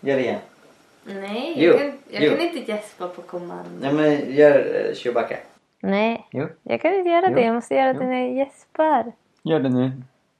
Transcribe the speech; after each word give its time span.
Gör 0.00 0.16
det 0.16 0.22
igen. 0.22 0.40
Nej, 1.04 1.54
Jo, 1.56 1.70
jag, 1.72 1.78
kan, 1.80 1.92
jag 2.10 2.22
jo. 2.22 2.30
kan 2.30 2.40
inte 2.40 2.72
gäspa 2.72 3.08
på 3.08 3.22
kommando. 3.22 3.70
Nej 3.80 3.92
men 3.92 4.34
gör 4.34 4.86
uh, 4.88 4.94
Chewbacca. 4.94 5.36
Nej, 5.80 6.26
Jo. 6.30 6.48
jag 6.62 6.80
kan 6.80 6.94
inte 6.94 7.10
göra 7.10 7.28
Jo. 7.28 7.34
det. 7.34 7.42
Jag 7.42 7.54
måste 7.54 7.74
göra 7.74 7.92
Jo. 7.92 7.98
det 8.00 8.06
när 8.06 8.18
jag 8.26 8.32
gäspar. 8.34 9.12
Gör 9.42 9.60
det 9.60 9.68
nu. 9.68 9.92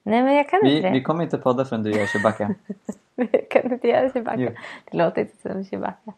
Nej, 0.02 0.22
men 0.22 0.34
jag 0.34 0.48
kan 0.50 0.60
Vi, 0.62 0.76
inte 0.76 0.90
vi 0.90 0.98
det. 0.98 1.04
kommer 1.04 1.22
inte 1.24 1.38
podda 1.38 1.64
förrän 1.64 1.82
du 1.82 1.90
gör 1.90 2.06
Chewbacca. 2.06 2.54
Jag 3.14 3.48
kan 3.50 3.72
inte 3.72 3.88
göra 3.88 4.10
Chewbacca. 4.12 4.40
Jo. 4.40 4.50
Det 4.90 4.96
låter 4.98 5.20
inte 5.20 5.36
som 5.52 5.64
Chewbacca. 5.64 6.12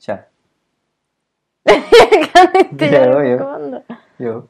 Kör. 0.00 0.18
jag 2.10 2.32
kan 2.32 2.56
inte 2.56 2.84
Jo, 2.86 2.92
göra 2.92 3.28
jo. 3.28 3.38
kommando. 3.38 3.82
Jo. 4.16 4.48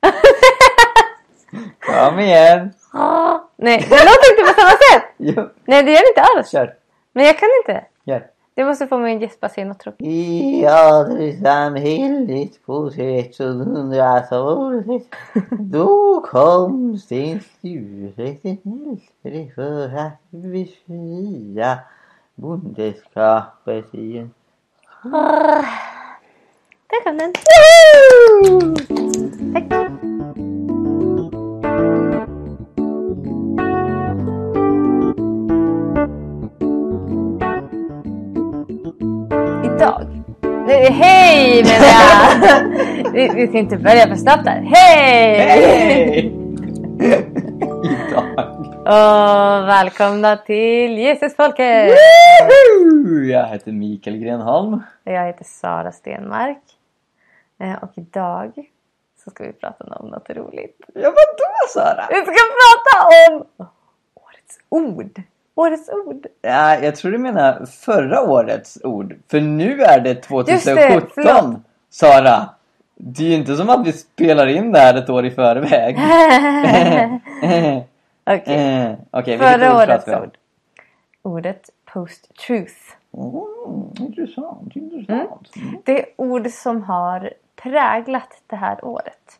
Kom 1.78 2.18
igen. 2.20 2.70
Ah, 2.92 3.38
nej, 3.56 3.78
det 3.90 3.94
låter 4.04 4.30
inte 4.30 4.42
på 4.54 4.60
samma 4.60 4.70
sätt. 4.70 5.04
Jo. 5.16 5.48
Nej, 5.64 5.82
det 5.82 5.90
gör 5.92 6.00
det 6.00 6.08
inte 6.08 6.22
alls. 6.22 6.50
Kör. 6.50 6.74
Men 7.14 7.24
jag 7.24 7.38
kan 7.38 7.48
inte. 7.62 7.84
Gör. 8.04 8.26
Du 8.54 8.64
måste 8.64 8.86
få 8.86 8.98
mig 8.98 9.16
att 9.16 9.22
gäspa 9.22 9.48
sig 9.48 9.64
något 9.64 9.78
tråkigt. 9.78 10.06
I 10.06 10.66
samhället 11.42 12.66
på 12.66 12.90
1600-talet 12.90 15.02
Då 15.50 16.20
kom 16.20 16.98
Sten 16.98 17.40
Sture 17.40 18.34
till 18.34 18.56
Hälsare 18.64 19.50
för 19.54 19.96
att 19.96 20.30
befria 20.30 21.78
bondeskapet 22.34 23.94
i 23.94 24.18
en 24.18 24.30
där 26.88 27.04
kom 27.04 27.18
den. 27.18 27.32
Tack. 29.68 29.93
Idag. 39.76 40.06
Nej, 40.66 40.90
hej 40.92 41.64
menar 41.64 41.86
jag! 41.86 43.12
vi, 43.12 43.28
vi 43.34 43.48
ska 43.48 43.58
inte 43.58 43.76
börja 43.76 44.08
för 44.08 44.14
snabbt 44.16 44.44
där. 44.44 44.60
Hej! 44.74 45.38
Hej! 45.38 46.32
Idag. 47.84 48.50
Och 48.86 49.68
välkomna 49.68 50.36
till 50.36 50.98
Jesusfolket! 50.98 51.92
Woohoo! 51.92 53.24
Jag 53.24 53.46
heter 53.46 53.72
Mikael 53.72 54.16
Grenholm. 54.16 54.82
Jag 55.04 55.26
heter 55.26 55.44
Sara 55.44 55.92
Stenmark. 55.92 56.62
Eh, 57.60 57.74
Och 57.82 57.90
idag 57.94 58.52
så 59.24 59.30
ska 59.30 59.44
vi 59.44 59.52
prata 59.52 59.84
om 59.84 60.08
något 60.08 60.30
roligt. 60.30 60.80
Ja 60.94 61.08
vadå 61.10 61.68
Sara? 61.68 62.04
Vi 62.10 62.16
ska 62.16 62.32
prata 62.32 63.06
om 63.30 63.46
årets 64.14 64.58
ord. 64.68 65.22
Årets 65.54 65.88
ord. 65.88 66.26
Ja, 66.42 66.78
jag 66.78 66.96
tror 66.96 67.12
du 67.12 67.18
menar 67.18 67.66
förra 67.66 68.20
årets 68.22 68.78
ord. 68.84 69.16
För 69.30 69.40
nu 69.40 69.82
är 69.82 70.00
det 70.00 70.14
2017. 70.14 71.10
förlåt. 71.14 71.56
Sara. 71.90 72.48
Det 72.96 73.22
är 73.24 73.28
ju 73.28 73.34
inte 73.34 73.56
som 73.56 73.70
att 73.70 73.86
vi 73.86 73.92
spelar 73.92 74.46
in 74.46 74.72
det 74.72 74.78
här 74.78 74.94
ett 74.94 75.10
år 75.10 75.26
i 75.26 75.30
förväg. 75.30 75.96
Okej, 78.26 78.54
Eh, 78.56 78.92
Okej, 79.10 79.36
vilket 79.38 79.52
förra 79.52 79.76
ord 79.76 79.88
årets 79.88 80.06
om? 80.08 80.14
ord. 80.22 80.36
Ordet 81.22 81.70
post-truth. 81.84 82.74
Oh, 83.10 83.86
intressant, 84.00 84.76
intressant. 84.76 85.50
Mm. 85.56 85.76
Det 85.84 86.00
är 86.00 86.06
ord 86.16 86.50
som 86.50 86.82
har 86.82 87.30
präglat 87.62 88.28
det 88.46 88.56
här 88.56 88.84
året. 88.84 89.38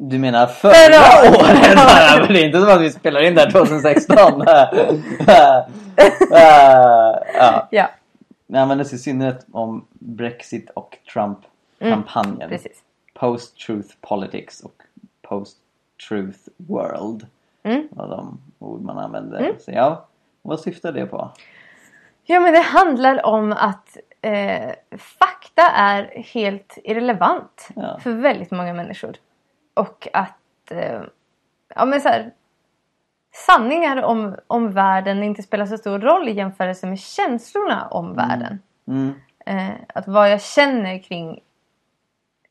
Du 0.00 0.18
menar 0.18 0.46
förra, 0.46 0.72
Förra 0.72 1.30
året. 1.30 2.18
men 2.24 2.32
det 2.32 2.40
är 2.40 2.46
inte 2.46 2.60
som 2.60 2.68
att 2.70 2.80
vi 2.80 2.90
spelar 2.90 3.20
in 3.20 3.34
det 3.34 3.40
här 3.40 3.50
2016. 3.50 4.16
Eh, 4.18 4.68
ja. 6.30 7.68
Ja, 7.70 7.88
Det 8.46 8.58
användes 8.58 8.92
i 8.92 8.98
synnerhet 8.98 9.46
om 9.52 9.86
Brexit 9.90 10.70
och 10.70 10.98
Trump-kampanjen. 11.12 12.48
precis. 12.48 12.82
Post-truth 13.14 13.88
politics 14.00 14.60
och 14.60 14.74
post-truth 15.22 16.38
world. 16.56 17.26
Mm. 17.62 17.88
var 17.90 18.08
de 18.08 18.40
ord 18.58 18.80
man 18.82 18.98
använde. 18.98 19.52
Så 19.60 19.70
ja, 19.70 20.06
vad 20.42 20.60
syftar 20.60 20.92
det 20.92 21.06
på? 21.06 21.30
Ja, 22.24 22.40
men 22.40 22.52
det 22.52 22.60
handlar 22.60 23.26
om 23.26 23.52
att 23.52 23.96
eh, 24.22 24.70
fakta 24.98 25.62
är 25.62 26.22
helt 26.34 26.78
irrelevant 26.84 27.68
Ja. 27.76 27.98
för 28.02 28.10
väldigt 28.12 28.50
många 28.50 28.72
människor. 28.74 29.16
Och 29.78 30.08
att 30.12 30.70
eh, 30.70 31.02
ja, 31.74 31.84
men 31.84 32.00
så 32.00 32.08
här, 32.08 32.32
sanningar 33.46 34.02
om, 34.02 34.36
om 34.46 34.72
världen 34.72 35.22
inte 35.22 35.42
spelar 35.42 35.66
så 35.66 35.78
stor 35.78 35.98
roll 35.98 36.28
i 36.28 36.32
jämförelse 36.32 36.86
med 36.86 36.98
känslorna 36.98 37.88
om 37.88 38.14
världen. 38.14 38.62
Mm. 38.86 39.14
Eh, 39.46 39.74
att 39.88 40.08
vad 40.08 40.30
jag 40.30 40.42
känner 40.42 40.98
kring 40.98 41.40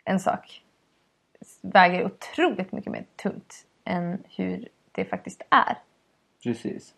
en 0.04 0.20
sak 0.20 0.64
väger 1.62 2.06
otroligt 2.06 2.72
mycket 2.72 2.92
mer 2.92 3.06
tungt 3.16 3.66
än 3.86 4.24
hur 4.36 4.68
det 4.92 5.06
faktiskt 5.06 5.42
är. 5.50 5.78
Precis. 6.44 6.94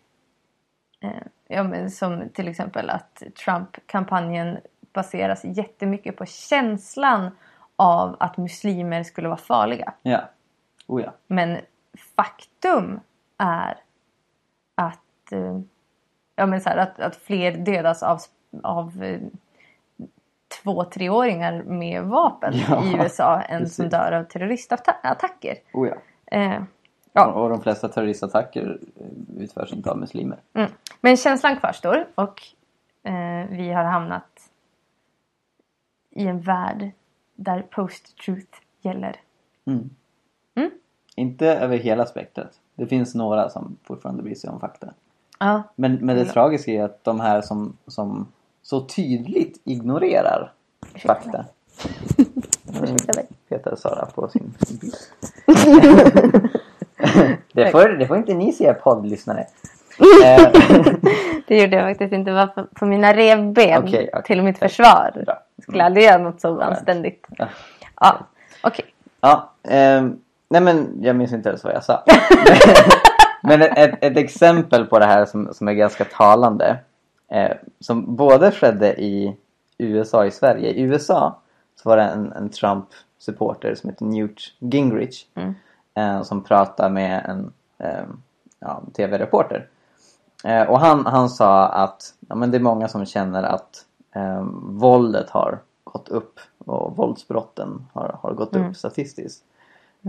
Eh, 1.00 1.22
ja, 1.48 1.62
men 1.62 1.90
som 1.90 2.28
till 2.28 2.48
exempel 2.48 2.90
att 2.90 3.22
Trump-kampanjen 3.44 4.58
baseras 4.92 5.44
jättemycket 5.44 6.16
på 6.16 6.26
känslan 6.26 7.30
av 7.80 8.16
att 8.20 8.36
muslimer 8.36 9.02
skulle 9.02 9.28
vara 9.28 9.38
farliga. 9.38 9.94
Ja. 10.02 10.20
Oh 10.86 11.02
ja. 11.02 11.12
Men 11.26 11.58
faktum 12.16 13.00
är 13.38 13.76
att, 14.74 15.32
eh, 15.32 15.60
ja, 16.36 16.46
men 16.46 16.60
så 16.60 16.68
här, 16.68 16.76
att, 16.76 17.00
att 17.00 17.16
fler 17.16 17.52
dödas 17.52 18.02
av, 18.02 18.20
av 18.62 19.02
eh, 19.02 19.20
två 20.62 20.84
treåringar 20.84 21.62
med 21.62 22.02
vapen 22.02 22.54
Ja, 22.68 22.84
i 22.84 22.94
USA 23.02 23.40
än 23.40 23.68
som 23.68 23.84
precis. 23.84 23.90
dör 23.90 24.12
av 24.12 24.24
terroristattacker. 24.24 25.58
Oh 25.72 25.88
ja. 25.88 25.94
Eh, 26.26 26.62
ja. 27.12 27.26
Och 27.32 27.48
de 27.48 27.60
flesta 27.60 27.88
terroristattacker 27.88 28.78
utförs 29.38 29.72
inte 29.72 29.90
av 29.90 29.98
muslimer. 29.98 30.38
Mm. 30.54 30.70
Men 31.00 31.16
känslan 31.16 31.56
kvarstår 31.56 32.06
och 32.14 32.42
eh, 33.02 33.48
vi 33.50 33.72
har 33.72 33.84
hamnat 33.84 34.50
i 36.10 36.26
en 36.26 36.40
värld 36.40 36.90
där 37.40 37.62
post-truth 37.70 38.58
gäller. 38.82 39.16
Mm. 39.66 39.90
Mm. 40.54 40.70
Inte 41.16 41.46
över 41.46 41.76
hela 41.76 42.06
spektrat. 42.06 42.60
Det 42.74 42.86
finns 42.86 43.14
några 43.14 43.50
som 43.50 43.76
fortfarande 43.84 44.22
bryr 44.22 44.34
sig 44.34 44.50
om 44.50 44.60
fakta. 44.60 44.94
Ja, 45.38 45.62
Men, 45.76 45.94
men 45.94 46.16
det 46.16 46.22
Ja. 46.22 46.32
tragiska 46.32 46.70
är 46.72 46.84
att 46.84 47.04
de 47.04 47.20
här 47.20 47.40
som, 47.40 47.76
som 47.86 48.26
så 48.62 48.80
tydligt 48.80 49.60
ignorerar 49.64 50.52
Ursäkta 50.94 51.14
fakta. 51.14 51.44
Ursäkta 52.82 53.12
mig. 53.16 53.26
Petar 53.48 53.76
Sara 53.76 54.06
på 54.06 54.28
sin 54.28 54.54
bil. 54.80 54.92
det, 57.52 57.70
får, 57.70 57.88
det 57.88 58.06
får 58.06 58.16
inte 58.16 58.34
ni 58.34 58.52
se 58.52 58.74
poddlyssnare. 58.74 59.46
Det 61.50 61.62
gjorde 61.62 61.76
jag 61.76 61.90
faktiskt 61.90 62.12
inte. 62.12 62.30
Det 62.30 62.34
var 62.34 62.46
på, 62.46 62.64
på 62.64 62.86
mina 62.86 63.12
revben 63.12 63.84
Okej, 63.84 64.10
okej. 64.12 64.22
till 64.24 64.42
mitt 64.42 64.58
försvar. 64.58 65.10
Bra. 65.26 65.42
Jag 65.56 65.62
skulle 65.62 65.84
aldrig 65.84 66.06
göra 66.06 66.18
något 66.18 66.40
så 66.40 66.60
anständigt. 66.60 67.26
Ja. 67.28 67.48
Ja, 68.00 68.18
okej. 68.62 68.84
Ja, 69.20 69.52
ehm, 69.62 70.18
nej 70.48 70.60
men 70.60 70.98
jag 71.02 71.16
minns 71.16 71.32
inte 71.32 71.48
ens 71.48 71.64
vad 71.64 71.74
jag 71.74 71.84
sa. 71.84 72.04
men 73.42 73.62
ett, 73.62 74.04
ett, 74.04 74.16
exempel 74.16 74.86
på 74.86 74.98
det 74.98 75.04
här 75.04 75.24
som, 75.26 75.54
som 75.54 75.68
är 75.68 75.72
ganska 75.72 76.04
talande. 76.04 76.78
Eh, 77.28 77.56
som 77.80 78.16
både 78.16 78.50
skedde 78.50 79.00
i 79.00 79.36
USA 79.78 80.18
och 80.18 80.26
i 80.26 80.30
Sverige. 80.30 80.70
I 80.70 80.82
USA 80.82 81.38
så 81.82 81.88
var 81.88 81.96
det 81.96 82.02
en, 82.02 82.32
en 82.32 82.50
Trump-supporter 82.50 83.74
som 83.74 83.90
heter 83.90 84.04
Newt 84.04 84.40
Gingrich. 84.58 85.26
Mm. 85.34 85.54
Eh, 85.94 86.22
som 86.22 86.44
pratade 86.44 86.90
med 86.90 87.24
en 87.28 87.52
eh, 87.78 88.04
ja, 88.60 88.82
tv-reporter. 88.96 89.66
Eh, 90.44 90.62
och 90.62 90.80
han, 90.80 91.06
han 91.06 91.28
sa 91.30 91.66
att 91.68 92.14
ja, 92.28 92.34
men 92.34 92.50
det 92.50 92.56
är 92.58 92.62
många 92.62 92.88
som 92.88 93.06
känner 93.06 93.42
att 93.42 93.84
eh, 94.14 94.42
våldet 94.62 95.30
har 95.30 95.58
gått 95.84 96.08
upp 96.08 96.40
och 96.58 96.96
våldsbrotten 96.96 97.86
har, 97.92 98.18
har 98.22 98.32
gått 98.32 98.54
Mm. 98.54 98.70
upp 98.70 98.76
statistiskt. 98.76 99.44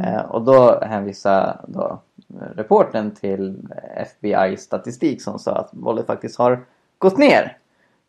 Eh, 0.04 0.22
och 0.22 0.42
då 0.42 0.80
hänvisade 0.82 1.58
då 1.68 2.00
eh, 2.30 2.56
reportern 2.56 3.12
till 3.12 3.68
FBI-statistik 3.96 5.22
som 5.22 5.40
sa 5.40 5.56
att 5.56 5.70
våldet 5.72 6.08
faktiskt 6.08 6.38
har 6.38 6.66
gått 6.98 7.18
ner. 7.18 7.58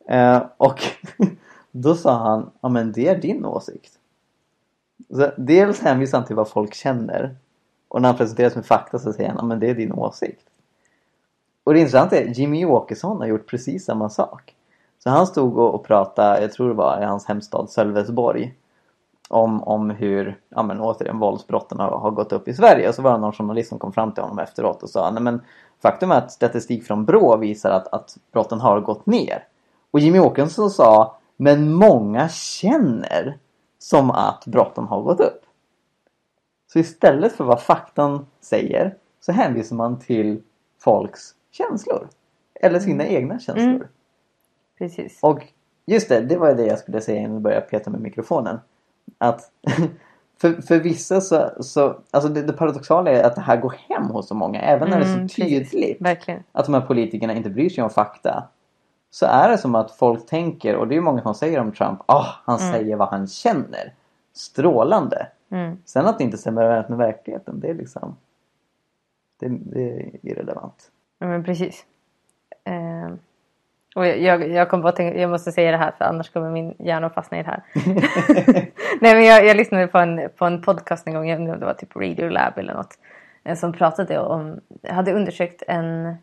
Eh, 0.08 0.42
och 0.56 0.82
då 1.70 1.94
sa 1.94 2.18
han, 2.18 2.50
ja 2.60 2.68
men 2.68 2.92
det 2.92 3.08
är 3.08 3.16
din 3.20 3.44
åsikt. 3.44 3.92
Så 5.10 5.30
dels 5.36 5.80
hänvisar 5.80 6.18
han 6.18 6.26
till 6.26 6.36
vad 6.36 6.48
folk 6.48 6.74
känner 6.74 7.36
och 7.88 8.02
när 8.02 8.08
han 8.08 8.16
presenteras 8.18 8.54
med 8.54 8.66
fakta 8.66 8.98
så 8.98 9.12
säger 9.12 9.28
han, 9.28 9.38
ja 9.38 9.44
men 9.44 9.60
det 9.60 9.70
är 9.70 9.74
din 9.74 9.92
åsikt. 9.92 10.42
Och 11.64 11.74
det 11.74 11.80
intressanta 11.80 12.16
är, 12.16 12.24
Jimmy 12.24 12.64
Åkesson 12.64 13.20
har 13.20 13.26
gjort 13.26 13.46
precis 13.46 13.84
samma 13.84 14.08
sak. 14.08 14.54
Så 14.98 15.10
han 15.10 15.26
stod 15.26 15.58
och, 15.58 15.74
och 15.74 15.84
pratade, 15.84 16.40
jag 16.40 16.52
tror 16.52 16.68
det 16.68 16.74
var 16.74 17.02
i 17.02 17.04
hans 17.04 17.26
hemstad 17.26 17.70
Sölvesborg. 17.70 18.54
Om, 19.28 19.62
om 19.62 19.90
hur, 19.90 20.40
ja 20.48 20.62
men 20.62 20.80
återigen, 20.80 21.18
våldsbrotten 21.18 21.80
har, 21.80 21.90
har 21.98 22.10
gått 22.10 22.32
upp 22.32 22.48
i 22.48 22.54
Sverige. 22.54 22.88
Och 22.88 22.94
så 22.94 23.02
var 23.02 23.12
det 23.12 23.18
någon 23.18 23.32
journalist 23.32 23.68
som 23.68 23.78
kom 23.78 23.92
fram 23.92 24.12
till 24.12 24.22
honom 24.22 24.38
efteråt 24.38 24.82
och 24.82 24.90
sa, 24.90 25.10
nej 25.10 25.22
men 25.22 25.40
faktum 25.82 26.10
är 26.10 26.18
att 26.18 26.32
statistik 26.32 26.84
från 26.84 27.04
Brå 27.04 27.36
visar 27.36 27.70
att, 27.70 27.88
att 27.88 28.16
brotten 28.32 28.60
har 28.60 28.80
gått 28.80 29.06
ner. 29.06 29.44
Och 29.90 30.00
Jimmy 30.00 30.18
Åkesson 30.18 30.70
sa 30.70 31.16
men 31.36 31.72
många 31.72 32.28
känner 32.28 33.38
som 33.78 34.10
att 34.10 34.46
brotten 34.46 34.84
har 34.84 35.02
gått 35.02 35.20
upp. 35.20 35.42
Så 36.72 36.78
istället 36.78 37.32
för 37.32 37.44
vad 37.44 37.62
faktan 37.62 38.26
säger 38.40 38.96
så 39.20 39.32
hänvisar 39.32 39.76
man 39.76 39.98
till 39.98 40.42
folks 40.80 41.34
känslor. 41.52 42.08
Eller 42.54 42.80
sina 42.80 43.06
egna 43.06 43.38
känslor. 43.38 43.68
Mm. 43.68 43.86
Precis. 44.78 45.18
Och 45.22 45.46
just 45.86 46.08
det, 46.08 46.20
det 46.20 46.36
var 46.36 46.54
det 46.54 46.66
jag 46.66 46.78
skulle 46.78 47.00
säga 47.00 47.18
innan 47.18 47.32
jag 47.32 47.42
började 47.42 47.66
peta 47.66 47.90
med 47.90 48.00
mikrofonen. 48.00 48.58
Att 49.18 49.50
för, 50.40 50.62
för 50.62 50.80
vissa 50.80 51.20
så, 51.20 51.50
så 51.60 51.98
alltså 52.10 52.28
det, 52.28 52.42
det 52.42 52.52
paradoxala 52.52 53.10
är 53.10 53.22
att 53.24 53.34
det 53.34 53.40
här 53.40 53.56
går 53.56 53.74
hem 53.88 54.02
hos 54.04 54.28
så 54.28 54.34
många. 54.34 54.60
Även 54.60 54.90
när 54.90 55.00
det 55.00 55.06
är 55.06 55.14
Mm, 55.14 55.28
så 55.28 55.34
precis. 55.34 55.70
tydligt 55.70 56.00
att 56.52 56.64
de 56.64 56.74
här 56.74 56.80
politikerna 56.80 57.34
inte 57.34 57.50
bryr 57.50 57.68
sig 57.68 57.84
om 57.84 57.90
fakta. 57.90 58.48
Så 59.10 59.26
är 59.26 59.48
det 59.48 59.58
som 59.58 59.74
att 59.74 59.90
folk 59.90 60.26
tänker, 60.26 60.76
och 60.76 60.88
det 60.88 60.96
är 60.96 61.00
många 61.00 61.22
som 61.22 61.34
säger 61.34 61.60
om 61.60 61.72
Trump, 61.72 62.00
ah, 62.06 62.26
han 62.44 62.58
säger 62.58 62.96
vad 62.96 63.08
han 63.08 63.26
känner. 63.26 63.94
Strålande. 64.32 65.26
Mm. 65.50 65.78
Sen 65.84 66.06
att 66.06 66.18
det 66.18 66.24
inte 66.24 66.38
stämmer 66.38 66.62
överens 66.62 66.88
med 66.88 66.98
verkligheten, 66.98 67.60
det 67.60 67.68
är 67.68 67.74
liksom 67.74 68.16
det, 69.40 69.48
det 69.48 69.82
är 69.82 70.26
irrelevant. 70.26 70.90
Ja, 71.22 71.28
men 71.28 71.44
precis. 71.44 71.84
Eh, 72.64 73.14
och 73.94 74.06
jag, 74.06 74.18
jag, 74.20 74.48
jag 74.50 74.68
kom 74.70 74.80
bara 74.82 74.88
att 74.88 74.96
tänka, 74.96 75.18
jag 75.20 75.30
måste 75.30 75.52
säga 75.52 75.70
det 75.70 75.76
här 75.76 75.92
för 75.98 76.04
annars 76.04 76.30
kommer 76.30 76.50
min 76.50 76.74
hjärna 76.78 77.06
att 77.06 77.14
fastna 77.14 77.38
i 77.38 77.42
det 77.42 77.48
här. 77.48 77.62
Nej 79.00 79.14
men 79.14 79.24
jag, 79.24 79.46
jag 79.46 79.56
lyssnade 79.56 79.86
på 79.86 79.98
en, 79.98 80.28
på 80.36 80.44
en 80.44 80.62
podcast 80.62 81.06
en 81.06 81.14
gång, 81.14 81.28
jag 81.28 81.38
undrar 81.38 81.54
om 81.54 81.60
det 81.60 81.66
var 81.66 81.74
typ 81.74 81.96
Radio 81.96 82.28
Lab 82.28 82.58
eller 82.58 82.74
något. 82.74 82.98
eh, 83.44 83.54
Som 83.56 83.72
pratade 83.72 84.18
om, 84.18 84.60
hade 84.88 85.12
undersökt 85.12 85.62
en, 85.68 86.16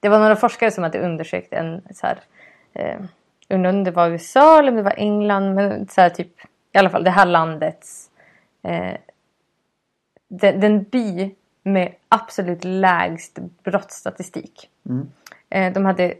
det 0.00 0.08
var 0.08 0.18
några 0.18 0.36
forskare 0.36 0.70
som 0.70 0.84
hade 0.84 0.98
undersökt 1.00 1.52
en 1.52 1.82
så 1.94 2.06
här, 2.06 2.18
eh, 2.72 3.00
undrar 3.48 3.70
om 3.70 3.84
det 3.84 3.90
var 3.90 4.08
USA 4.08 4.58
eller 4.58 4.70
om 4.70 4.76
det 4.76 4.82
var 4.82 4.94
England, 4.98 5.54
men 5.54 5.88
så 5.88 6.00
här 6.00 6.10
typ, 6.10 6.32
i 6.72 6.78
alla 6.78 6.90
fall 6.90 7.04
det 7.04 7.10
här 7.10 7.26
landets, 7.26 8.10
eh, 8.62 8.94
den, 10.28 10.60
den 10.60 10.82
by 10.82 11.34
med 11.66 11.94
absolut 12.08 12.64
lägst 12.64 13.38
brottsstatistik. 13.64 14.70
Mm. 14.88 15.08
Eh, 15.50 15.72
De 15.72 15.84
hade 15.84 16.14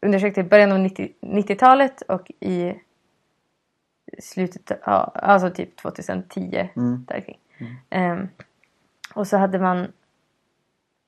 undersökt 0.00 0.34
det 0.34 0.40
i 0.40 0.44
början 0.44 0.72
av 0.72 0.78
90 0.78 1.12
90-talet 1.20 2.02
och 2.02 2.30
i 2.40 2.74
slutet, 4.18 4.72
alltså 4.82 5.50
typ 5.50 5.76
2010 5.76 6.68
Mm. 6.76 7.04
där 7.08 7.20
kring. 7.20 7.38
Ehm, 7.90 8.28
och 9.14 9.26
så 9.26 9.36
hade 9.36 9.58
man, 9.58 9.92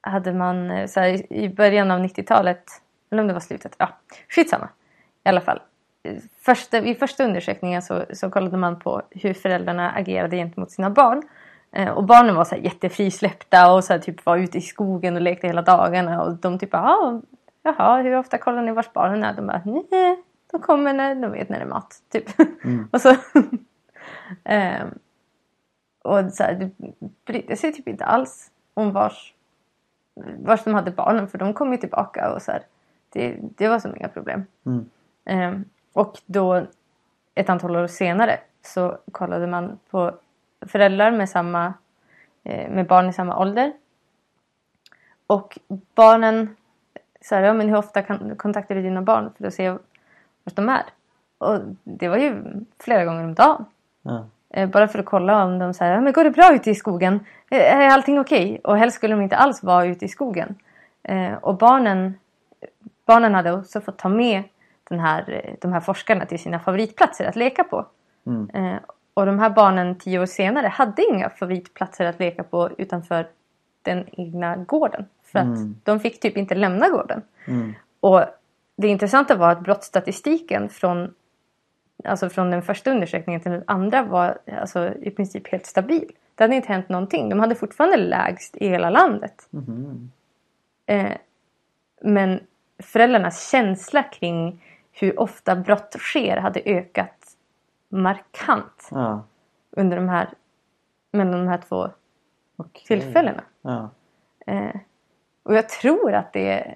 hade 0.00 0.32
man 0.32 0.70
eh, 0.70 0.86
så 0.86 1.00
här, 1.00 1.32
i 1.32 1.48
början 1.48 1.90
av 1.90 2.00
90-talet, 2.00 2.64
eller 3.10 3.22
om 3.22 3.28
det 3.28 3.32
var 3.34 3.40
slutet, 3.40 3.74
ja 3.78 3.88
skitsamma. 4.28 4.68
I 5.24 5.28
alla 5.28 5.40
fall. 5.40 5.60
Första, 6.40 6.78
I 6.78 6.94
första 6.94 7.24
undersökningen 7.24 7.82
så, 7.82 8.04
så 8.12 8.30
kollade 8.30 8.56
man 8.56 8.78
på 8.78 9.02
hur 9.10 9.34
föräldrarna 9.34 9.90
agerade 9.90 10.36
gentemot 10.36 10.70
sina 10.70 10.90
barn. 10.90 11.22
Eh, 11.72 11.90
och 11.90 12.04
barnen 12.04 12.34
var 12.34 12.44
så 12.44 12.54
här 12.54 12.62
jättefrisläppta 12.62 13.72
och 13.72 13.84
så 13.84 13.98
typ 13.98 14.26
var 14.26 14.36
ute 14.36 14.58
i 14.58 14.60
skogen 14.60 15.16
och 15.16 15.22
lekte 15.22 15.46
hela 15.46 15.62
dagarna. 15.62 16.22
Och 16.22 16.34
de 16.36 16.58
typ 16.58 16.74
ah, 16.74 17.20
jaha, 17.62 18.02
hur 18.02 18.16
ofta 18.16 18.38
kollar 18.38 18.62
ni 18.62 18.72
vars 18.72 18.92
barnen 18.92 19.24
är? 19.24 19.34
De 19.34 19.46
bara, 19.46 19.62
nej, 19.64 20.22
de 20.50 20.60
kommer 20.60 20.92
när 20.92 21.14
de 21.14 21.32
vet 21.32 21.48
när 21.48 21.58
det 21.58 21.64
är 21.64 21.68
mat. 21.68 22.02
Typ. 22.08 22.24
och 22.90 23.00
så... 23.00 23.14
ehm, 24.44 24.98
och 26.02 26.32
så 26.32 26.42
här, 26.42 26.54
det 26.54 26.70
brydde 27.26 27.56
sig 27.56 27.72
typ 27.72 27.88
inte 27.88 28.04
alls 28.04 28.50
om 28.74 28.92
vars, 28.92 29.34
vars 30.38 30.64
de 30.64 30.74
hade 30.74 30.90
barnen 30.90 31.28
för 31.28 31.38
de 31.38 31.54
kom 31.54 31.72
ju 31.72 31.78
tillbaka 31.78 32.34
och 32.34 32.42
så 32.42 32.52
här, 32.52 32.62
det, 33.12 33.38
det 33.40 33.68
var 33.68 33.78
som 33.78 33.96
inga 33.96 34.08
problem. 34.08 34.44
Mm. 34.66 34.90
Ehm, 35.24 35.64
och 35.92 36.18
då 36.26 36.66
ett 37.34 37.50
antal 37.50 37.76
år 37.76 37.86
senare 37.86 38.40
så 38.62 38.98
kollade 39.12 39.46
man 39.46 39.78
på 39.90 40.14
föräldrar 40.66 41.10
med, 41.10 41.28
samma, 41.28 41.74
eh, 42.44 42.70
med 42.70 42.86
barn 42.86 43.08
i 43.08 43.12
samma 43.12 43.38
ålder. 43.38 43.72
Och 45.26 45.58
barnen, 45.94 46.56
så 47.20 47.34
här, 47.34 47.42
ja, 47.42 47.52
men 47.52 47.68
hur 47.68 47.76
ofta 47.76 48.02
kan, 48.02 48.36
kontaktar 48.36 48.74
du 48.74 48.82
dina 48.82 49.02
barn 49.02 49.30
för 49.38 49.46
att 49.46 49.54
se 49.54 49.70
vart 49.70 50.54
de 50.56 50.68
är? 50.68 50.82
Och 51.38 51.60
det 51.84 52.08
var 52.08 52.16
ju 52.16 52.42
flera 52.78 53.04
gånger 53.04 53.24
om 53.24 53.34
dagen. 53.34 53.64
Ja. 54.02 54.26
Eh, 54.50 54.68
Bara 54.68 54.88
för 54.88 54.98
att 54.98 55.04
kolla 55.04 55.44
om 55.44 55.58
de 55.58 55.74
säger, 55.74 56.00
men 56.00 56.12
går 56.12 56.24
det 56.24 56.30
bra 56.30 56.54
ute 56.54 56.70
i 56.70 56.74
skogen? 56.74 57.20
Eh, 57.50 57.76
Är 57.76 57.88
allting 57.88 58.20
okej? 58.20 58.60
Och 58.64 58.78
helst 58.78 58.96
skulle 58.96 59.14
de 59.14 59.22
inte 59.22 59.36
alls 59.36 59.62
vara 59.62 59.86
ute 59.86 60.04
i 60.04 60.08
skogen. 60.08 60.54
Och 61.40 61.56
barnen, 61.56 62.14
barnen 63.06 63.34
hade 63.34 63.52
också 63.52 63.80
fått 63.80 63.98
ta 63.98 64.08
med 64.08 64.42
den 64.88 65.00
här, 65.00 65.54
de 65.60 65.72
här 65.72 65.80
forskarna 65.80 66.26
till 66.26 66.38
sina 66.38 66.58
favoritplatser 66.58 67.24
att 67.24 67.36
leka 67.36 67.64
på. 67.64 67.86
Mm. 68.26 68.78
Och 69.20 69.26
de 69.26 69.38
här 69.38 69.50
barnen 69.50 69.98
tio 69.98 70.18
år 70.20 70.26
senare 70.26 70.66
hade 70.66 71.02
inga 71.10 71.30
favoritplatser 71.30 72.04
att 72.04 72.20
leka 72.20 72.42
på 72.42 72.70
utanför 72.78 73.26
den 73.82 74.06
egna 74.12 74.56
gården. 74.56 75.06
För 75.24 75.38
att 75.38 75.44
Mm. 75.44 75.76
de 75.84 76.00
fick 76.00 76.20
typ 76.20 76.36
inte 76.36 76.54
lämna 76.54 76.88
gården. 76.88 77.22
Mm. 77.46 77.74
Och 78.00 78.24
det 78.76 78.88
intressanta 78.88 79.34
var 79.36 79.50
att 79.50 79.60
brottsstatistiken 79.60 80.68
från, 80.68 81.14
alltså 82.04 82.28
från 82.28 82.50
den 82.50 82.62
första 82.62 82.90
undersökningen 82.90 83.40
till 83.40 83.52
den 83.52 83.64
andra 83.66 84.02
var 84.02 84.38
alltså, 84.60 84.94
i 85.02 85.10
princip 85.10 85.48
helt 85.48 85.66
stabil. 85.66 86.12
Det 86.34 86.44
hade 86.44 86.56
inte 86.56 86.68
hänt 86.72 86.88
någonting. 86.88 87.28
De 87.28 87.40
hade 87.40 87.54
fortfarande 87.54 87.96
lägst 87.96 88.56
i 88.56 88.68
hela 88.68 88.90
landet. 88.90 89.48
Mhm. 89.50 90.10
Eh, 90.86 91.12
men 92.02 92.40
föräldrarnas 92.82 93.50
känsla 93.50 94.02
kring 94.02 94.64
hur 94.92 95.20
ofta 95.20 95.56
brott 95.56 95.96
sker 95.98 96.36
hade 96.36 96.60
ökat 96.64 97.19
markant 97.92 98.88
Ja. 98.90 99.22
under 99.70 99.96
de 99.96 100.08
här, 100.08 100.28
mellan 101.12 101.32
de 101.32 101.48
här 101.48 101.60
två 101.68 101.88
Okej. 102.56 102.84
tillfällena. 102.86 103.42
Ja. 103.62 103.90
Eh, 104.46 104.76
och 105.42 105.54
jag 105.54 105.68
tror 105.68 106.12
att 106.14 106.32
det, 106.32 106.74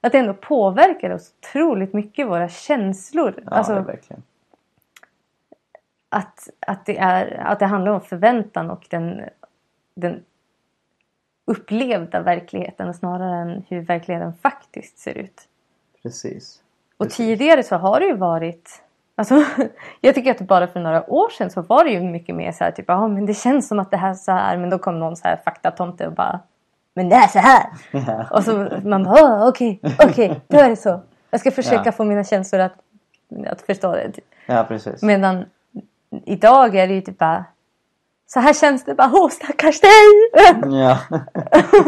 att 0.00 0.12
det 0.12 0.18
ändå 0.18 0.34
påverkar 0.34 1.10
oss 1.10 1.34
otroligt 1.40 1.92
mycket, 1.92 2.26
våra 2.26 2.48
känslor. 2.48 3.42
Ja, 3.44 3.50
alltså 3.50 3.80
verkligen. 3.80 4.22
att, 6.08 6.48
att, 6.60 6.86
det 6.86 6.98
är, 6.98 7.40
att 7.40 7.58
det 7.58 7.66
handlar 7.66 7.92
om 7.92 8.00
förväntan 8.00 8.70
och 8.70 8.86
den, 8.90 9.24
den 9.94 10.24
upplevda 11.44 12.20
verkligheten 12.22 12.94
snarare 12.94 13.36
än 13.42 13.64
hur 13.68 13.80
verkligheten 13.80 14.34
faktiskt 14.34 14.98
ser 14.98 15.18
ut. 15.18 15.48
Precis. 16.02 16.62
Och 16.96 17.06
Precis. 17.06 17.16
tidigare 17.16 17.62
så 17.62 17.76
har 17.76 18.00
det 18.00 18.06
ju 18.06 18.16
varit 18.16 18.82
Alltså, 19.22 19.44
jag 20.00 20.14
tycker 20.14 20.30
att 20.30 20.40
bara 20.40 20.66
för 20.66 20.80
några 20.80 21.10
år 21.10 21.28
sedan 21.30 21.50
så 21.50 21.62
var 21.62 21.84
det 21.84 21.90
ju 21.90 22.00
mycket 22.00 22.34
mer 22.34 22.52
så 22.52 22.64
här 22.64 22.70
typ, 22.70 22.84
ja 22.88 23.08
men 23.08 23.26
det 23.26 23.34
känns 23.34 23.68
som 23.68 23.78
att 23.78 23.90
det 23.90 23.96
här 23.96 24.10
är 24.10 24.14
så 24.14 24.32
här, 24.32 24.56
men 24.56 24.70
då 24.70 24.78
kom 24.78 24.98
någon 24.98 25.16
så 25.16 25.28
här 25.28 25.36
faktatomte 25.44 26.06
och 26.06 26.12
bara, 26.12 26.40
men 26.94 27.08
det 27.08 27.16
är 27.16 27.28
så 27.28 27.38
här! 27.38 27.66
Ja. 27.90 28.26
Och 28.36 28.44
så 28.44 28.68
man 28.84 29.04
bara, 29.04 29.22
"Åh, 29.22 29.48
okej, 29.48 29.80
okej, 30.08 30.40
då 30.48 30.58
är 30.58 30.68
det 30.68 30.76
så. 30.76 31.00
Jag 31.30 31.40
ska 31.40 31.50
försöka 31.50 31.82
Ja. 31.84 31.92
få 31.92 32.04
mina 32.04 32.24
känslor 32.24 32.60
att, 32.60 32.72
att 33.46 33.60
förstå 33.62 33.92
det. 33.92 34.12
typ. 34.12 34.24
ja, 34.46 34.64
precis. 34.68 35.02
Medan 35.02 35.44
idag 36.24 36.74
är 36.76 36.88
det 36.88 36.94
ju 36.94 37.00
typ 37.00 37.18
bara, 37.18 37.44
så 38.26 38.40
här 38.40 38.54
känns 38.54 38.84
det 38.84 38.94
bara, 38.94 39.10
åh 39.14 39.28
stackars 39.28 39.80
dig! 39.80 39.90
Ja. 40.80 40.98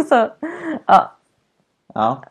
Så, 0.08 0.28
ja. 0.86 1.12
ja. 1.94 2.22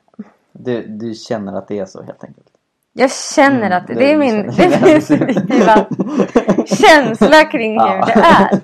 Du, 0.52 0.88
du 0.88 1.14
känner 1.14 1.54
att 1.58 1.68
det 1.68 1.80
är 1.80 1.86
så 1.86 2.04
helt 2.04 2.24
enkelt. 2.24 2.48
Jag 2.94 3.12
känner 3.12 3.72
att 3.72 3.88
det, 3.88 3.94
Mm, 3.94 4.20
det 4.20 4.28
är 4.28 4.44
min, 4.44 4.54
känner- 4.54 4.70
det 4.82 4.90
är 4.90 4.94
min 4.94 5.02
subjektiva 5.02 5.86
känsla 6.66 7.44
kring 7.46 7.72
hur 7.72 7.88
Ja. 7.88 8.06
det 8.06 8.12
är. 8.22 8.60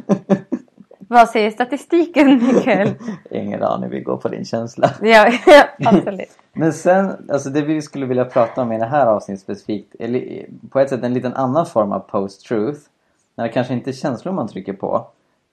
Vad 1.11 1.29
säger 1.29 1.51
statistiken 1.51 2.47
Mikael? 2.47 2.89
Ingen 3.31 3.63
aning, 3.63 3.89
vi 3.89 3.99
går 4.01 4.17
på 4.17 4.27
din 4.29 4.45
känsla. 4.45 4.91
Ja, 5.01 5.31
ja, 5.45 5.63
absolut. 5.85 6.37
Men 6.53 6.73
sen, 6.73 7.29
alltså 7.31 7.49
det 7.49 7.61
vi 7.61 7.81
skulle 7.81 8.05
vilja 8.05 8.25
prata 8.25 8.61
om 8.61 8.71
i 8.71 8.77
det 8.79 8.85
här 8.85 9.05
avsnittet 9.05 9.41
specifikt, 9.41 9.95
är 9.99 10.07
li- 10.07 10.49
på 10.69 10.79
ett 10.79 10.89
sätt 10.89 11.03
en 11.03 11.13
liten 11.13 11.33
annan 11.33 11.65
form 11.65 11.91
av 11.91 11.99
post-truth. 11.99 12.79
När 13.35 13.43
det 13.43 13.51
kanske 13.53 13.73
inte 13.73 13.89
är 13.89 13.93
känslor 13.93 14.33
man 14.33 14.47
trycker 14.47 14.73
på, 14.73 15.07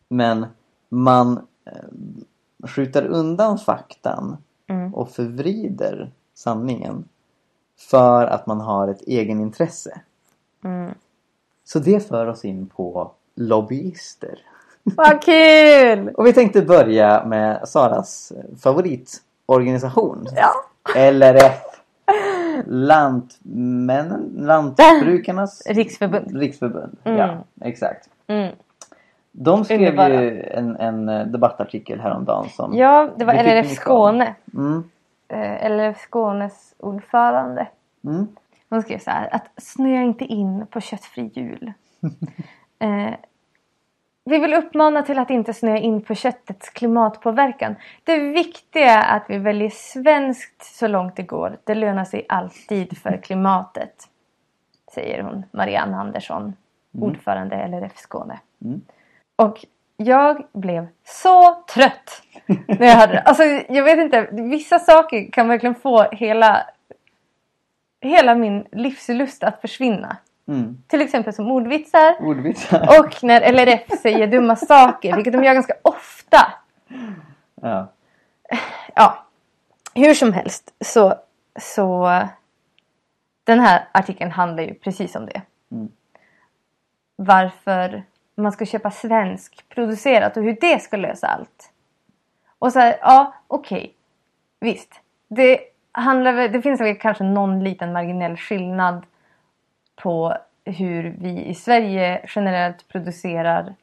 men 0.08 0.46
man 0.88 1.40
eh, 1.66 2.68
skjuter 2.68 3.06
undan 3.06 3.58
faktan 3.58 4.36
Mm. 4.68 4.94
och 4.94 5.10
förvrider 5.10 6.10
sanningen 6.34 7.04
för 7.78 8.26
att 8.26 8.46
man 8.46 8.60
har 8.60 8.88
ett 8.88 9.02
egenintresse. 9.06 10.00
Mm. 10.64 10.94
Så 11.64 11.78
det 11.78 12.08
för 12.08 12.26
oss 12.26 12.44
in 12.44 12.66
på 12.66 13.10
lobbyister. 13.34 14.38
Vad 14.82 15.22
kul! 15.22 16.08
Och 16.14 16.26
vi 16.26 16.32
tänkte 16.32 16.62
börja 16.62 17.24
med 17.24 17.68
Saras 17.68 18.32
favoritorganisation. 18.62 20.26
Ja. 20.36 20.52
LRF. 21.10 21.62
Lantmännen, 22.66 24.32
Lantbrukarnas 24.36 25.62
Riksförbund. 25.66 26.36
riksförbund. 26.36 26.96
Mm. 27.04 27.18
Ja, 27.18 27.44
exakt. 27.60 28.08
Mm. 28.26 28.52
De 29.32 29.64
skrev 29.64 29.80
Underbara. 29.80 30.22
ju 30.22 30.42
en, 30.42 30.76
en 30.76 31.32
debattartikel 31.32 32.00
häromdagen 32.00 32.48
som... 32.48 32.74
Ja, 32.74 33.10
det 33.16 33.24
var 33.24 33.34
LRF 33.34 33.70
Skåne. 33.74 34.34
Mm, 34.54 34.84
LRF 35.28 35.98
Skånes 35.98 36.74
ordförande. 36.78 37.68
mm. 38.04 38.26
Hon 38.68 38.82
skrev 38.82 38.98
så 38.98 39.10
här 39.10 39.34
att 39.34 39.50
snöa 39.56 40.02
inte 40.02 40.24
in 40.24 40.66
på 40.66 40.80
köttfri 40.80 41.30
jul. 41.34 41.72
eh, 42.78 43.14
vi 44.24 44.38
vill 44.38 44.54
uppmana 44.54 45.02
till 45.02 45.18
att 45.18 45.30
inte 45.30 45.54
snöa 45.54 45.78
in 45.78 46.02
på 46.02 46.14
köttets 46.14 46.70
klimatpåverkan. 46.70 47.74
Det 48.04 48.18
viktiga 48.18 49.02
är 49.02 49.16
att 49.16 49.24
vi 49.28 49.38
väljer 49.38 49.70
svenskt 49.70 50.64
så 50.64 50.86
långt 50.86 51.16
det 51.16 51.22
går. 51.22 51.58
Det 51.64 51.74
lönar 51.74 52.04
sig 52.04 52.26
alltid 52.28 52.98
för 52.98 53.16
klimatet. 53.22 54.08
Säger 54.94 55.22
hon, 55.22 55.42
Marianne 55.50 55.96
Andersson, 55.96 56.54
ordförande 56.92 57.68
LRF 57.68 57.96
Skåne. 57.96 58.40
Mm. 58.64 58.80
Och 59.36 59.64
jag 59.96 60.46
blev 60.52 60.86
så 61.04 61.64
trött 61.74 62.22
när 62.66 62.86
jag 62.86 62.94
hörde 62.94 63.12
det. 63.12 63.20
Alltså 63.20 63.44
jag 63.68 63.84
vet 63.84 63.98
inte, 63.98 64.28
vissa 64.32 64.78
saker 64.78 65.30
kan 65.32 65.48
verkligen 65.48 65.74
få 65.74 66.02
hela, 66.02 66.66
hela 68.00 68.34
min 68.34 68.66
livslust 68.72 69.44
att 69.44 69.60
försvinna. 69.60 70.16
Mm. 70.48 70.82
Till 70.88 71.00
exempel 71.00 71.32
som 71.32 71.50
ordvitsar. 71.50 72.16
Ordvitsar. 72.20 73.00
Och 73.00 73.24
när 73.24 73.52
LRF 73.52 74.00
säger 74.00 74.26
dumma 74.26 74.56
saker, 74.56 75.14
vilket 75.16 75.32
de 75.32 75.44
gör 75.44 75.54
ganska 75.54 75.74
ofta. 75.82 76.52
Ja. 77.62 77.92
Ja, 78.94 79.26
hur 79.94 80.14
som 80.14 80.32
helst 80.32 80.74
så, 80.84 81.14
så 81.60 82.20
den 83.44 83.60
här 83.60 83.88
artikeln 83.92 84.30
handlar 84.30 84.62
ju 84.62 84.74
precis 84.74 85.16
om 85.16 85.26
det. 85.26 85.42
Mm. 85.70 85.88
Varför 87.16 88.02
man 88.36 88.52
ska 88.52 88.66
köpa 88.66 88.90
svensk 88.90 89.68
producerat 89.68 90.36
och 90.36 90.42
hur 90.42 90.56
det 90.60 90.82
ska 90.82 90.96
lösa 90.96 91.26
allt. 91.26 91.72
Och 92.58 92.72
så 92.72 92.78
här, 92.78 92.96
ja 93.00 93.34
okej. 93.46 93.92
Visst. 94.60 95.00
Det, 95.28 95.60
handlar, 95.92 96.48
det 96.48 96.62
finns 96.62 96.80
väl 96.80 96.96
kanske 96.96 97.24
någon 97.24 97.64
liten 97.64 97.92
marginell 97.92 98.36
skillnad 98.36 99.06
på 99.96 100.36
hur 100.64 101.14
vi 101.18 101.44
i 101.44 101.54
Sverige 101.54 102.26
generellt 102.28 102.88
producerar 102.88 103.74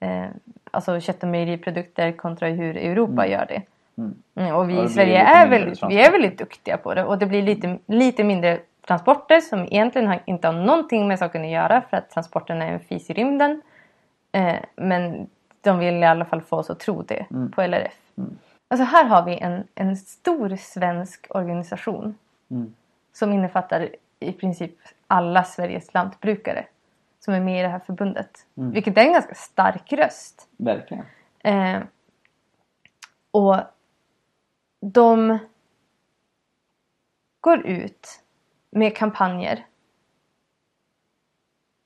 eh, 0.00 0.26
alltså 0.70 1.00
kött 1.00 1.22
och 1.22 1.28
mejeriprodukter 1.28 2.12
kontra 2.12 2.48
hur 2.48 2.76
Europa 2.76 3.26
gör 3.26 3.46
det. 3.48 3.62
Mm. 3.98 4.14
Mm, 4.34 4.54
och 4.54 4.70
vi 4.70 4.74
Ja, 4.74 4.84
i 4.84 4.88
Sverige 4.88 5.18
är 5.18 5.48
väldigt, 5.48 5.82
vi 5.88 6.00
är 6.00 6.12
väldigt 6.12 6.38
duktiga 6.38 6.76
på 6.76 6.94
det 6.94 7.04
och 7.04 7.18
det 7.18 7.26
blir 7.26 7.42
lite, 7.42 7.78
lite 7.86 8.24
mindre 8.24 8.58
transporter 8.86 9.40
som 9.40 9.64
egentligen 9.64 10.08
har, 10.08 10.20
inte 10.24 10.48
har 10.48 10.54
någonting 10.54 11.08
med 11.08 11.18
saken 11.18 11.42
att 11.42 11.50
göra 11.50 11.82
för 11.90 11.96
att 11.96 12.10
transporterna 12.10 12.64
är 12.64 12.72
en 12.72 12.80
fis 12.80 13.10
i 13.10 13.12
rymden. 13.12 13.62
Eh, 14.38 14.60
men 14.76 15.28
de 15.60 15.78
vill 15.78 15.94
i 15.94 16.04
alla 16.04 16.24
fall 16.24 16.42
få 16.42 16.56
oss 16.56 16.70
att 16.70 16.80
tro 16.80 17.02
det 17.02 17.26
Mm. 17.30 17.50
på 17.50 17.62
LRF. 17.62 18.00
Mm. 18.18 18.38
Alltså 18.68 18.84
här 18.84 19.04
har 19.04 19.24
vi 19.24 19.38
en, 19.38 19.66
en 19.74 19.96
stor 19.96 20.56
svensk 20.56 21.26
organisation 21.30 22.14
Mm. 22.50 22.74
som 23.12 23.32
innefattar 23.32 23.88
i 24.20 24.32
princip 24.32 24.74
alla 25.06 25.44
Sveriges 25.44 25.94
lantbrukare 25.94 26.66
som 27.20 27.34
är 27.34 27.40
med 27.40 27.60
i 27.60 27.62
det 27.62 27.68
här 27.68 27.78
förbundet. 27.78 28.46
Mm. 28.56 28.70
Vilket 28.70 28.96
är 28.98 29.02
en 29.02 29.12
ganska 29.12 29.34
stark 29.34 29.92
röst. 29.92 30.48
Verkligen. 30.56 31.04
Eh, 31.38 31.80
och 33.30 33.56
de 34.80 35.38
går 37.40 37.66
ut 37.66 38.22
med 38.70 38.96
kampanjer. 38.96 39.66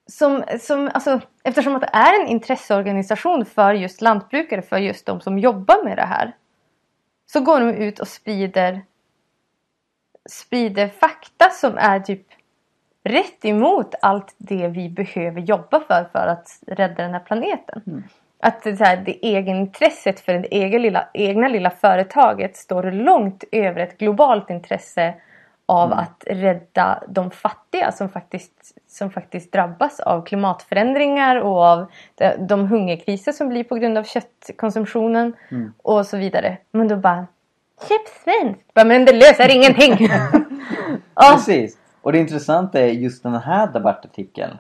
Som, 0.07 0.45
som, 0.61 0.91
alltså, 0.95 1.21
eftersom 1.45 1.75
att 1.75 1.81
det 1.81 1.91
är 1.93 2.23
en 2.23 2.29
intresseorganisation 2.29 3.45
för 3.45 3.75
just 3.75 4.01
lantbrukare, 4.01 4.63
för 4.63 4.79
just 4.79 5.07
de 5.07 5.21
som 5.21 5.39
jobbar 5.39 5.85
med 5.85 5.97
det 5.97 6.07
här. 6.07 6.37
Så 7.27 7.41
går 7.41 7.61
de 7.61 7.71
ut 7.71 7.99
och 7.99 8.09
sprider, 8.09 8.83
sprider 10.31 10.89
fakta 10.89 11.51
som 11.51 11.79
är 11.79 12.01
typ 12.01 12.27
rätt 13.05 13.45
emot 13.45 13.95
allt 14.03 14.35
det 14.39 14.69
vi 14.69 14.89
behöver 14.89 15.41
jobba 15.41 15.81
för 15.81 16.09
för 16.13 16.27
att 16.27 16.49
rädda 16.67 17.03
den 17.03 17.13
här 17.13 17.21
planeten. 17.21 17.83
Mm. 17.87 18.03
Att 18.41 18.63
det, 18.63 18.81
här, 18.81 18.97
det 18.97 19.27
egenintresset 19.27 20.21
för 20.21 20.33
det 20.33 20.55
egen 20.55 20.83
lilla, 20.83 21.09
egna 21.15 21.49
lilla 21.49 21.71
företaget 21.71 22.57
står 22.57 22.91
långt 22.91 23.45
över 23.53 23.81
ett 23.81 23.99
globalt 23.99 24.51
intresse 24.51 25.15
av 25.67 25.93
att 25.93 26.25
rädda 26.27 27.03
de 27.09 27.31
fattiga 27.31 27.93
som 27.93 28.09
faktiskt, 28.09 28.53
som 28.89 29.11
faktiskt 29.11 29.53
drabbas 29.53 30.01
av 30.01 30.23
klimatförändringar 30.25 31.37
och 31.37 31.63
av 31.65 31.87
de, 32.39 32.67
hungerkriser 32.69 33.33
som 33.33 33.49
blir 33.49 33.65
på 33.65 33.75
grund 33.75 33.99
av 33.99 34.05
köttkonsumtionen 34.05 35.33
Mm. 35.51 35.73
och 35.83 36.07
så 36.07 36.17
vidare. 36.17 36.59
Men 36.71 36.89
då 36.89 36.97
bara 36.97 37.27
Köp 37.89 38.09
svenskt! 38.25 38.71
Men 38.75 39.05
det 39.05 39.13
löser 39.13 39.57
ingenting! 39.57 40.09
Ja, 41.15 41.33
Precis. 41.35 41.79
Och 42.03 42.13
det 42.13 42.19
intressanta 42.19 42.81
är 42.81 42.87
just 42.89 43.23
den 43.23 43.35
här 43.35 43.67
debattartikeln. 43.67 44.59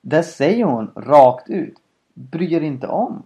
Där 0.00 0.22
säger 0.22 0.64
hon 0.64 0.92
rakt 0.96 1.50
ut. 1.50 1.74
Bry 2.14 2.54
er 2.54 2.60
inte 2.60 2.86
om 2.86 3.22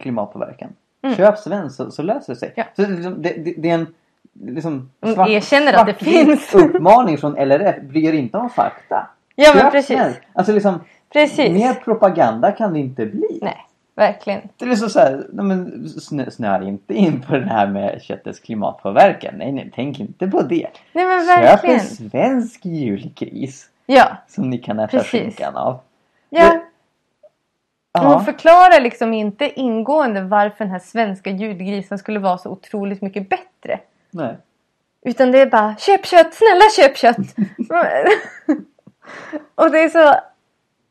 klimatpåverkan. 0.00 0.72
Mm. 1.02 1.16
Köp 1.16 1.38
svenskt 1.38 1.76
så, 1.76 1.90
så 1.90 2.02
löser 2.02 2.32
det 2.32 2.38
sig. 2.38 2.52
Ja. 2.56 2.64
Så 2.76 2.86
liksom- 2.86 3.22
det, 3.22 3.32
det, 3.44 3.54
det 3.58 3.70
är 3.70 3.74
en 3.74 3.94
liksom, 4.40 4.90
Hon 5.00 5.28
erkänner 5.28 5.72
att 5.72 5.86
det 5.86 5.94
finns. 5.94 6.54
uppmaning 6.54 7.18
från 7.18 7.32
LRF. 7.48 7.82
Bry 7.82 8.04
er 8.06 8.12
inte 8.12 8.36
om 8.38 8.50
fakta. 8.50 9.06
Ja, 9.34 9.50
men 9.54 9.62
Köp 9.62 9.72
precis. 9.72 9.96
svenskt. 9.96 10.20
Alltså 10.32 10.52
liksom, 10.52 10.80
precis. 11.12 11.52
mer 11.52 11.74
propaganda 11.74 12.52
kan 12.52 12.72
det 12.72 12.78
inte 12.78 13.06
bli. 13.06 13.38
Nej, 13.42 13.66
verkligen. 13.94 14.40
Det 14.56 14.64
är 14.64 14.74
så 14.74 15.00
här, 15.00 15.26
men 15.32 15.88
snö, 15.88 16.30
snöa 16.30 16.62
inte 16.62 16.94
in 16.94 17.20
på 17.22 17.36
det 17.36 17.46
här 17.46 17.66
med 17.66 18.02
köttets 18.02 18.40
klimatpåverkan. 18.40 19.34
Nej, 19.36 19.52
nej, 19.52 19.70
tänk 19.74 20.00
inte 20.00 20.28
på 20.28 20.42
det. 20.42 20.68
Nej 20.92 21.04
men 21.06 21.26
Köp 21.26 21.36
en 21.36 21.42
verkligen. 21.42 21.80
svensk 21.80 22.64
julgris. 22.66 23.66
Ja, 23.86 24.16
Som 24.28 24.50
ni 24.50 24.58
kan 24.58 24.78
äta 24.78 24.88
Precis. 24.98 25.10
skinkan 25.10 25.56
av. 25.56 25.80
ja. 26.30 26.50
Hon 27.98 28.10
Ja. 28.12 28.20
förklarar 28.20 28.80
liksom 28.80 29.14
inte 29.14 29.60
ingående 29.60 30.22
varför 30.22 30.64
den 30.64 30.70
här 30.72 30.78
svenska 30.78 31.30
julgrisen 31.30 31.98
skulle 31.98 32.18
vara 32.18 32.38
så 32.38 32.50
otroligt 32.50 33.02
mycket 33.02 33.28
bättre. 33.28 33.80
Nej. 34.10 34.36
Utan 35.02 35.32
det 35.32 35.40
är 35.40 35.46
bara 35.46 35.76
köp 35.76 36.06
kött, 36.06 36.34
snälla 36.34 36.64
köp 36.76 36.96
kött! 36.96 37.16
och 39.54 39.70
det 39.70 39.78
är 39.78 39.88
så... 39.88 40.20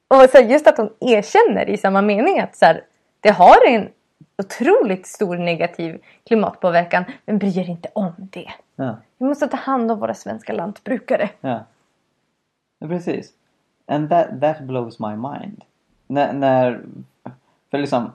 Och 0.07 0.29
så 0.29 0.37
just 0.37 0.67
att 0.67 0.77
hon 0.77 0.93
erkänner 0.99 1.69
i 1.69 1.77
samma 1.77 2.01
mening 2.01 2.39
att 2.39 2.55
så 2.55 2.65
här, 2.65 2.83
det 3.19 3.29
har 3.29 3.67
en 3.67 3.89
otroligt 4.37 5.07
stor 5.07 5.37
negativ 5.37 6.01
klimatpåverkan 6.27 7.03
men 7.25 7.37
bryr 7.37 7.59
er 7.59 7.69
inte 7.69 7.89
om 7.93 8.13
det. 8.17 8.51
Ja. 8.75 8.97
Vi 9.17 9.25
måste 9.25 9.47
ta 9.47 9.57
hand 9.57 9.91
om 9.91 9.99
våra 9.99 10.13
svenska 10.13 10.53
lantbrukare. 10.53 11.29
Ja. 11.41 11.65
ja 12.79 12.87
precis. 12.87 13.33
And 13.85 14.09
that, 14.09 14.41
that 14.41 14.61
blows 14.61 14.99
my 14.99 15.15
mind. 15.15 15.63
När, 16.07 16.33
när 16.33 16.81
för 17.71 17.77
liksom 17.77 18.11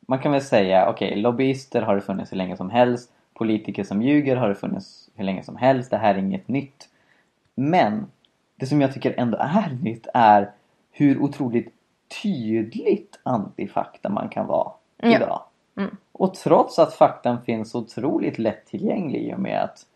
man 0.00 0.18
kan 0.18 0.32
väl 0.32 0.42
säga 0.42 0.88
okej 0.88 1.16
lobbyister 1.16 1.82
har 1.82 1.94
det 1.94 2.00
funnits 2.00 2.32
hur 2.32 2.36
länge 2.36 2.56
som 2.56 2.70
helst. 2.70 3.12
Politiker 3.34 3.84
som 3.84 4.02
ljuger 4.02 4.36
har 4.36 4.48
det 4.48 4.54
funnits 4.54 5.10
hur 5.14 5.24
länge 5.24 5.42
som 5.42 5.56
helst. 5.56 5.90
Det 5.90 5.96
här 5.96 6.14
är 6.14 6.18
inget 6.18 6.48
nytt. 6.48 6.88
Men 7.54 8.06
det 8.56 8.66
som 8.66 8.80
jag 8.80 8.94
tycker 8.94 9.14
ändå 9.18 9.38
är 9.38 9.78
nytt 9.82 10.06
är 10.14 10.50
hur 10.90 11.18
otroligt 11.22 11.72
tydligt 12.22 13.20
antifakta 13.22 14.08
man 14.08 14.28
kan 14.28 14.46
vara 14.46 14.72
Ja. 14.96 15.16
idag. 15.16 15.42
Mm. 15.76 15.96
Och 16.12 16.34
trots 16.34 16.78
att 16.78 16.94
faktan 16.94 17.42
finns 17.42 17.74
otroligt 17.74 18.38
lättillgänglig 18.38 19.22
i 19.28 19.34
och 19.34 19.38
med 19.40 19.62
att 19.62 19.86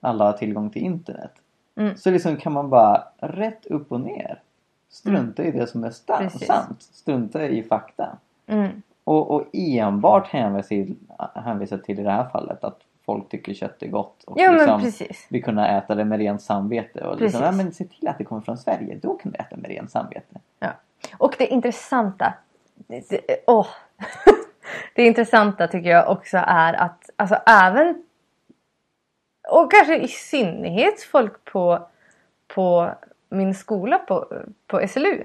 alla 0.00 0.24
har 0.24 0.32
tillgång 0.32 0.70
till 0.70 0.82
internet. 0.82 1.32
Mm. 1.76 1.96
Så 1.96 2.10
liksom 2.10 2.36
kan 2.36 2.52
man 2.52 2.70
bara 2.70 3.04
rätt 3.18 3.66
upp 3.66 3.92
och 3.92 4.00
ner 4.00 4.42
strunta 4.88 5.44
i 5.44 5.50
det 5.50 5.66
som 5.66 5.84
är 5.84 5.92
Precis. 6.18 6.46
sant. 6.46 6.82
Strunta 6.82 7.48
i 7.48 7.62
fakta. 7.62 8.16
Och, 9.04 9.30
och 9.30 9.44
enbart 9.52 10.28
hänvisa 10.28 11.78
till, 11.78 12.00
i 12.00 12.02
det 12.02 12.10
här 12.10 12.28
fallet 12.28 12.64
att 12.64 12.80
folk 13.06 13.28
tycker 13.28 13.54
kött 13.54 13.82
är 13.82 13.88
gott. 13.88 14.24
Och 14.24 14.40
Ja 14.40 14.52
liksom 14.52 14.80
precis. 14.80 15.26
vi 15.30 15.42
kunna 15.42 15.78
äta 15.78 15.94
det 15.94 16.04
med 16.04 16.18
rent 16.18 16.42
samvete. 16.42 17.00
Och 17.00 17.20
liksom, 17.20 17.42
ja, 17.42 17.52
men 17.52 17.72
se 17.72 17.84
till 17.84 18.08
att 18.08 18.18
det 18.18 18.24
kommer 18.24 18.42
från 18.42 18.58
Sverige. 18.58 18.98
Då 19.02 19.14
kan 19.14 19.32
du 19.32 19.38
äta 19.38 19.56
med 19.56 19.70
rent 19.70 19.90
samvete. 19.90 20.40
Ja. 20.58 20.70
Och 21.18 21.34
det 21.38 21.46
intressanta. 21.46 22.34
Det, 22.74 23.10
det, 23.10 23.44
åh. 23.46 23.66
det 24.94 25.06
intressanta 25.06 25.66
tycker 25.66 25.90
jag 25.90 26.10
också 26.10 26.38
är 26.46 26.72
att 26.72 27.10
alltså 27.16 27.34
även 27.46 28.04
och 29.48 29.70
kanske 29.70 29.98
i 29.98 30.08
synnerhet 30.08 31.02
folk 31.02 31.44
på, 31.44 31.88
på 32.46 32.90
min 33.28 33.54
skola 33.54 33.98
på, 33.98 34.26
på 34.66 34.88
SLU. 34.88 35.24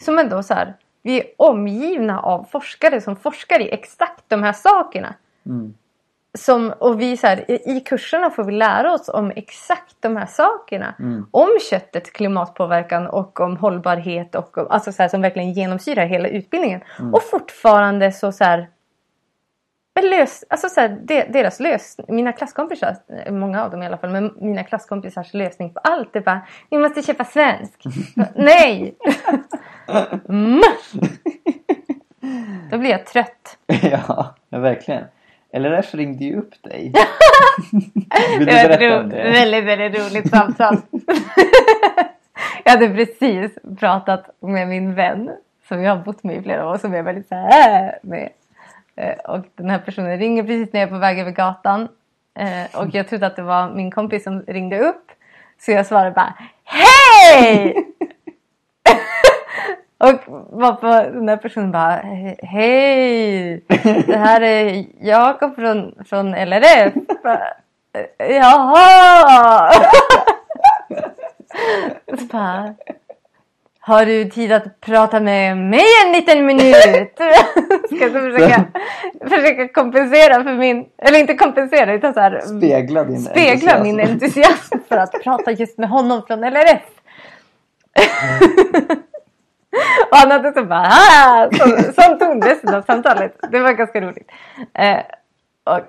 Som 0.00 0.18
ändå 0.18 0.42
så 0.42 0.54
här, 0.54 0.74
vi 1.08 1.20
är 1.20 1.26
omgivna 1.36 2.20
av 2.20 2.44
forskare 2.50 3.00
som 3.00 3.16
forskar 3.16 3.60
i 3.60 3.70
exakt 3.70 4.24
de 4.28 4.42
här 4.42 4.52
sakerna. 4.52 5.14
Mm. 5.46 5.74
Som, 6.38 6.72
och 6.78 7.00
vi 7.00 7.16
så 7.16 7.26
här, 7.26 7.50
i 7.68 7.80
kurserna 7.80 8.30
får 8.30 8.44
vi 8.44 8.52
lära 8.52 8.92
oss 8.92 9.08
om 9.08 9.32
exakt 9.36 9.96
de 10.00 10.16
här 10.16 10.26
sakerna. 10.26 10.94
Mm. 10.98 11.26
Om 11.30 11.48
köttets 11.70 12.10
klimatpåverkan 12.10 13.06
och 13.06 13.40
om 13.40 13.56
hållbarhet 13.56 14.34
och 14.34 14.58
om, 14.58 14.66
alltså 14.70 14.92
så 14.92 15.02
här, 15.02 15.08
som 15.08 15.22
verkligen 15.22 15.52
genomsyrar 15.52 16.06
hela 16.06 16.28
utbildningen. 16.28 16.80
Mm. 16.98 17.14
Och 17.14 17.22
fortfarande 17.22 18.12
så, 18.12 18.32
så 18.32 18.44
här, 18.44 18.68
lös, 20.02 20.44
alltså 20.48 20.68
så 20.68 20.80
här, 20.80 20.88
de, 21.02 21.24
deras 21.24 21.60
lösning, 21.60 22.06
mina 22.08 22.32
klasskompisar, 22.32 22.96
många 23.30 23.64
av 23.64 23.70
dem 23.70 23.82
i 23.82 23.86
alla 23.86 23.98
fall, 23.98 24.10
men 24.10 24.34
mina 24.36 24.64
klasskompisars 24.64 25.34
lösning 25.34 25.74
på 25.74 25.80
allt 25.80 26.16
är 26.16 26.20
bara 26.20 26.40
vi 26.70 26.78
måste 26.78 27.02
köpa 27.02 27.24
svensk. 27.24 27.84
Nej! 28.34 28.96
Mm. 30.28 30.62
Då 32.70 32.78
blir 32.78 32.90
jag 32.90 33.06
trött. 33.06 33.58
ja, 33.82 34.34
verkligen. 34.48 35.04
LRF 35.52 35.94
ringde 35.94 36.24
ju 36.24 36.36
upp 36.38 36.62
dig. 36.62 36.92
Vill 38.38 38.46
du 38.46 38.52
berätta 38.52 39.00
om 39.00 39.08
det? 39.08 39.16
väldigt, 39.30 39.64
väldigt 39.64 40.00
roligt 40.00 40.30
samtal. 40.30 40.76
jag 42.64 42.72
hade 42.72 42.88
precis 42.88 43.58
pratat 43.78 44.30
med 44.40 44.68
min 44.68 44.94
vän 44.94 45.30
som 45.68 45.82
jag 45.82 45.96
har 45.96 46.04
bott 46.04 46.24
med 46.24 46.36
i 46.36 46.42
flera 46.42 46.68
år 46.68 46.76
som 46.78 46.92
jag 46.92 46.98
är 46.98 47.02
väldigt 47.04 47.28
så 47.28 47.34
här 47.34 47.98
med. 48.02 48.28
Eh, 48.96 49.14
Och 49.18 49.44
den 49.54 49.70
här 49.70 49.78
personen 49.78 50.18
ringer 50.18 50.42
precis 50.42 50.72
när 50.72 50.80
jag 50.80 50.86
är 50.88 50.92
på 50.92 50.98
väg 50.98 51.18
över 51.18 51.30
gatan. 51.30 51.88
Eh, 52.38 52.80
Och 52.80 52.94
jag 52.94 53.08
trodde 53.08 53.26
att 53.26 53.36
det 53.36 53.42
var 53.42 53.70
min 53.70 53.90
kompis 53.90 54.24
som 54.24 54.42
ringde 54.42 54.78
upp. 54.78 55.10
Så 55.60 55.72
jag 55.72 55.86
svarade 55.86 56.10
bara 56.10 56.34
Hej! 56.64 57.74
Och 59.98 60.20
varpå 60.60 60.86
den 60.86 61.28
här 61.28 61.36
personen 61.36 61.72
bara 61.72 62.00
Hej! 62.42 63.64
Det 64.06 64.16
här 64.16 64.40
är 64.40 64.84
Jakob 65.00 65.54
från, 65.54 65.94
från 66.08 66.34
LRF. 66.34 66.92
Bara, 67.22 67.42
Jaha! 68.28 69.72
Så 72.18 72.24
bara, 72.24 72.74
Har 73.80 74.06
du 74.06 74.24
tid 74.24 74.52
att 74.52 74.80
prata 74.80 75.20
med 75.20 75.56
mig 75.56 75.84
en 76.06 76.12
liten 76.12 76.46
minut? 76.46 77.14
Ska 77.86 77.96
jag 77.96 78.12
försöka, 78.12 78.64
försöka 79.28 79.68
kompensera 79.68 80.44
för 80.44 80.54
min, 80.54 80.86
eller 80.98 81.18
inte 81.18 81.34
kompensera 81.34 81.94
utan 81.94 82.14
så 82.14 82.20
här, 82.20 82.40
Spegla 82.40 83.04
din 83.04 83.18
spegla 83.22 83.52
entusiasm. 83.52 83.82
min 83.82 84.00
entusiasm 84.00 84.78
för 84.88 84.96
att 84.96 85.22
prata 85.22 85.50
just 85.50 85.78
med 85.78 85.88
honom 85.88 86.22
från 86.26 86.44
LRF. 86.44 86.82
Och 90.10 90.16
han 90.16 90.30
hade 90.30 90.52
så 90.52 90.64
bara 90.64 90.86
ah! 90.86 91.48
så, 91.52 91.92
sån 92.02 92.18
ton 92.18 92.42
resten 92.42 92.74
av 92.74 92.82
samtalet. 92.82 93.36
Det 93.50 93.60
var 93.60 93.72
ganska 93.72 94.00
roligt. 94.00 94.30
Eh, 94.74 95.00
och, 95.64 95.80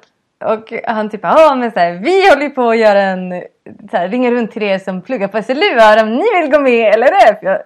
och 0.52 0.74
han 0.88 1.10
typ 1.10 1.20
ja 1.24 1.56
men 1.56 1.72
så 1.72 1.80
här, 1.80 1.94
vi 1.94 2.30
håller 2.30 2.44
ju 2.44 2.50
på 2.50 2.70
att 2.70 2.78
göra 2.78 3.02
en, 3.02 3.44
så 3.92 3.98
här, 3.98 4.10
ringa 4.10 4.32
runt 4.32 4.52
till 4.52 4.64
er 4.64 4.80
som 4.80 5.02
pluggar 5.02 5.28
på 5.28 5.44
SLU 5.44 5.76
och 5.76 6.04
om 6.04 6.16
ni 6.16 6.42
vill 6.42 6.52
gå 6.52 6.60
med 6.60 6.74
i 6.74 6.98
LRF. 6.98 7.38
Jag, 7.42 7.62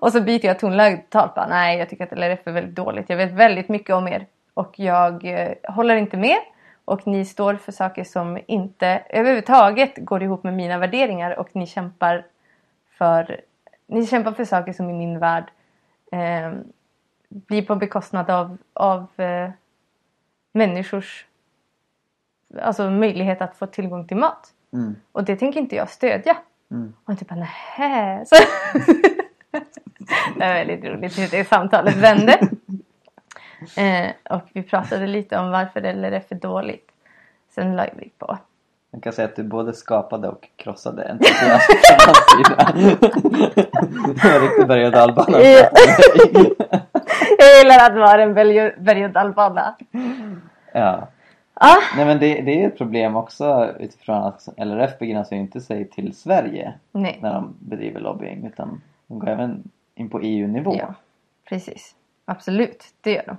och 0.00 0.12
så 0.12 0.20
byter 0.20 0.46
jag 0.46 0.58
tonläge 0.58 0.96
totalt 0.96 1.34
bara 1.34 1.46
nej 1.46 1.78
jag 1.78 1.88
tycker 1.88 2.04
att 2.04 2.18
LRF 2.18 2.40
är 2.44 2.52
väldigt 2.52 2.74
dåligt. 2.74 3.10
Jag 3.10 3.16
vet 3.16 3.32
väldigt 3.32 3.68
mycket 3.68 3.94
om 3.94 4.08
er 4.08 4.26
och 4.54 4.72
jag 4.76 5.24
eh, 5.24 5.52
håller 5.74 5.96
inte 5.96 6.16
med. 6.16 6.38
Och 6.84 7.06
ni 7.06 7.24
står 7.24 7.54
för 7.54 7.72
saker 7.72 8.04
som 8.04 8.38
inte 8.46 9.02
överhuvudtaget 9.08 9.92
går 9.96 10.22
ihop 10.22 10.44
med 10.44 10.54
mina 10.54 10.78
värderingar 10.78 11.38
och 11.38 11.48
ni 11.52 11.66
kämpar 11.66 12.24
för, 12.98 13.40
ni 13.86 14.06
kämpar 14.06 14.32
för 14.32 14.44
saker 14.44 14.72
som 14.72 14.90
i 14.90 14.92
min 14.92 15.18
värld 15.18 15.44
eh, 16.16 16.52
blir 17.28 17.62
på 17.62 17.76
bekostnad 17.76 18.30
av, 18.30 18.58
av 18.72 19.20
eh, 19.20 19.50
människors 20.52 21.26
alltså 22.62 22.90
möjlighet 22.90 23.42
att 23.42 23.56
få 23.56 23.66
tillgång 23.66 24.06
till 24.06 24.16
mat. 24.16 24.52
Mm. 24.72 24.96
Och 25.12 25.24
det 25.24 25.36
tänker 25.36 25.60
inte 25.60 25.76
jag 25.76 25.90
stödja. 25.90 26.36
Mm. 26.70 26.94
Och 26.96 27.02
han 27.04 27.16
typ 27.16 27.28
bara 27.28 27.40
nähä. 27.40 28.24
Så 28.26 28.34
det 30.38 30.46
var 30.46 30.54
väldigt 30.54 30.84
roligt 30.84 31.18
hur 31.18 31.28
det 31.28 31.48
samtalet 31.48 31.96
vände. 31.96 32.48
Eh, 33.76 34.10
och 34.30 34.42
vi 34.52 34.62
pratade 34.62 35.06
lite 35.06 35.38
om 35.38 35.50
varför 35.50 35.80
LRF 35.80 36.32
är 36.32 36.36
dåligt. 36.36 36.90
Sen 37.48 37.76
la 37.76 37.86
vi 37.96 38.10
på. 38.18 38.38
Man 38.92 39.00
kan 39.00 39.12
säga 39.12 39.28
att 39.28 39.36
du 39.36 39.42
både 39.42 39.72
skapade 39.72 40.28
och 40.28 40.48
krossade 40.56 41.10
entusiasm. 41.10 41.72
Det 44.14 44.28
var 44.28 44.40
riktigt 44.48 44.68
berg 44.68 44.86
och 44.86 44.92
dalbana. 44.92 45.38
Jag 47.38 47.58
gillar 47.58 47.90
att 47.90 47.94
vara 47.94 48.22
en 48.22 48.34
berg 48.84 49.04
och 49.04 49.10
dalbana. 49.10 49.76
Ja. 50.72 51.08
Ah, 51.54 51.76
Nej 51.96 52.06
men 52.06 52.18
det, 52.18 52.42
det 52.42 52.62
är 52.62 52.66
ett 52.68 52.78
problem 52.78 53.16
också 53.16 53.74
utifrån 53.78 54.16
att 54.16 54.48
LRF 54.56 54.98
begränsar 54.98 55.36
ju 55.36 55.42
inte 55.42 55.60
sig 55.60 55.88
till 55.88 56.16
Sverige 56.16 56.74
nej. 56.92 57.18
när 57.22 57.34
de 57.34 57.54
bedriver 57.58 58.00
lobbying 58.00 58.46
utan 58.46 58.80
de 59.06 59.18
går 59.18 59.28
även 59.28 59.70
in 59.94 60.10
på 60.10 60.20
EU-nivå. 60.20 60.76
Ja, 60.78 60.94
precis. 61.48 61.94
Absolut, 62.24 62.84
det 63.00 63.12
gör 63.12 63.24
de. 63.26 63.36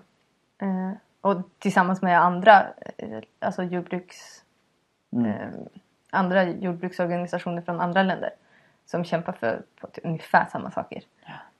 Eh, 0.66 0.92
och 1.22 1.38
tillsammans 1.60 2.02
med 2.02 2.22
andra, 2.22 2.66
eh, 2.98 3.20
alltså 3.40 3.64
jordbruks, 3.64 4.44
Mm. 5.12 5.26
eh, 5.26 5.48
andra 6.10 6.50
jordbruksorganisationer 6.50 7.62
från 7.62 7.80
andra 7.80 8.04
länder 8.04 8.30
som 8.86 9.04
kämpar 9.04 9.34
för 9.34 9.62
typ 9.92 10.06
ungefär 10.06 10.46
samma 10.52 10.72
saker. 10.72 11.04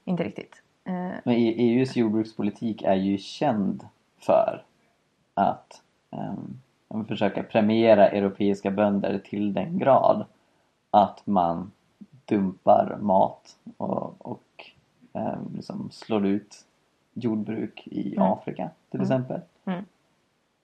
Inte 0.06 0.24
riktigt. 0.24 0.62
Eh, 0.84 0.94
Men 1.24 1.36
E- 1.36 1.56
EUs 1.58 1.96
jordbrukspolitik 1.96 2.82
är 2.82 2.96
ju 2.96 3.18
känd 3.18 3.88
för 4.20 4.64
att 5.34 5.82
um, 6.10 7.06
försöka 7.08 7.44
premiera 7.44 8.10
europeiska 8.10 8.72
bönder 8.72 9.20
till 9.20 9.54
den 9.54 9.78
grad 9.80 10.26
att 10.92 11.22
man 11.28 11.72
dumpar 12.26 12.98
mat 13.02 13.56
och, 13.78 14.26
och 14.32 14.72
um, 15.14 15.54
liksom 15.56 15.90
slår 15.92 16.26
ut 16.26 16.66
jordbruk 17.14 17.88
i 17.88 18.16
Mm. 18.16 18.32
Afrika 18.32 18.70
till 18.92 19.00
Mm. 19.00 19.04
exempel. 19.04 19.42
Mm. 19.66 19.86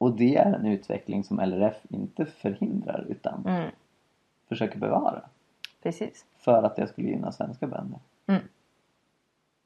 Och 0.03 0.11
det 0.11 0.35
är 0.35 0.53
en 0.53 0.65
utveckling 0.65 1.23
som 1.23 1.39
LRF 1.39 1.77
inte 1.89 2.25
förhindrar 2.25 3.05
utan 3.09 3.47
mm, 3.47 3.71
försöker 4.49 4.79
bevara 4.79 5.29
precis. 5.83 6.25
för 6.37 6.63
att 6.63 6.75
det 6.75 6.87
skulle 6.87 7.07
gynna 7.07 7.31
svenska 7.31 7.67
bönder. 7.67 7.99
Mm. 8.27 8.41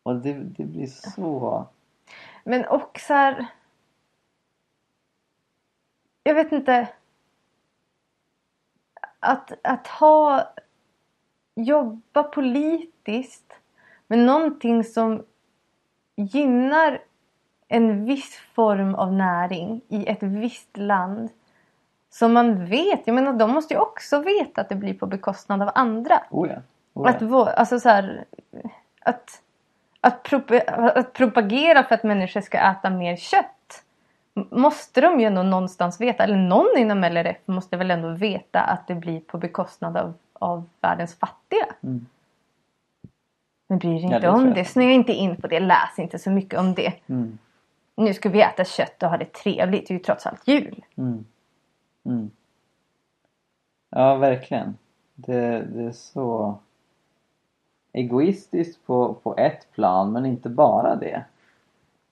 Och 0.04 0.16
det, 0.16 0.34
det 0.34 0.64
blir 0.64 0.88
så... 0.88 1.66
Men 2.44 2.66
så 3.08 3.14
här... 3.14 3.46
Jag 6.24 6.36
vet 6.36 6.52
inte. 6.52 6.90
Att, 9.20 9.54
att 9.64 9.88
ha... 9.88 10.54
Jobba 11.56 12.24
politiskt 12.24 13.54
med 14.08 14.20
någonting 14.20 14.84
som 14.84 15.26
gynnar 16.16 17.04
en 17.68 18.06
viss 18.06 18.36
form 18.54 18.96
av 18.96 19.14
näring 19.14 19.82
i 19.88 20.08
ett 20.08 20.24
visst 20.24 20.78
land. 20.78 21.30
Som 22.10 22.34
man 22.34 22.66
vet, 22.66 23.02
jag 23.06 23.14
menar 23.14 23.34
de 23.34 23.52
måste 23.52 23.74
ju 23.74 23.80
också 23.80 24.20
veta 24.20 24.62
att 24.62 24.70
det 24.70 24.76
blir 24.76 24.94
på 24.94 25.06
bekostnad 25.06 25.62
av 25.62 25.72
andra. 25.76 26.24
Oh 26.30 26.50
ja. 26.50 26.56
Oh 26.94 27.10
Att, 27.10 27.22
ja. 27.22 27.28
vå- 27.28 27.54
alltså 27.54 27.80
så 27.80 27.90
här, 27.90 28.26
att, 29.02 29.42
att, 30.02 30.24
prop- 30.24 30.64
att 30.96 31.14
propagera 31.14 31.84
för 31.84 31.96
att 31.96 32.04
människor 32.04 32.42
ska 32.42 32.58
äta 32.58 32.90
mer 32.90 33.16
kött 33.16 33.84
måste 34.52 35.02
de 35.02 35.20
ju 35.20 35.26
ändå 35.26 35.44
någonstans 35.44 36.02
veta, 36.02 36.24
eller 36.24 36.38
någon 36.38 36.78
inom 36.78 37.04
LRF 37.04 37.38
måste 37.46 37.78
väl 37.78 37.92
ändå 37.92 38.10
veta 38.10 38.62
att 38.62 38.88
det 38.88 38.96
blir 38.96 39.20
på 39.20 39.38
bekostnad 39.38 39.98
av, 39.98 40.14
av 40.34 40.70
världens 40.82 41.16
fattiga. 41.16 41.66
Mm. 41.84 42.06
Men 43.70 43.80
bryr 43.80 43.92
dig 43.92 44.02
Ja, 44.02 44.06
inte 44.06 44.16
det 44.16 44.22
tror 44.22 44.34
om 44.34 44.54
det, 44.54 44.66
snöa 44.66 44.92
inte 44.92 45.14
in 45.14 45.42
på 45.42 45.48
det, 45.48 45.60
läs 45.60 46.00
inte 46.00 46.20
så 46.20 46.30
mycket 46.30 46.60
om 46.60 46.74
det. 46.74 46.94
Mm. 47.10 47.38
Nu 47.98 48.14
ska 48.14 48.30
vi 48.30 48.42
äta 48.42 48.66
kött 48.66 49.04
och 49.04 49.10
ha 49.10 49.18
det 49.18 49.34
trevligt, 49.34 49.88
det 49.88 49.94
är 49.94 49.98
ju 49.98 50.04
trots 50.04 50.26
allt 50.26 50.48
jul. 50.48 50.86
Mm. 50.96 51.26
Mm. 52.04 52.32
Ja, 53.90 54.16
verkligen. 54.16 54.78
Det, 55.16 55.62
det 55.62 55.84
är 55.84 55.92
så 55.92 56.58
egoistiskt 57.92 58.86
på, 58.86 59.14
på 59.14 59.38
ett 59.38 59.72
plan, 59.72 60.12
men 60.12 60.26
inte 60.26 60.50
bara 60.50 60.96
det. 60.96 61.26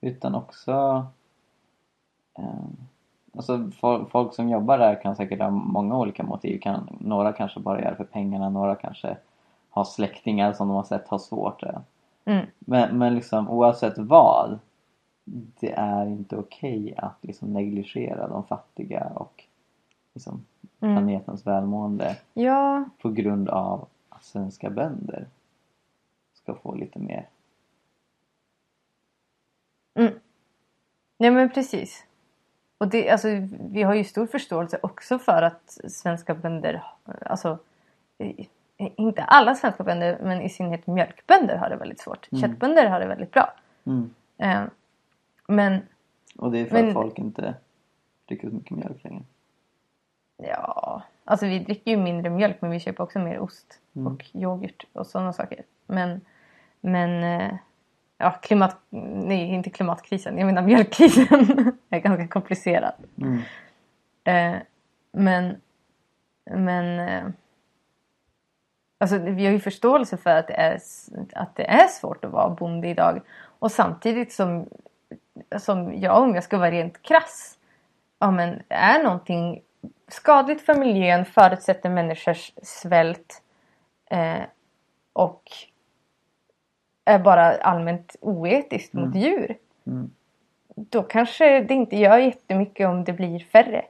Utan 0.00 0.34
också... 0.34 1.06
Eh, 2.38 2.44
alltså 3.36 3.70
folk, 3.80 4.10
folk 4.10 4.34
som 4.34 4.48
jobbar 4.48 4.78
där 4.78 5.02
kan 5.02 5.16
säkert 5.16 5.40
ha 5.40 5.50
många 5.50 5.98
olika 5.98 6.22
motiv. 6.22 6.60
Kan, 6.60 6.96
några 7.00 7.32
kanske 7.32 7.60
bara 7.60 7.82
gör 7.82 7.90
det 7.90 7.96
för 7.96 8.04
pengarna, 8.04 8.48
några 8.48 8.74
kanske 8.74 9.16
har 9.70 9.84
släktingar 9.84 10.52
som 10.52 10.68
de 10.68 10.76
har 10.76 10.84
sett 10.84 11.08
har 11.08 11.18
svårt. 11.18 11.62
Mm. 12.24 12.46
Men, 12.58 12.98
men 12.98 13.14
liksom 13.14 13.50
oavsett 13.50 13.98
vad 13.98 14.58
det 15.60 15.72
är 15.72 16.06
inte 16.06 16.36
okej 16.36 16.94
att 16.96 17.16
liksom 17.20 17.52
negligera 17.52 18.28
de 18.28 18.44
fattiga 18.46 19.04
och 19.14 19.44
liksom 20.14 20.44
Mm. 20.80 20.94
planetens 20.96 21.46
välmående 21.46 22.16
Ja, 22.34 22.84
på 23.02 23.10
grund 23.10 23.48
av 23.48 23.88
att 24.08 24.24
svenska 24.24 24.70
bönder 24.70 25.26
ska 26.34 26.54
få 26.54 26.74
lite 26.74 26.98
mer. 26.98 27.28
Mm. 29.94 30.12
Ja 31.16 31.30
men 31.30 31.50
precis. 31.50 32.04
Och 32.78 32.88
det, 32.88 33.10
alltså, 33.10 33.28
vi 33.70 33.82
har 33.82 33.94
ju 33.94 34.04
stor 34.04 34.26
förståelse 34.26 34.78
också 34.82 35.18
för 35.18 35.42
att 35.42 35.78
svenska 35.88 36.34
bönder, 36.34 36.82
alltså 37.20 37.58
inte 38.76 39.22
alla 39.22 39.54
svenska 39.54 39.84
bönder 39.84 40.18
men 40.22 40.40
i 40.42 40.48
synnerhet 40.48 40.86
mjölkbönder 40.86 41.56
har 41.56 41.68
det 41.70 41.76
väldigt 41.76 42.00
svårt. 42.00 42.32
Mm. 42.32 42.42
Köttbönder 42.42 42.86
har 42.88 43.00
det 43.00 43.06
väldigt 43.06 43.32
bra. 43.32 43.52
Mm. 43.84 44.10
Men 45.48 45.80
Och 46.38 46.52
det 46.52 46.58
är 46.58 46.64
för 46.64 46.72
Men- 46.74 46.88
att 46.88 46.94
folk 46.94 47.18
inte 47.18 47.54
dricka 48.28 48.48
så 48.48 48.54
mycket 48.54 48.70
mjölk 48.70 49.04
längre. 49.04 49.22
Ja, 50.36 51.02
alltså 51.24 51.46
vi 51.46 51.58
dricker 51.58 51.90
ju 51.90 51.96
mindre 51.96 52.30
mjölk 52.30 52.56
men 52.60 52.70
vi 52.70 52.80
köper 52.80 53.04
också 53.04 53.18
mer 53.18 53.38
ost 53.38 53.80
Mm. 53.96 54.06
och 54.12 54.24
yoghurt 54.34 54.86
och 54.92 55.06
sådana 55.06 55.32
saker. 55.32 55.62
Men, 55.86 56.20
men 56.80 57.40
eh, 57.40 57.54
ja, 58.18 58.30
klimat, 58.30 58.76
nej 58.90 59.54
inte 59.54 59.70
klimatkrisen, 59.70 60.38
jag 60.38 60.46
menar 60.46 60.62
mjölkkrisen 60.62 61.28
är 61.90 61.98
ganska 62.00 62.28
komplicerad. 62.28 62.94
Mm. 63.16 63.38
Eh, 64.24 64.62
men 65.12 65.60
men 66.50 67.08
eh, 67.08 67.24
alltså, 68.98 69.18
vi 69.18 69.44
har 69.46 69.52
ju 69.52 69.60
förståelse 69.60 70.16
för 70.16 70.30
att 70.30 70.46
det, 70.46 70.54
är, 70.54 70.80
att 71.32 71.56
det 71.56 71.70
är 71.70 71.86
svårt 71.86 72.24
att 72.24 72.30
vara 72.32 72.50
bonde 72.50 72.88
idag. 72.88 73.20
Och 73.58 73.72
samtidigt 73.72 74.32
som, 74.32 74.68
som 75.58 75.94
jag, 76.00 76.22
om 76.22 76.34
jag 76.34 76.44
ska 76.44 76.58
vara 76.58 76.70
rent 76.70 77.02
krass, 77.02 77.58
ja, 78.18 78.30
men 78.30 78.62
är 78.68 79.02
någonting 79.02 79.62
skadligt 80.08 80.62
för 80.62 80.74
miljön, 80.74 81.24
förutsätter 81.24 81.90
människors 81.90 82.52
svält 82.62 83.42
eh, 84.10 84.42
och 85.12 85.42
är 87.04 87.18
bara 87.18 87.56
allmänt 87.56 88.16
oetiskt 88.20 88.92
mot 88.92 89.14
djur. 89.14 89.56
Mm. 89.86 90.10
Då 90.76 91.02
kanske 91.02 91.60
det 91.60 91.74
inte 91.74 91.96
gör 91.96 92.18
jättemycket 92.18 92.88
om 92.88 93.04
det 93.04 93.12
blir 93.12 93.38
färre, 93.38 93.84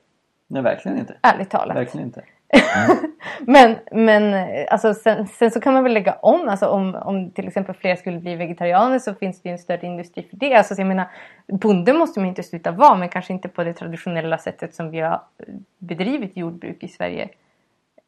Nej, 0.47 0.63
verkligen 0.63 0.99
inte. 0.99 1.17
ärligt 1.23 1.51
talat. 1.51 1.77
Verkligen 1.77 2.07
inte. 2.07 2.25
Men, 3.41 3.77
men 3.93 4.35
eh, 4.35 4.67
alltså, 4.71 4.95
sen, 4.95 5.27
sen 5.27 5.51
så 5.51 5.61
kan 5.61 5.75
man 5.75 5.83
väl 5.83 5.93
lägga 5.93 6.13
om. 6.13 6.49
Alltså, 6.49 6.67
om, 6.67 6.95
om 6.95 7.31
till 7.31 7.49
exempel 7.49 7.75
fler 7.75 7.97
skulle 7.97 8.19
bli 8.19 8.37
vegetarianer 8.37 8.99
så 8.99 9.15
finns 9.15 9.43
det 9.43 9.49
ju 9.49 9.53
en 9.53 9.59
större 9.59 9.87
industri 9.87 10.23
för 10.23 10.37
det. 10.37 10.55
Alltså, 10.55 10.75
så 10.75 10.81
jag 10.81 10.89
menar, 10.89 11.07
bonde 11.47 11.93
måste 11.93 12.21
man 12.21 12.29
inte 12.29 12.43
sluta 12.43 12.71
vara 12.71 12.97
men 12.97 13.09
kanske 13.09 13.33
inte 13.33 13.49
på 13.49 13.65
det 13.65 13.73
traditionella 13.73 14.39
sättet 14.39 14.75
som 14.75 14.91
vi 14.91 15.01
har 15.01 15.21
bedrivit 15.79 16.37
jordbruk 16.37 16.83
i 16.83 16.89
Sverige. 16.89 17.29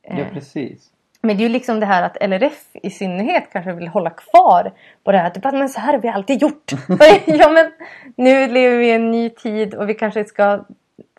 Ja, 0.03 0.17
Eh, 0.17 0.33
precis. 0.33 0.91
Men 1.21 1.37
det 1.37 1.43
är 1.43 1.47
ju 1.49 1.53
liksom 1.53 1.81
det 1.81 1.87
här 1.87 2.03
att 2.03 2.17
LRF 2.21 2.67
i 2.73 2.91
synnerhet 2.91 3.49
kanske 3.53 3.73
vill 3.73 3.89
hålla 3.89 4.11
kvar 4.11 4.73
på 5.05 5.13
det 5.13 5.19
här. 5.19 5.31
Typ 5.31 5.47
att 5.47 5.55
men 5.55 5.69
så 5.69 5.81
här 5.81 5.93
har 5.93 6.01
vi 6.01 6.09
alltid 6.09 6.43
gjort. 6.43 6.73
ja 7.27 7.49
men 7.49 7.73
nu 8.17 8.47
lever 8.47 8.77
vi 8.77 8.89
i 8.89 8.93
en 8.93 9.11
ny 9.11 9.31
tid 9.31 9.75
och 9.75 9.89
vi 9.89 9.95
kanske 9.95 10.25
ska, 10.25 10.65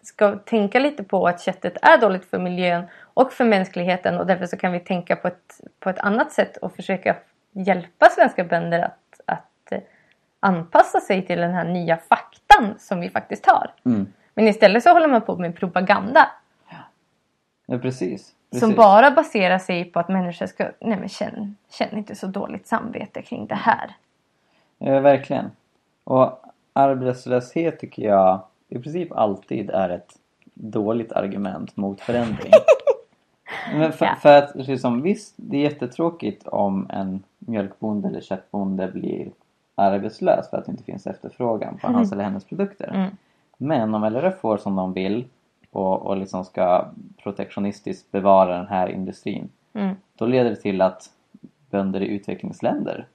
ska 0.01 0.35
tänka 0.35 0.79
lite 0.79 1.03
på 1.03 1.27
att 1.27 1.41
köttet 1.41 1.77
är 1.81 1.97
dåligt 1.97 2.25
för 2.25 2.39
miljön 2.39 2.83
och 3.19 3.31
för 3.31 3.45
mänskligheten 3.45 4.19
och 4.19 4.25
därför 4.25 4.45
så 4.45 4.57
kan 4.57 4.71
vi 4.71 4.79
tänka 4.79 5.15
på 5.15 5.27
ett, 5.27 5.61
på 5.79 5.89
ett 5.89 5.99
annat 5.99 6.31
sätt 6.31 6.57
och 6.57 6.75
försöka 6.75 7.15
hjälpa 7.51 8.09
svenska 8.09 8.43
bönder 8.43 8.79
att, 8.79 9.21
att 9.25 9.71
eh, 9.71 9.79
anpassa 10.39 10.99
sig 10.99 11.25
till 11.25 11.39
den 11.39 11.53
här 11.53 11.65
nya 11.65 11.97
faktan 11.97 12.75
som 12.77 12.99
vi 12.99 13.09
faktiskt 13.09 13.45
har. 13.45 13.73
Mm. 13.85 14.13
Men 14.33 14.47
istället 14.47 14.83
så 14.83 14.93
håller 14.93 15.07
man 15.07 15.21
på 15.21 15.37
med 15.37 15.55
propaganda 15.55 16.27
Ja, 17.65 17.77
precis. 17.77 18.35
precis. 18.51 18.59
som 18.59 18.75
bara 18.75 19.11
baserar 19.11 19.59
sig 19.59 19.85
på 19.85 19.99
att 19.99 20.09
människor 20.09 20.45
ska, 20.45 20.71
nej 20.79 20.99
men 20.99 21.09
känn, 21.09 21.55
känn 21.69 21.97
inte 21.97 22.15
så 22.15 22.27
dåligt 22.27 22.67
samvete 22.67 23.21
kring 23.21 23.47
det 23.47 23.55
här. 23.55 23.95
Ja, 24.77 24.99
verkligen. 24.99 25.51
Och 26.03 26.41
arbetslöshet 26.73 27.79
tycker 27.79 28.03
jag 28.03 28.41
i 28.69 28.79
princip 28.79 29.11
alltid 29.11 29.69
är 29.69 29.89
ett 29.89 30.13
dåligt 30.53 31.11
argument 31.11 31.77
mot 31.77 32.01
förändring. 32.01 32.51
För, 33.69 34.05
Ja. 34.05 34.15
för 34.21 34.37
att 34.37 34.55
liksom, 34.55 35.01
visst, 35.01 35.33
det 35.37 35.57
är 35.57 35.61
jättetråkigt 35.61 36.47
om 36.47 36.87
en 36.89 37.23
mjölkbonde 37.39 38.07
eller 38.07 38.21
köttbonde 38.21 38.87
blir 38.87 39.31
arbetslös 39.75 40.49
för 40.49 40.57
att 40.57 40.65
det 40.65 40.71
inte 40.71 40.83
finns 40.83 41.07
efterfrågan 41.07 41.77
på 41.77 41.87
hans 41.87 42.11
eller 42.11 42.23
hennes 42.23 42.43
produkter. 42.45 42.91
Mm. 42.95 43.09
Men 43.57 43.95
om 43.95 44.03
LRF 44.03 44.39
får 44.39 44.57
som 44.57 44.75
de 44.75 44.93
vill 44.93 45.25
och, 45.71 46.01
och 46.01 46.17
liksom 46.17 46.45
ska 46.45 46.85
protektionistiskt 47.23 48.11
bevara 48.11 48.57
den 48.57 48.67
här 48.67 48.87
industrin 48.87 49.49
Mm. 49.73 49.95
då 50.15 50.25
leder 50.25 50.49
det 50.49 50.55
till 50.55 50.81
att 50.81 51.09
bönder 51.69 52.01
i 52.01 52.07
utvecklingsländer 52.07 53.07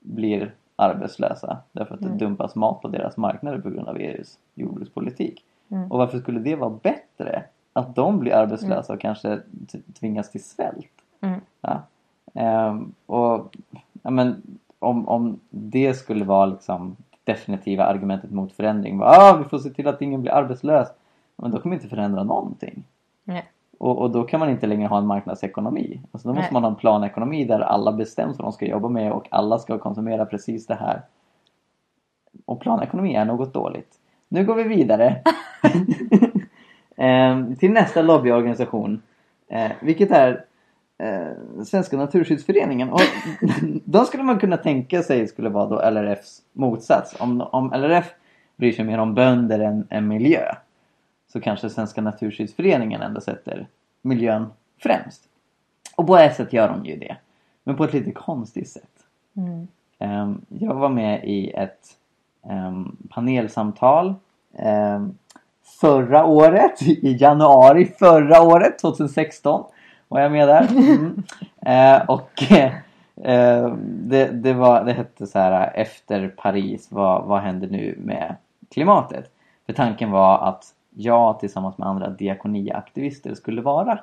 blir 0.00 0.54
arbetslösa 0.76 1.58
därför 1.72 1.94
att 1.94 2.00
det 2.00 2.08
dumpas 2.08 2.54
mat 2.54 2.82
på 2.82 2.88
deras 2.88 3.16
marknader 3.16 3.58
på 3.58 3.70
grund 3.70 3.88
av 3.88 3.96
EUs 3.96 4.38
jordbrukspolitik. 4.54 5.44
Mm. 5.68 5.92
Och 5.92 5.98
varför 5.98 6.18
skulle 6.18 6.40
det 6.40 6.56
vara 6.56 6.70
bättre 6.70 7.44
att 7.76 7.94
de 7.94 8.18
blir 8.18 8.32
arbetslösa 8.32 8.92
och 8.92 9.00
kanske 9.00 9.40
t- 9.72 9.78
tvingas 10.00 10.30
till 10.30 10.44
svält? 10.44 10.92
Mm. 11.20 11.40
Ja. 11.60 11.82
Ehm, 12.34 12.92
och 13.06 13.56
ja, 14.02 14.10
men, 14.10 14.42
om, 14.78 15.08
om 15.08 15.40
det 15.50 15.94
skulle 15.94 16.24
vara 16.24 16.46
liksom 16.46 16.96
definitiva 17.24 17.84
argumentet 17.84 18.30
mot 18.30 18.52
förändring. 18.52 18.98
Bara, 18.98 19.10
ah, 19.10 19.36
vi 19.36 19.44
får 19.44 19.58
se 19.58 19.70
till 19.70 19.88
att 19.88 20.02
ingen 20.02 20.22
blir 20.22 20.32
arbetslös. 20.32 20.88
Men 21.36 21.50
då 21.50 21.60
kommer 21.60 21.76
inte 21.76 21.88
förändra 21.88 22.22
någonting. 22.22 22.84
Nej. 23.24 23.44
Och, 23.78 23.98
och 23.98 24.10
då 24.10 24.22
kan 24.22 24.40
man 24.40 24.50
inte 24.50 24.66
längre 24.66 24.88
ha 24.88 24.98
en 24.98 25.06
marknadsekonomi. 25.06 26.00
Alltså 26.12 26.28
då 26.28 26.34
måste 26.34 26.46
Nej. 26.46 26.52
man 26.52 26.62
ha 26.64 26.70
en 26.70 26.76
planekonomi 26.76 27.44
där 27.44 27.60
alla 27.60 27.92
bestäms 27.92 28.38
vad 28.38 28.44
de 28.46 28.52
ska 28.52 28.66
jobba 28.66 28.88
med 28.88 29.12
och 29.12 29.28
alla 29.30 29.58
ska 29.58 29.78
konsumera 29.78 30.26
precis 30.26 30.66
det 30.66 30.74
här. 30.74 31.02
Och 32.44 32.60
planekonomi 32.60 33.14
är 33.14 33.24
något 33.24 33.52
dåligt. 33.52 33.98
Nu 34.28 34.44
går 34.44 34.54
vi 34.54 34.62
vidare 34.62 35.22
till 37.58 37.70
nästa 37.70 38.02
lobbyorganisation. 38.02 39.02
Eh, 39.48 39.72
vilket 39.80 40.10
är 40.10 40.44
eh, 40.98 41.62
Svenska 41.64 41.96
Naturskyddsföreningen. 41.96 42.90
Och 42.90 43.00
de 43.84 44.04
skulle 44.04 44.22
man 44.22 44.38
kunna 44.38 44.56
tänka 44.56 45.02
sig 45.02 45.28
skulle 45.28 45.48
vara 45.48 45.66
då 45.66 45.90
LRFs 45.90 46.42
motsats. 46.52 47.16
Om, 47.20 47.40
om 47.40 47.72
LRF 47.72 48.14
bryr 48.56 48.72
sig 48.72 48.84
mer 48.84 48.98
om 48.98 49.14
bönder 49.14 49.58
än, 49.58 49.86
än 49.90 50.08
miljö 50.08 50.54
så 51.32 51.40
kanske 51.40 51.70
Svenska 51.70 52.00
Naturskyddsföreningen 52.00 53.02
ändå 53.02 53.20
sätter 53.20 53.66
miljön 54.02 54.46
främst. 54.82 55.22
Och 55.96 56.06
på 56.06 56.16
ett 56.16 56.36
sätt 56.36 56.52
gör 56.52 56.68
de 56.68 56.86
ju 56.86 56.96
det. 56.96 57.16
Men 57.64 57.76
på 57.76 57.84
ett 57.84 57.92
lite 57.92 58.12
konstigt 58.12 58.68
sätt. 58.68 58.90
Mm. 59.36 59.68
Ehm, 59.98 60.40
jag 60.48 60.74
var 60.74 60.88
med 60.88 61.24
i 61.24 61.50
ett 61.50 61.96
ehm, 62.48 62.96
panelsamtal 63.08 64.14
ehm, 64.54 65.14
förra 65.80 66.24
året, 66.24 66.82
i 66.82 67.16
januari 67.20 67.86
förra 67.98 68.42
året, 68.42 68.78
2016 68.78 69.64
var 70.08 70.20
jag 70.20 70.32
med 70.32 70.48
där. 70.48 70.68
Mm. 70.76 71.22
Eh, 71.66 72.02
och 72.10 72.52
eh, 72.52 73.74
det, 73.82 74.26
det, 74.26 74.52
var, 74.52 74.84
det 74.84 74.92
hette 74.92 75.26
så 75.26 75.38
här 75.38 75.72
efter 75.74 76.28
Paris, 76.28 76.88
vad, 76.90 77.24
vad 77.24 77.40
händer 77.40 77.68
nu 77.68 77.94
med 77.98 78.36
klimatet? 78.70 79.30
För 79.66 79.72
tanken 79.72 80.10
var 80.10 80.38
att 80.38 80.64
jag 80.94 81.40
tillsammans 81.40 81.78
med 81.78 81.88
andra 81.88 82.08
diakoniaktivister 82.08 83.34
skulle 83.34 83.62
vara 83.62 83.98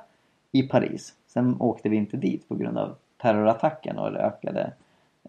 i 0.51 0.63
Paris. 0.63 1.13
Sen 1.27 1.55
åkte 1.59 1.89
vi 1.89 1.95
inte 1.97 2.17
dit 2.17 2.49
på 2.49 2.55
grund 2.55 2.77
av 2.77 2.95
terrorattacken 3.21 3.97
och 3.97 4.11
det 4.11 4.19
ökade 4.19 4.61
eh, 4.61 4.69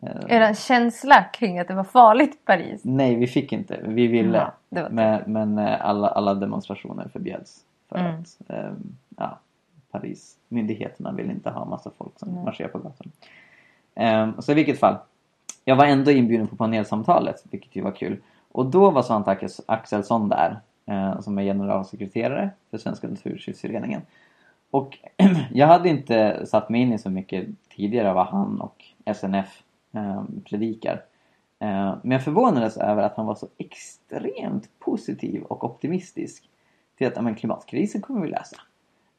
Är 0.02 0.40
det 0.40 0.46
en 0.46 0.54
känsla 0.54 1.22
kring 1.33 1.59
att 1.59 1.68
det 1.68 1.74
var 1.74 1.85
farligt 1.85 2.35
i 2.35 2.38
Paris? 2.44 2.80
Nej, 2.85 3.14
vi 3.14 3.26
fick 3.26 3.52
inte. 3.52 3.80
Vi 3.85 4.07
ville. 4.07 4.50
Ja, 4.68 4.88
men 4.90 5.22
men 5.26 5.59
eh, 5.59 5.87
alla, 5.87 6.09
alla 6.09 6.35
demonstrationer 6.35 7.09
förbjöds. 7.12 7.61
För 7.88 7.98
Mm. 7.98 8.14
att 8.20 8.50
eh, 8.50 8.72
ja, 9.16 9.38
Paris, 9.90 10.37
myndigheterna 10.48 11.12
ville 11.12 11.33
inte 11.33 11.50
ha 11.50 11.64
massa 11.64 11.90
folk 11.98 12.18
som 12.18 12.28
Mm. 12.28 12.44
marscherar 12.44 12.68
på 12.68 12.78
gatan. 12.78 13.12
Um, 13.96 14.42
så 14.42 14.52
i 14.52 14.54
vilket 14.54 14.78
fall. 14.80 14.96
Jag 15.64 15.76
var 15.76 15.85
ändå 15.85 16.11
inbjuden 16.11 16.46
på 16.46 16.57
panelsamtalet, 16.57 17.44
vilket 17.50 17.76
ju 17.76 17.83
var 17.83 17.90
kul. 17.92 18.16
Och 18.52 18.66
då 18.66 18.90
var 18.90 19.02
Svante 19.02 19.30
Ax- 19.30 19.61
Axelsson 19.66 20.28
där, 20.28 20.61
eh, 20.87 21.20
som 21.20 21.38
är 21.38 21.42
generalsekreterare 21.42 22.50
för 22.70 22.78
Svenska 22.78 23.09
Naturskyddsföreningen. 23.09 24.00
Och 24.70 24.98
jag 25.52 25.66
hade 25.66 25.88
inte 25.88 26.46
satt 26.46 26.68
mig 26.68 26.80
in 26.80 26.92
i 26.92 26.98
så 26.98 27.11
mycket 27.11 27.46
tidigare 27.76 28.12
vad 28.12 28.26
han 28.26 28.61
och 28.61 28.85
SNF 29.14 29.35
eh, 29.37 29.63
Ehm, 29.94 30.42
predikar. 30.44 31.02
Ehm, 31.59 31.98
men 32.02 32.11
jag 32.11 32.24
förvånades 32.24 32.76
över 32.76 33.02
att 33.02 33.16
han 33.16 33.26
var 33.26 33.35
så 33.35 33.48
extremt 33.59 34.78
positiv 34.78 35.42
och 35.42 35.64
optimistisk 35.64 36.50
till 36.98 37.07
att 37.07 37.24
men 37.24 37.35
klimatkrisen 37.35 38.00
kommer 38.00 38.20
vi 38.20 38.28
lösa. 38.28 38.57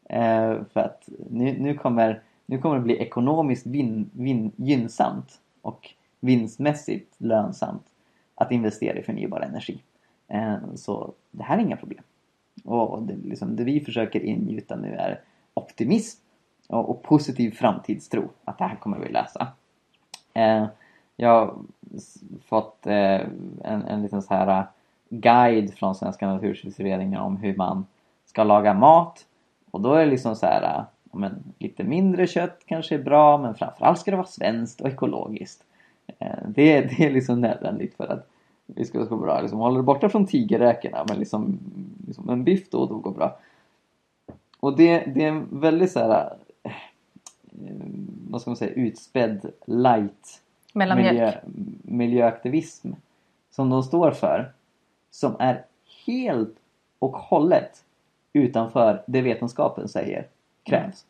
Ehm, 0.10 0.66
för 0.66 0.80
att 0.80 1.10
nu, 1.30 1.60
nu, 1.60 1.74
kommer, 1.74 2.22
nu 2.46 2.58
kommer 2.58 2.76
det 2.76 2.82
bli 2.82 2.98
ekonomiskt 2.98 3.66
vin, 3.66 4.10
vin, 4.14 4.52
gynnsamt 4.56 5.40
och 5.62 5.90
vinstmässigt 6.20 7.16
lönsamt 7.18 7.86
att 8.36 8.52
investera 8.52 9.00
i 9.00 9.04
förnybar 9.04 9.42
energi. 9.42 9.82
Så 10.76 11.14
det 11.32 11.44
här 11.44 11.58
är 11.58 11.62
inga 11.62 11.78
problem. 11.78 12.04
Och 12.64 13.04
det, 13.04 13.16
liksom, 13.16 13.56
det 13.56 13.64
vi 13.64 13.80
försöker 13.80 14.20
ingjuta 14.20 14.76
nu 14.76 14.96
är 14.96 15.22
optimism 15.54 16.22
och, 16.68 16.90
och 16.90 17.04
positiv 17.04 17.52
framtidstro. 17.52 18.30
Att 18.44 18.58
det 18.58 18.64
här 18.64 18.76
kommer 18.76 19.00
vi 19.00 19.10
lösa. 19.10 19.48
Eh, 20.36 20.66
jag 21.16 21.30
har 21.30 21.54
fått 22.46 22.88
eh, 22.88 23.22
en, 23.64 23.82
en 23.88 24.02
liten 24.02 24.22
så 24.22 24.34
här 24.34 24.60
eh, 24.60 24.66
guide 25.10 25.74
från 25.74 25.96
Svenska 25.96 26.28
Naturskyddsföreningen 26.28 27.22
om 27.22 27.38
hur 27.38 27.56
man 27.56 27.86
ska 28.26 28.44
laga 28.44 28.74
mat. 28.74 29.26
Och 29.72 29.82
då 29.82 29.94
är 29.94 30.06
det 30.06 30.12
liksom 30.12 30.36
så 30.36 30.46
här, 30.46 30.64
eh, 30.64 30.84
men, 31.12 31.44
lite 31.60 31.84
mindre 31.84 32.28
kött 32.28 32.60
kanske 32.66 32.96
är 32.96 33.00
bra 33.04 33.38
men 33.38 33.56
framförallt 33.56 34.00
ska 34.00 34.12
det 34.12 34.18
vara 34.18 34.28
svenskt 34.28 34.82
och 34.82 34.90
ekologiskt. 34.90 35.64
Eh, 36.20 36.48
det, 36.48 36.82
det 36.82 37.06
är 37.06 37.12
liksom 37.12 37.42
nödvändigt 37.42 37.96
för 37.96 38.12
att 38.12 38.28
Vi 38.66 38.86
ska 38.86 39.04
gå 39.04 39.18
bra. 39.18 39.42
Liksom, 39.42 39.60
håller 39.60 39.78
dig 39.78 39.86
borta 39.86 40.10
från 40.10 40.28
tigerräkorna 40.28 41.06
men 41.08 41.18
liksom, 41.18 41.60
liksom 42.08 42.30
en 42.30 42.44
biff 42.44 42.70
då 42.70 42.78
och 42.78 42.90
då 42.90 42.98
går 42.98 43.12
bra. 43.12 43.38
Och 44.60 44.78
det, 44.78 45.00
det 45.00 45.24
är 45.24 45.28
en 45.28 45.48
väldigt 45.52 45.92
så 45.92 46.00
här, 46.00 46.36
eh, 46.64 46.72
vad 48.36 48.42
ska 48.42 48.50
man 48.52 48.58
säga, 48.58 48.74
utspädd 48.74 49.52
light 49.66 50.42
miljö, 50.74 51.34
miljöaktivism 51.84 52.92
som 53.52 53.70
de 53.70 53.84
står 53.84 54.12
för 54.12 54.52
som 55.12 55.36
är 55.40 55.66
helt 56.06 56.56
och 57.00 57.18
hållet 57.18 57.84
utanför 58.34 59.04
det 59.08 59.22
vetenskapen 59.22 59.88
säger 59.88 60.28
krävs. 60.64 61.06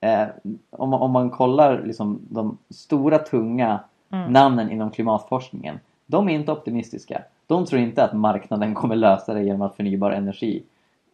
Eh, 0.00 0.26
om, 0.70 0.90
man, 0.90 1.00
om 1.00 1.10
man 1.10 1.30
kollar 1.30 1.82
liksom 1.82 2.20
de 2.28 2.58
stora 2.70 3.18
tunga 3.18 3.80
Mm. 4.10 4.32
namnen 4.32 4.70
inom 4.70 4.90
klimatforskningen. 4.90 5.80
De 6.06 6.28
är 6.28 6.34
inte 6.34 6.52
optimistiska. 6.52 7.22
De 7.46 7.66
tror 7.66 7.80
inte 7.80 8.04
att 8.04 8.12
marknaden 8.12 8.74
kommer 8.74 8.96
lösa 8.96 9.34
det 9.34 9.42
genom 9.42 9.62
att 9.62 9.76
förnybar 9.76 10.10
energi 10.10 10.62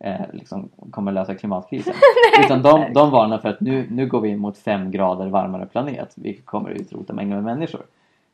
eh, 0.02 0.20
liksom 0.32 0.68
kommer 0.90 1.12
lösa 1.12 1.34
klimatkrisen. 1.34 1.94
Utan 2.44 2.62
de, 2.62 2.92
de 2.92 3.10
varnar 3.10 3.38
för 3.38 3.48
att 3.48 3.60
nu, 3.60 3.86
nu 3.90 4.06
går 4.06 4.20
vi 4.20 4.28
in 4.28 4.38
mot 4.38 4.58
fem 4.58 4.90
grader 4.90 5.26
varmare 5.26 5.66
planet 5.66 6.12
vilket 6.14 6.46
kommer 6.46 6.70
att 6.70 6.80
utrota 6.80 7.12
mängder 7.12 7.36
med 7.36 7.44
människor. 7.44 7.82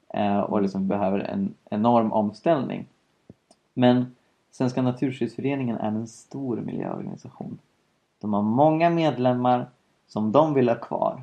Eh, 0.08 0.38
och 0.38 0.62
liksom 0.62 0.88
behöver 0.88 1.18
en 1.18 1.54
enorm 1.70 2.12
omställning. 2.12 2.86
Men 3.74 4.14
Svenska 4.50 4.82
Naturskyddsföreningen 4.82 5.76
är 5.76 5.88
en 5.88 6.06
stor 6.06 6.56
miljöorganisation. 6.56 7.58
De 8.20 8.32
har 8.32 8.42
många 8.42 8.90
medlemmar 8.90 9.66
som 10.06 10.32
de 10.32 10.54
vill 10.54 10.68
ha 10.68 10.76
kvar. 10.76 11.22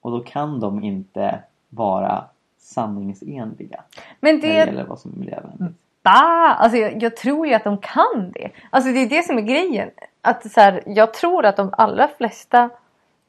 Och 0.00 0.10
då 0.10 0.20
kan 0.20 0.60
de 0.60 0.84
inte 0.84 1.42
vara 1.68 2.24
sanningsenliga 2.58 3.82
Men 4.20 4.34
när 4.34 4.42
det 4.42 4.48
det... 4.48 4.54
gäller 4.54 4.84
vad 4.84 5.00
som 5.00 5.12
är 5.12 5.16
miljövänligt. 5.16 5.76
Bah! 6.04 6.56
Alltså 6.58 6.78
jag, 6.78 7.02
jag 7.02 7.16
tror 7.16 7.46
ju 7.46 7.54
att 7.54 7.64
de 7.64 7.78
kan 7.78 8.32
det. 8.34 8.50
Alltså 8.70 8.92
det 8.92 8.98
är 8.98 9.08
det 9.08 9.22
som 9.22 9.38
är 9.38 9.42
grejen. 9.42 9.90
Att 10.22 10.52
så 10.52 10.60
här, 10.60 10.82
jag 10.86 11.14
tror 11.14 11.44
att 11.44 11.56
de 11.56 11.74
allra 11.78 12.08
flesta 12.08 12.70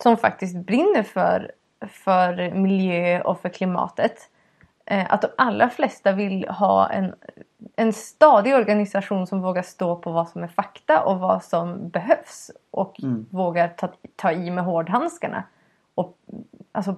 som 0.03 0.17
faktiskt 0.17 0.55
brinner 0.55 1.03
för, 1.03 1.51
för 1.87 2.51
miljö 2.51 3.21
och 3.21 3.39
för 3.41 3.49
klimatet. 3.49 4.29
Eh, 4.85 5.13
att 5.13 5.21
de 5.21 5.27
allra 5.37 5.69
flesta 5.69 6.11
vill 6.11 6.47
ha 6.47 6.89
en, 6.89 7.13
en 7.75 7.93
stadig 7.93 8.55
organisation 8.55 9.27
som 9.27 9.41
vågar 9.41 9.61
stå 9.61 9.95
på 9.95 10.11
vad 10.11 10.29
som 10.29 10.43
är 10.43 10.47
fakta 10.47 11.03
och 11.03 11.19
vad 11.19 11.43
som 11.43 11.89
behövs. 11.89 12.51
Och 12.71 12.99
Mm. 13.03 13.25
vågar 13.29 13.67
ta, 13.67 13.89
ta 14.15 14.31
i 14.31 14.51
med 14.51 14.63
hårdhandskarna. 14.63 15.43
Och 15.95 16.17
alltså 16.71 16.95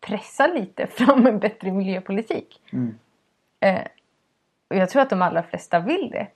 pressa 0.00 0.46
lite 0.46 0.86
fram 0.90 1.26
en 1.26 1.38
bättre 1.38 1.72
miljöpolitik. 1.72 2.62
Mm. 2.72 2.98
Eh, 3.60 3.82
och 4.70 4.76
jag 4.76 4.90
tror 4.90 5.02
att 5.02 5.10
de 5.10 5.22
allra 5.22 5.42
flesta 5.42 5.78
vill 5.80 6.10
det. 6.10 6.26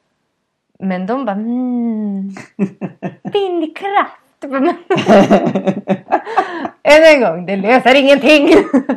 Men 0.79 1.07
de 1.07 1.25
bara 1.25 1.37
mm, 1.37 2.31
vindkraft. 3.23 4.21
Än 6.83 7.15
en 7.15 7.21
gång, 7.21 7.47
det 7.47 7.57
löser 7.57 7.95
ingenting. 8.03 8.49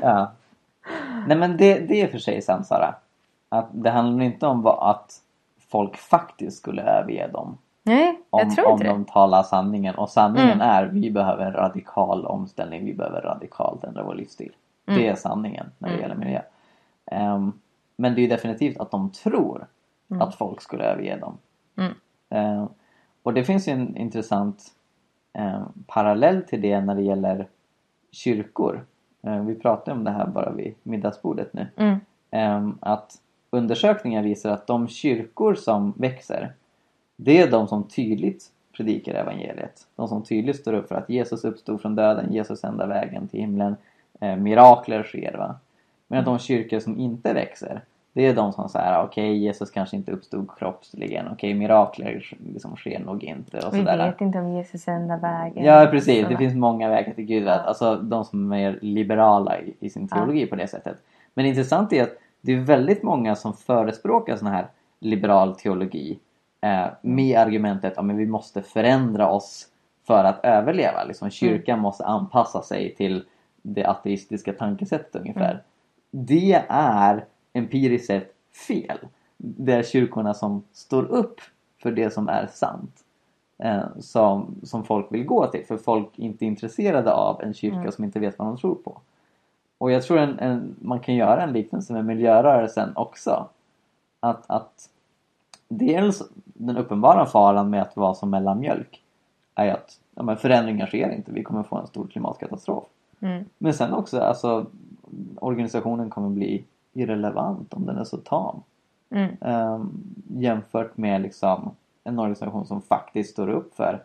ja. 0.02 0.32
Nej 1.28 1.38
men 1.38 1.58
det, 1.58 1.80
det 1.80 2.02
är 2.02 2.08
för 2.08 2.18
sig 2.18 2.42
sant 2.42 2.68
Sara. 2.68 2.96
Att 3.50 3.68
det 3.72 3.90
handlar 3.90 4.26
inte 4.26 4.48
om 4.48 4.62
vad, 4.62 4.90
att 4.92 5.14
folk 5.70 5.98
faktiskt 5.98 6.58
skulle 6.58 6.82
överge 6.82 7.28
dem. 7.28 7.58
Nej, 7.84 8.20
Om, 8.30 8.40
jag 8.40 8.56
tror 8.56 8.66
om 8.68 8.72
inte 8.74 8.84
det. 8.84 8.90
de 8.90 9.06
talar 9.06 9.44
sanningen. 9.44 9.96
Och 9.96 10.10
sanningen 10.10 10.52
Mm. 10.62 10.70
är 10.70 10.86
vi 10.86 11.12
behöver 11.12 11.46
en 11.46 11.54
radikal 11.54 12.26
omställning. 12.26 12.86
Vi 12.86 12.94
behöver 12.94 13.22
radikalt 13.22 13.84
ändra 13.84 14.04
vår 14.04 14.16
livsstil. 14.16 14.52
Mm. 14.88 15.00
Det 15.00 15.08
är 15.08 15.16
sanningen 15.16 15.72
när 15.78 15.90
det 15.90 15.96
Mm. 15.96 16.02
gäller 16.10 16.16
miljö. 16.26 16.42
Ehm, 17.12 17.54
men 17.98 18.16
det 18.16 18.20
är 18.20 18.24
ju 18.24 18.30
definitivt 18.30 18.78
att 18.78 18.92
de 18.92 19.12
tror 19.12 19.68
Mm. 20.12 20.22
att 20.22 20.36
folk 20.36 20.62
skulle 20.62 20.84
överge 20.84 21.18
dem. 21.18 21.38
Mm. 21.78 21.94
Ehm, 22.30 22.68
och 23.24 23.34
det 23.34 23.44
finns 23.44 23.68
ju 23.68 23.72
en 23.72 23.98
intressant 23.98 24.64
ehm, 25.34 25.64
parallell 25.88 26.44
till 26.44 26.62
det 26.62 26.82
när 26.82 26.96
det 26.96 27.02
gäller 27.02 27.48
kyrkor. 28.12 28.86
Ehm, 29.22 29.46
vi 29.46 29.56
pratade 29.56 29.98
om 29.98 30.04
det 30.04 30.12
här 30.12 30.28
bara 30.28 30.52
vid 30.52 30.76
middagsbordet 30.84 31.54
nu. 31.54 31.68
Mm. 31.76 32.00
Ehm, 32.32 32.78
att 32.82 33.16
undersökningar 33.50 34.24
visar 34.24 34.52
att 34.52 34.68
de 34.68 34.88
kyrkor 34.88 35.56
som 35.56 35.94
växer 35.98 36.54
det 37.16 37.42
är 37.42 37.52
de 37.52 37.68
som 37.68 37.84
tydligt 37.84 38.52
predikar 38.78 39.14
evangeliet. 39.14 39.88
De 39.96 40.08
som 40.08 40.24
tydligt 40.24 40.56
står 40.56 40.74
upp 40.74 40.88
för 40.88 40.96
att 40.96 41.10
Jesus 41.10 41.46
uppstod 41.46 41.82
från 41.82 41.96
döden, 41.96 42.34
Jesus 42.34 42.64
enda 42.64 42.86
vägen 42.86 43.28
till 43.28 43.40
himlen. 43.40 43.76
Eh, 44.20 44.36
mirakler 44.36 45.04
sker 45.04 45.38
va. 45.38 45.56
Men 46.08 46.26
de 46.26 46.40
kyrkor 46.40 46.80
som 46.80 47.00
inte 47.00 47.34
växer 47.34 47.82
det 48.18 48.26
är 48.26 48.36
de 48.36 48.54
som 48.54 48.70
säger 48.70 49.04
okej 49.04 49.38
Jesus 49.38 49.72
kanske 49.72 49.96
inte 49.96 50.12
uppstod 50.12 50.50
kroppsligen, 50.58 51.28
okej 51.32 51.54
mirakler 51.54 52.36
liksom 52.54 52.76
sker 52.76 53.00
nog 53.00 53.24
inte 53.24 53.58
och 53.58 53.74
Vi 53.74 53.78
sådär. 53.78 53.98
vet 53.98 54.22
inte 54.22 54.40
om 54.40 54.56
Jesus 54.56 54.88
är 54.88 54.92
enda 54.92 55.18
vägen. 55.18 55.66
Ja 55.66 55.88
precis, 55.92 56.28
det 56.28 56.38
finns 56.38 56.56
många 56.56 56.90
vägar 56.90 57.14
till 57.14 57.26
Gud. 57.26 57.48
Ja. 57.48 57.54
Alltså 57.54 57.96
de 57.96 58.26
som 58.26 58.52
är 58.52 58.58
mer 58.58 58.80
liberala 58.82 59.60
i, 59.60 59.74
i 59.80 59.90
sin 59.90 60.08
teologi 60.08 60.46
på 60.46 60.56
det 60.56 60.68
sättet. 60.68 60.98
Men 61.34 61.46
intressant 61.46 61.94
är 61.94 62.04
att 62.04 62.18
det 62.42 62.52
är 62.54 62.60
väldigt 62.60 63.04
många 63.04 63.36
som 63.36 63.54
förespråkar 63.54 64.36
sån 64.36 64.48
här 64.48 64.68
liberal 65.00 65.56
teologi. 65.56 66.20
Eh, 66.62 66.86
med 67.02 67.40
argumentet 67.40 67.92
att 67.92 67.98
ja, 67.98 68.02
men 68.04 68.18
vi 68.18 68.26
måste 68.26 68.62
förändra 68.62 69.30
oss 69.30 69.68
för 70.08 70.24
att 70.24 70.46
överleva. 70.46 71.04
Liksom, 71.04 71.30
kyrkan 71.30 71.80
måste 71.80 72.06
anpassa 72.06 72.62
sig 72.62 72.96
till 72.96 73.24
det 73.62 73.86
ateistiska 73.86 74.54
tankesättet 74.54 75.16
ungefär. 75.16 75.52
Mm. 75.52 75.64
Det 76.26 76.66
är 76.70 77.26
empiriskt 77.54 78.08
sett 78.08 78.34
fel. 78.68 78.98
Det 79.38 79.74
är 79.74 79.84
kyrkorna 79.84 80.34
som 80.34 80.64
står 80.72 81.04
upp 81.04 81.42
för 81.82 81.92
det 81.92 82.14
som 82.14 82.30
är 82.30 82.48
sant 82.48 83.04
eh, 83.58 83.86
som, 84.00 84.56
som 84.64 84.84
folk 84.84 85.12
vill 85.12 85.26
gå 85.26 85.48
till. 85.48 85.66
För 85.66 85.78
folk 85.78 86.20
är 86.20 86.24
inte 86.24 86.46
intresserade 86.46 87.14
av 87.14 87.42
en 87.42 87.54
kyrka 87.54 87.78
Mm. 87.78 87.92
som 87.92 88.04
inte 88.04 88.20
vet 88.20 88.40
vad 88.40 88.48
de 88.48 88.58
tror 88.58 88.76
på. 88.76 89.02
Och 89.78 89.92
jag 89.92 90.04
tror 90.04 90.18
en, 90.18 90.40
en, 90.40 90.76
man 90.82 91.00
kan 91.00 91.16
göra 91.16 91.44
en 91.44 91.54
liknelse 91.54 91.94
med 91.94 92.06
miljörörelsen 92.06 92.90
också. 92.96 93.48
Att, 94.20 94.44
att 94.48 94.90
dels 95.68 96.24
den 96.44 96.78
uppenbara 96.78 97.26
faran 97.26 97.70
med 97.70 97.82
att 97.82 97.98
vara 97.98 98.14
som 98.14 98.30
mellanmjölk 98.30 99.04
är 99.56 99.74
att 99.74 100.00
ja, 100.16 100.36
förändringar 100.36 100.88
sker 100.88 101.10
inte. 101.10 101.32
Vi 101.32 101.44
kommer 101.44 101.64
få 101.64 101.78
en 101.78 101.88
stor 101.88 102.08
klimatkatastrof. 102.08 102.84
Mm. 103.20 103.46
Men 103.58 103.74
sen 103.74 103.94
också, 103.94 104.20
alltså 104.20 104.66
organisationen 105.36 106.10
kommer 106.10 106.30
bli 106.30 106.64
irrelevant 106.94 107.74
om 107.74 107.86
den 107.86 107.98
är 107.98 108.04
så 108.04 108.18
tam. 108.18 108.62
Mm. 109.10 109.36
Ehm, 109.42 110.04
jämfört 110.28 110.98
med 110.98 111.22
liksom 111.22 111.72
en 112.04 112.20
organisation 112.20 112.66
som 112.66 112.82
faktiskt 112.82 113.32
står 113.32 113.50
upp 113.50 113.76
för 113.76 114.04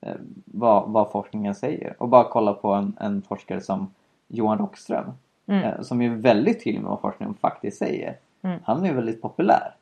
eh, 0.00 0.14
vad, 0.44 0.90
vad 0.90 1.10
forskningen 1.10 1.54
säger. 1.54 1.94
Och 1.98 2.08
bara 2.08 2.24
kolla 2.24 2.52
på 2.52 2.72
en, 2.72 2.96
en 3.00 3.22
forskare 3.22 3.60
som 3.60 3.86
Johan 4.28 4.58
Rockström 4.58 5.12
Mm. 5.46 5.64
eh, 5.64 5.80
som 5.82 6.02
är 6.02 6.08
väldigt 6.08 6.64
tydlig 6.64 6.80
med 6.80 6.90
vad 6.90 7.00
forskningen 7.00 7.34
faktiskt 7.34 7.78
säger. 7.78 8.16
Mm. 8.42 8.60
Han 8.64 8.84
är 8.84 8.94
väldigt 8.94 9.22
populär. 9.22 9.74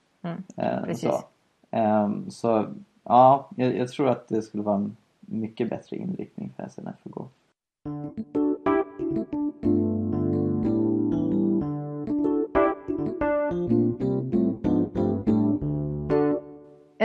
Eh. 0.56 0.94
Så, 0.94 1.22
Ehm, 1.70 2.30
så 2.30 2.66
ja, 3.04 3.48
jag, 3.56 3.76
jag 3.76 3.88
tror 3.88 4.08
att 4.08 4.28
det 4.28 4.42
skulle 4.42 4.62
vara 4.62 4.76
en 4.76 4.96
mycket 5.20 5.70
bättre 5.70 5.96
inriktning 5.96 6.52
för 6.56 6.68
SNF 6.68 6.94
att 7.02 7.12
gå. 7.12 7.28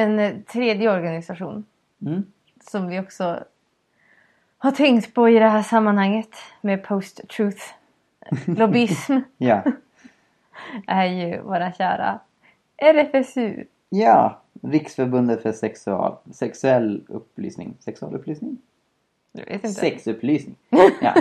En 0.04 0.20
eh, 0.20 0.36
tredje 0.48 0.92
organisation 0.92 1.66
Mm. 2.06 2.24
som 2.72 2.88
vi 2.88 3.00
också 3.00 3.44
har 4.58 4.72
tänkt 4.72 5.13
på 5.13 5.30
i 5.30 5.39
det 5.39 5.48
här 5.50 5.62
sammanhanget 5.63 6.30
med 6.62 6.84
post-truth 6.84 7.62
lobbyism 8.48 9.18
Ja. 9.38 9.63
är 10.88 11.06
ju 11.06 11.42
våra 11.42 11.72
kära 11.74 12.20
RFSU. 12.78 13.63
ja, 13.89 14.42
Riksförbundet 14.62 15.42
för 15.42 15.52
sexual, 15.52 16.16
sexuell 16.32 17.04
upplysning. 17.08 17.74
Sexualupplysning? 17.80 18.58
Jag 19.32 19.46
vet 19.46 19.54
inte. 19.54 19.70
Sexupplysning. 19.70 20.56
Ja. 21.02 21.13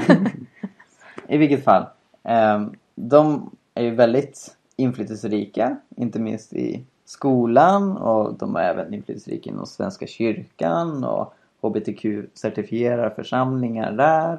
I 1.29 1.37
vilket 1.37 1.65
fall. 1.65 1.87
ehm, 2.23 2.75
de 2.95 3.51
är 3.75 3.83
ju 3.85 3.91
väldigt 3.91 4.57
inflytelserika. 4.77 5.77
Inte 5.97 6.19
minst 6.21 6.53
i 6.53 6.85
skolan 7.13 7.97
och 7.97 8.35
de 8.35 8.57
är 8.57 8.63
även 8.63 8.95
inflytelserika 8.95 9.51
inom 9.51 9.67
Svenska 9.67 10.07
kyrkan 10.07 11.05
och 11.05 11.35
HBTQ-certifierar 11.61 13.11
församlingar 13.11 13.93
där. 13.93 14.33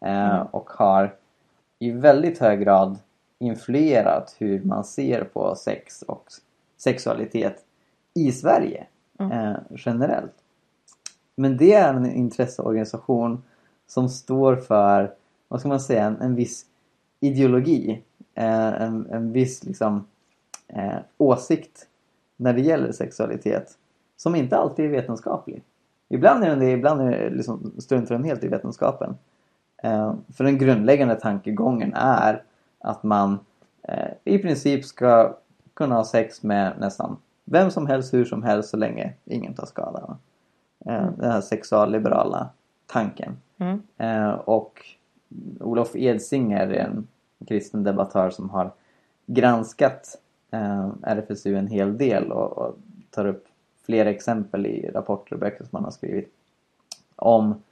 eh, 0.00 0.30
Mm. 0.34 0.46
Och 0.50 0.70
har 0.70 1.14
i 1.78 1.90
väldigt 1.90 2.38
hög 2.38 2.60
grad 2.60 2.98
influerat 3.38 4.36
hur 4.38 4.62
man 4.64 4.84
ser 4.84 5.24
på 5.24 5.54
sex 5.54 6.02
och 6.02 6.24
sexualitet 6.76 7.64
i 8.14 8.32
Sverige 8.32 8.86
Mm. 9.18 9.32
eh, 9.32 9.56
generellt. 9.76 10.34
Men 11.36 11.56
det 11.56 11.74
är 11.74 11.94
en 11.94 12.12
intresseorganisation 12.12 13.42
som 13.86 14.08
står 14.08 14.56
för, 14.56 15.14
vad 15.48 15.60
ska 15.60 15.68
man 15.68 15.80
säga, 15.80 16.04
en, 16.04 16.20
en 16.20 16.34
viss 16.34 16.66
ideologi. 17.20 18.02
Eh, 18.34 18.82
en, 18.82 19.06
en 19.10 19.32
viss 19.32 19.64
liksom 19.64 20.06
eh, 20.68 20.98
åsikt 21.18 21.88
när 22.42 22.52
det 22.52 22.60
gäller 22.60 22.92
sexualitet 22.92 23.78
som 24.16 24.34
inte 24.34 24.56
alltid 24.56 24.84
är 24.84 24.88
vetenskaplig. 24.88 25.62
Ibland 26.08 26.44
är 26.44 26.48
den 26.48 26.58
det, 26.58 26.70
ibland 26.70 27.00
är 27.00 27.10
det 27.10 27.30
liksom, 27.30 27.72
struntar 27.78 28.14
den 28.14 28.24
helt 28.24 28.44
i 28.44 28.48
vetenskapen. 28.48 29.16
Eh, 29.82 30.14
för 30.32 30.44
den 30.44 30.58
grundläggande 30.58 31.14
tankegången 31.14 31.94
är 31.94 32.42
att 32.78 33.02
man 33.02 33.38
eh, 33.82 34.08
i 34.24 34.38
princip 34.38 34.84
ska 34.84 35.36
kunna 35.74 35.94
ha 35.94 36.04
sex 36.04 36.42
med 36.42 36.72
nästan 36.80 37.16
vem 37.44 37.70
som 37.70 37.86
helst, 37.86 38.14
hur 38.14 38.24
som 38.24 38.42
helst 38.42 38.70
så 38.70 38.76
länge 38.76 39.12
ingen 39.24 39.54
tar 39.54 39.66
skada. 39.66 40.16
Eh, 40.86 41.02
Mm. 41.02 41.14
Den 41.16 41.30
här 41.30 41.40
sexualliberala 41.40 42.48
tanken. 42.86 43.36
Mm. 43.58 43.82
Eh, 43.98 44.30
och 44.30 44.84
Olof 45.60 45.96
Edsinger 45.96 46.66
är 46.66 46.86
en 46.86 47.06
kristen 47.48 47.84
debattör 47.84 48.30
som 48.30 48.50
har 48.50 48.70
granskat 49.26 50.21
eh, 50.52 50.88
RFSU 51.02 51.56
en 51.56 51.66
hel 51.66 51.98
del 51.98 52.32
och, 52.32 52.58
och 52.58 52.76
tar 53.10 53.26
upp 53.26 53.46
flera 53.86 54.10
exempel 54.10 54.66
i 54.66 54.90
rapporter 54.94 55.34
och 55.34 55.40
böcker 55.40 55.64
som 55.64 55.76
han 55.76 55.84
har 55.84 55.90
skrivit 55.90 56.32
om 57.16 57.62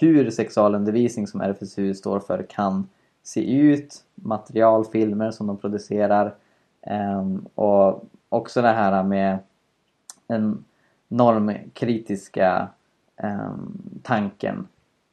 hur 0.00 0.30
sexualundervisning 0.30 1.26
som 1.26 1.40
RFSU 1.40 1.94
står 1.94 2.20
för 2.20 2.42
kan 2.42 2.88
se 3.22 3.56
ut, 3.60 4.04
material, 4.14 4.84
filmer 4.84 5.30
som 5.30 5.46
de 5.46 5.56
producerar 5.56 6.34
ehm, 6.82 7.46
och 7.54 8.04
också 8.28 8.62
det 8.62 8.68
här 8.68 9.02
med 9.02 9.38
den 10.26 10.64
normkritiska 11.08 12.68
ehm, 13.16 14.00
tanken 14.02 14.68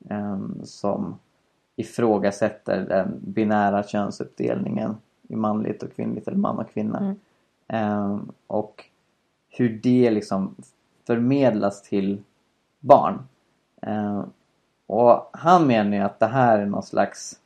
ehm, 0.09 0.61
som 0.63 1.19
ifrågasätter 1.75 2.85
den 2.89 3.19
binära 3.21 3.83
könsuppdelningen 3.83 4.95
i 5.27 5.35
manligt 5.35 5.83
och 5.83 5.95
kvinnligt 5.95 6.27
eller 6.27 6.37
man 6.37 6.59
och 6.59 6.69
kvinna. 6.69 6.99
Mm. 6.99 7.15
Ehm, 7.67 8.31
och 8.47 8.85
hur 9.49 9.79
det 9.83 10.11
liksom 10.11 10.55
förmedlas 11.07 11.81
till 11.81 12.21
barn. 12.79 13.19
Ehm, 13.81 14.23
och 14.87 15.29
han 15.33 15.67
menar 15.67 15.97
ju 15.97 16.03
att 16.03 16.19
det 16.19 16.25
här 16.25 16.59
är 16.59 16.65
någon 16.65 16.83
slags 16.83 17.39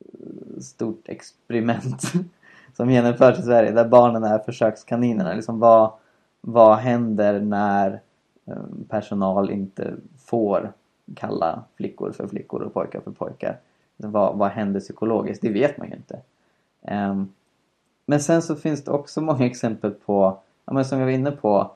eh, 0.00 0.60
stort 0.60 1.08
experiment 1.08 2.02
som 2.76 2.90
genomförs 2.90 3.38
i 3.38 3.42
Sverige 3.42 3.70
där 3.70 3.88
barnen 3.88 4.24
är 4.24 4.38
försökskaninerna. 4.38 5.34
Liksom 5.34 5.58
vad, 5.58 5.92
vad 6.40 6.76
händer 6.76 7.40
när 7.40 8.00
eh, 8.46 8.56
personal 8.88 9.50
inte 9.50 9.94
får 10.18 10.72
kalla 11.14 11.64
flickor 11.76 12.12
för 12.12 12.26
flickor 12.26 12.62
och 12.62 12.74
pojkar 12.74 13.00
för 13.00 13.10
pojkar? 13.10 13.58
Vad, 13.96 14.38
vad 14.38 14.50
händer 14.50 14.80
psykologiskt? 14.80 15.42
Det 15.42 15.50
vet 15.50 15.78
man 15.78 15.88
ju 15.88 15.96
inte. 15.96 16.20
Ehm, 16.82 17.32
men 18.06 18.20
sen 18.20 18.42
så 18.42 18.56
finns 18.56 18.84
det 18.84 18.90
också 18.90 19.20
många 19.20 19.46
exempel 19.46 19.90
på, 19.90 20.38
ja, 20.64 20.72
men 20.72 20.84
som 20.84 20.98
jag 20.98 21.06
var 21.06 21.12
inne 21.12 21.30
på, 21.30 21.70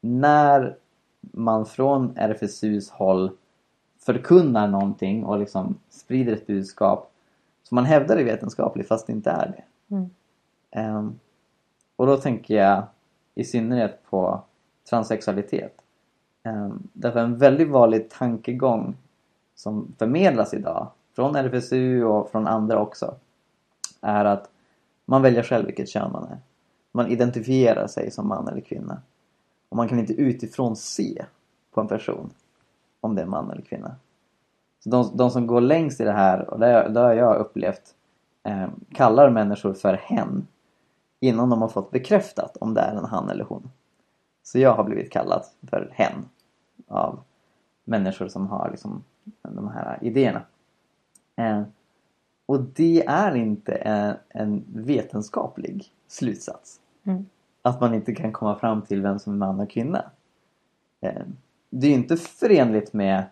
när 0.00 0.76
man 1.20 1.66
från 1.66 2.16
RFSUs 2.16 2.90
håll 2.90 3.30
förkunnar 3.98 4.68
någonting 4.68 5.24
och 5.24 5.38
liksom 5.38 5.78
sprider 5.90 6.32
ett 6.32 6.46
budskap 6.46 7.10
som 7.62 7.74
man 7.74 7.84
hävdar 7.84 8.16
är 8.16 8.24
vetenskapligt 8.24 8.88
fast 8.88 9.06
det 9.06 9.12
inte 9.12 9.30
är 9.30 9.46
det. 9.46 9.94
Mm. 9.94 10.10
Ehm, 10.70 11.18
och 11.96 12.06
då 12.06 12.16
tänker 12.16 12.54
jag 12.54 12.82
i 13.34 13.44
synnerhet 13.44 14.00
på 14.10 14.42
transsexualitet. 14.90 15.74
Um, 16.44 16.88
därför 16.92 17.20
en 17.20 17.38
väldigt 17.38 17.68
vanlig 17.68 18.10
tankegång 18.10 18.96
som 19.54 19.94
förmedlas 19.98 20.54
idag 20.54 20.88
från 21.16 21.36
RFSU 21.36 22.04
och 22.04 22.30
från 22.30 22.46
andra 22.46 22.78
också 22.78 23.14
är 24.04 24.24
att 24.24 24.50
man 25.04 25.22
väljer 25.22 25.42
själv 25.42 25.66
vilket 25.66 25.88
kön 25.88 26.12
man 26.12 26.24
är. 26.24 26.38
Man 26.92 27.06
identifierar 27.06 27.86
sig 27.86 28.10
som 28.10 28.28
man 28.28 28.48
eller 28.48 28.60
kvinna. 28.60 29.02
Och 29.68 29.76
man 29.76 29.88
kan 29.88 29.98
inte 29.98 30.12
utifrån 30.12 30.76
se 30.76 31.24
på 31.70 31.80
en 31.80 31.88
person 31.88 32.30
om 33.00 33.14
det 33.14 33.22
är 33.22 33.26
man 33.26 33.50
eller 33.50 33.62
kvinna. 33.62 33.96
Så 34.80 34.90
de, 34.90 35.16
de 35.16 35.30
som 35.30 35.46
går 35.46 35.60
längst 35.60 36.00
i 36.00 36.04
det 36.04 36.12
här, 36.12 36.50
och 36.50 36.58
det, 36.58 36.88
det 36.88 37.00
har 37.00 37.12
jag 37.12 37.36
upplevt, 37.36 37.94
eh, 38.42 38.68
kallar 38.92 39.30
människor 39.30 39.74
för 39.74 39.94
hen 39.94 40.46
innan 41.20 41.50
de 41.50 41.62
har 41.62 41.68
fått 41.68 41.90
bekräftat 41.90 42.56
om 42.56 42.74
det 42.74 42.80
är 42.80 42.94
en 42.94 43.04
han 43.04 43.30
eller 43.30 43.44
hon. 43.44 43.70
Så 44.42 44.58
jag 44.58 44.74
har 44.74 44.84
blivit 44.84 45.12
kallad 45.12 45.44
för 45.70 45.90
hen 45.92 46.28
av 46.88 47.20
människor 47.84 48.28
som 48.28 48.46
har 48.46 48.70
liksom 48.70 49.04
de 49.42 49.68
här 49.68 49.98
idéerna. 50.02 50.42
Eh, 51.36 51.62
och 52.46 52.60
det 52.60 53.04
är 53.06 53.34
inte 53.34 53.72
en, 53.74 54.14
en 54.28 54.64
vetenskaplig 54.74 55.84
slutsats. 56.08 56.80
Mm. 57.04 57.26
Att 57.62 57.80
man 57.80 57.94
inte 57.94 58.14
kan 58.14 58.32
komma 58.32 58.58
fram 58.58 58.82
till 58.82 59.02
vem 59.02 59.18
som 59.18 59.32
är 59.32 59.36
man 59.36 59.60
och 59.60 59.70
kvinna. 59.70 60.04
Eh, 61.00 61.22
det 61.70 61.86
är 61.86 61.92
inte 61.92 62.16
förenligt 62.16 62.92
med 62.92 63.24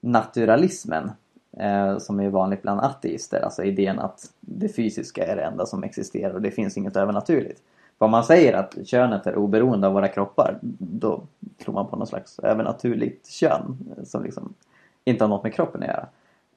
naturalismen 0.00 1.10
eh, 1.56 1.98
som 1.98 2.20
är 2.20 2.28
vanligt 2.28 2.62
bland 2.62 2.80
ateister. 2.80 3.40
Alltså 3.40 3.64
idén 3.64 3.98
att 3.98 4.32
det 4.40 4.68
fysiska 4.68 5.26
är 5.26 5.36
det 5.36 5.42
enda 5.42 5.66
som 5.66 5.84
existerar 5.84 6.34
och 6.34 6.42
det 6.42 6.50
finns 6.50 6.76
inget 6.76 6.96
övernaturligt. 6.96 7.62
Om 7.98 8.10
man 8.10 8.24
säger 8.24 8.52
att 8.52 8.86
könet 8.86 9.26
är 9.26 9.36
oberoende 9.36 9.86
av 9.86 9.92
våra 9.92 10.08
kroppar 10.08 10.58
då 10.78 11.22
tror 11.64 11.74
man 11.74 11.86
på 11.86 11.96
något 11.96 12.08
slags 12.08 12.38
övernaturligt 12.38 13.26
kön 13.26 13.94
som 14.04 14.22
liksom 14.22 14.54
inte 15.04 15.24
har 15.24 15.28
något 15.28 15.42
med 15.42 15.54
kroppen 15.54 15.82
att 15.82 15.88
göra. 15.88 16.06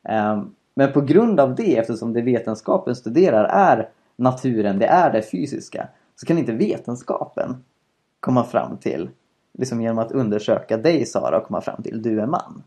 Eh, 0.04 0.44
men 0.80 0.94
på 0.94 1.02
grund 1.02 1.40
av 1.40 1.56
det, 1.56 1.78
eftersom 1.78 2.14
det 2.14 2.22
vetenskapen 2.22 2.96
studerar 2.96 3.44
är 3.44 3.90
naturen, 4.16 4.80
det 4.80 4.86
är 4.86 5.12
det 5.12 5.22
fysiska, 5.22 5.88
så 6.16 6.26
kan 6.26 6.38
inte 6.38 6.52
vetenskapen 6.52 7.64
komma 8.20 8.44
fram 8.44 8.78
till, 8.78 9.10
liksom 9.54 9.82
genom 9.82 9.98
att 9.98 10.12
undersöka 10.12 10.78
dig 10.78 11.06
Sara 11.06 11.38
och 11.38 11.48
komma 11.48 11.62
fram 11.62 11.84
till 11.84 12.02
du 12.02 12.22
är 12.22 12.26
man. 12.26 12.64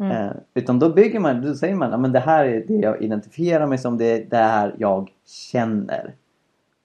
Mm. 0.00 0.12
Eh, 0.12 0.32
utan 0.54 0.78
då 0.78 0.88
bygger 0.88 1.20
man, 1.20 1.42
då 1.42 1.54
säger 1.54 1.74
man 1.74 2.04
att 2.04 2.12
det 2.12 2.20
här 2.20 2.44
är 2.44 2.64
det 2.66 2.74
jag 2.74 3.02
identifierar 3.02 3.66
mig 3.66 3.78
som, 3.78 3.98
det 3.98 4.04
är 4.04 4.24
det 4.30 4.36
här 4.36 4.74
jag 4.78 5.10
känner. 5.26 6.14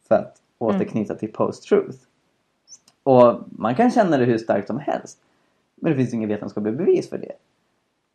För 0.07 0.15
att 0.15 0.35
återknyta 0.57 1.15
till 1.15 1.31
post-truth. 1.31 1.97
Och 3.03 3.39
man 3.45 3.75
kan 3.75 3.91
känna 3.91 4.17
det 4.17 4.25
hur 4.25 4.37
starkt 4.37 4.67
som 4.67 4.79
helst. 4.79 5.19
Men 5.75 5.91
det 5.91 5.97
finns 5.97 6.13
inget 6.13 6.29
vetenskapligt 6.29 6.77
bevis 6.77 7.09
för 7.09 7.17
det. 7.17 7.31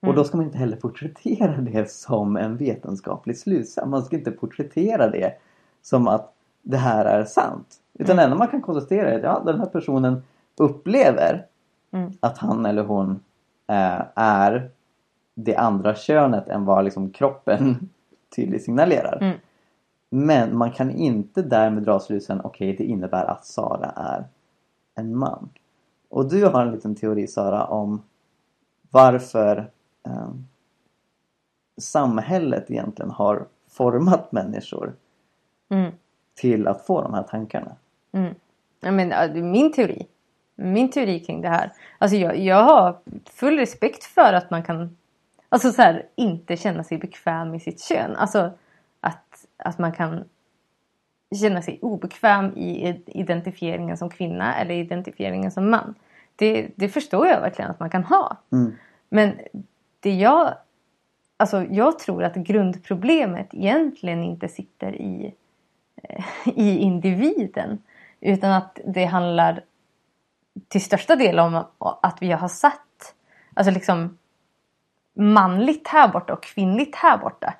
Och 0.00 0.14
då 0.14 0.24
ska 0.24 0.36
man 0.36 0.46
inte 0.46 0.58
heller 0.58 0.76
porträttera 0.76 1.56
det 1.60 1.90
som 1.90 2.36
en 2.36 2.56
vetenskaplig 2.56 3.38
slutsats. 3.38 3.88
Man 3.88 4.02
ska 4.02 4.16
inte 4.16 4.30
porträttera 4.30 5.10
det 5.10 5.32
som 5.82 6.08
att 6.08 6.34
det 6.62 6.76
här 6.76 7.04
är 7.04 7.24
sant. 7.24 7.76
Utan 7.98 8.16
det 8.16 8.22
enda 8.22 8.36
man 8.36 8.48
kan 8.48 8.62
konstatera 8.62 9.10
är 9.10 9.16
att 9.16 9.22
ja, 9.22 9.42
den 9.44 9.60
här 9.60 9.66
personen 9.66 10.22
upplever 10.56 11.46
Mm. 11.90 12.12
att 12.20 12.38
han 12.38 12.66
eller 12.66 12.84
hon 12.84 13.10
eh, 13.66 14.02
är 14.14 14.70
det 15.34 15.56
andra 15.56 15.94
könet 15.94 16.48
än 16.48 16.64
vad 16.64 16.84
liksom 16.84 17.10
kroppen 17.10 17.88
tydligt 18.36 18.64
signalerar. 18.64 19.18
Mm. 19.22 19.38
Men 20.10 20.56
man 20.56 20.72
kan 20.72 20.90
inte 20.90 21.42
därmed 21.42 21.82
dra 21.82 22.00
slutsatsen 22.00 22.40
okej 22.44 22.76
det 22.76 22.84
innebär 22.84 23.24
att 23.24 23.44
Sara 23.46 23.92
är 23.96 24.24
en 24.94 25.16
man. 25.16 25.48
Och 26.08 26.28
du 26.28 26.44
har 26.44 26.62
en 26.62 26.72
liten 26.72 26.94
teori 26.94 27.26
Sara 27.26 27.64
om 27.64 28.02
varför 28.90 29.70
eh, 30.06 30.30
samhället 31.80 32.70
egentligen 32.70 33.10
har 33.10 33.46
format 33.70 34.32
människor 34.32 34.92
Mm. 35.70 35.92
till 36.34 36.68
att 36.68 36.86
få 36.86 37.02
de 37.02 37.14
här 37.14 37.22
tankarna. 37.22 37.76
Mm. 38.12 38.34
Ja, 38.80 38.90
men, 38.90 39.50
min 39.50 39.72
teori. 39.72 40.06
Min 40.54 40.90
teori 40.90 41.20
kring 41.20 41.40
det 41.40 41.48
här. 41.48 41.72
Alltså 41.98 42.16
jag, 42.16 42.38
jag 42.38 42.62
har 42.62 42.98
full 43.24 43.58
respekt 43.58 44.04
för 44.04 44.32
att 44.32 44.50
man 44.50 44.62
kan 44.62 44.96
alltså 45.48 45.72
så 45.72 45.82
här, 45.82 46.06
inte 46.14 46.56
känna 46.56 46.84
sig 46.84 46.98
bekväm 46.98 47.54
i 47.54 47.60
sitt 47.60 47.80
kön. 47.80 48.16
Alltså 48.16 48.50
att, 49.00 49.46
att 49.56 49.78
man 49.78 49.92
kan 49.92 50.24
känna 51.40 51.62
sig 51.62 51.78
obekväm 51.82 52.56
i 52.56 53.02
identifieringen 53.06 53.96
som 53.96 54.10
kvinna 54.10 54.54
eller 54.56 54.74
identifieringen 54.74 55.50
som 55.50 55.70
man. 55.70 55.94
Det, 56.36 56.68
det 56.76 56.88
förstår 56.88 57.26
jag 57.26 57.40
verkligen 57.40 57.70
att 57.70 57.80
man 57.80 57.90
kan 57.90 58.04
ha. 58.04 58.36
Mm. 58.52 58.74
Men 59.08 59.32
det 60.00 60.14
jag... 60.14 60.54
Alltså 61.36 61.62
jag 61.62 61.98
tror 61.98 62.24
att 62.24 62.34
grundproblemet 62.34 63.48
egentligen 63.54 64.24
inte 64.24 64.48
sitter 64.48 64.92
i, 64.92 65.34
eh, 66.02 66.24
i 66.58 66.78
individen. 66.78 67.82
Utan 68.20 68.52
att 68.52 68.78
det 68.84 69.04
handlar 69.04 69.60
till 70.68 70.84
största 70.84 71.16
del 71.16 71.38
om 71.38 71.64
att 71.78 72.18
vi 72.20 72.32
har 72.32 72.48
satt 72.48 73.14
alltså 73.54 73.70
liksom 73.70 74.18
manligt 75.14 75.88
här 75.88 76.08
borta 76.08 76.32
och 76.32 76.42
kvinnligt 76.42 76.96
här 76.96 77.18
borta. 77.18 77.54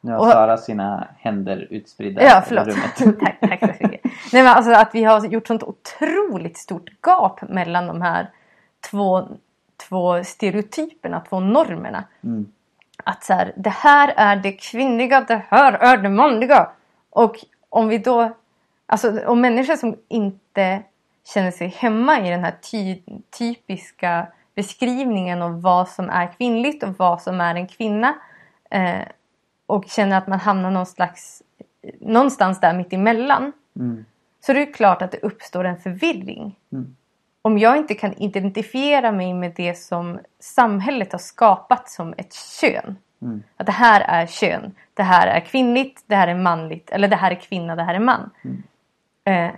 Nu 0.00 0.12
har 0.12 0.30
Sara 0.30 0.56
sina 0.56 1.08
händer 1.18 1.66
utspridda 1.70 2.22
Ja, 2.22 2.42
förlåt. 2.46 2.66
rummet. 2.66 3.20
tack, 3.40 3.60
tack 3.60 3.76
så 3.76 3.86
mycket. 3.86 4.04
Nej, 4.32 4.42
men 4.42 4.46
alltså 4.46 4.72
att 4.72 4.94
vi 4.94 5.04
har 5.04 5.26
gjort 5.26 5.46
sånt 5.46 5.62
otroligt 5.62 6.56
stort 6.56 6.90
gap 7.06 7.42
mellan 7.48 7.86
de 7.86 8.02
här 8.02 8.30
två, 8.90 9.28
två 9.88 10.24
stereotyperna, 10.24 11.20
två 11.20 11.40
normerna. 11.40 12.04
Mm. 12.24 12.52
Att 13.04 13.24
så 13.24 13.32
här, 13.32 13.52
det 13.56 13.70
här 13.70 14.14
är 14.16 14.36
det 14.36 14.52
kvinnliga, 14.52 15.20
det 15.20 15.42
här 15.48 15.72
är 15.72 15.96
det 15.96 16.08
manliga. 16.08 16.70
Och 17.10 17.36
om 17.68 17.88
vi 17.88 17.98
då 17.98 18.34
Alltså 18.86 19.26
om 19.26 19.40
människor 19.40 19.76
som 19.76 19.96
inte 20.08 20.82
känner 21.24 21.50
sig 21.50 21.68
hemma 21.68 22.26
i 22.26 22.30
den 22.30 22.44
här 22.44 22.54
ty 22.70 22.98
typiska 23.38 24.26
beskrivningen 24.54 25.42
av 25.42 25.62
vad 25.62 25.88
som 25.88 26.10
är 26.10 26.32
kvinnligt 26.32 26.82
och 26.82 26.98
vad 26.98 27.22
som 27.22 27.40
är 27.40 27.54
en 27.54 27.68
kvinna. 27.68 28.14
Eh, 28.70 29.02
och 29.66 29.84
känner 29.88 30.18
att 30.18 30.26
man 30.26 30.40
hamnar 30.40 30.70
någon 30.70 30.86
slags, 30.86 31.42
någonstans 32.00 32.60
där 32.60 32.74
mitt 32.74 32.92
emellan. 32.92 33.52
Mm. 33.76 34.04
Så 34.40 34.52
det 34.52 34.62
är 34.62 34.72
klart 34.72 35.02
att 35.02 35.12
det 35.12 35.18
uppstår 35.18 35.64
en 35.64 35.78
förvirring. 35.78 36.58
Mm. 36.72 36.96
Om 37.46 37.58
jag 37.58 37.76
inte 37.76 37.94
kan 37.94 38.12
identifiera 38.12 39.12
mig 39.12 39.34
med 39.34 39.52
det 39.56 39.74
som 39.74 40.20
samhället 40.38 41.12
har 41.12 41.18
skapat 41.18 41.90
som 41.90 42.14
ett 42.16 42.34
kön. 42.34 42.96
Mm. 43.22 43.42
Att 43.56 43.66
det 43.66 43.72
här 43.72 44.00
är 44.00 44.26
kön. 44.26 44.74
Det 44.94 45.02
här 45.02 45.26
är 45.26 45.40
kvinnligt, 45.40 46.04
det 46.06 46.16
här 46.16 46.28
är 46.28 46.34
manligt. 46.34 46.90
Eller 46.90 47.08
det 47.08 47.16
här 47.16 47.30
är 47.30 47.34
kvinna, 47.34 47.76
det 47.76 47.82
här 47.82 47.94
är 47.94 47.98
man. 47.98 48.30
Mm. 48.44 48.62
Eh, 49.24 49.54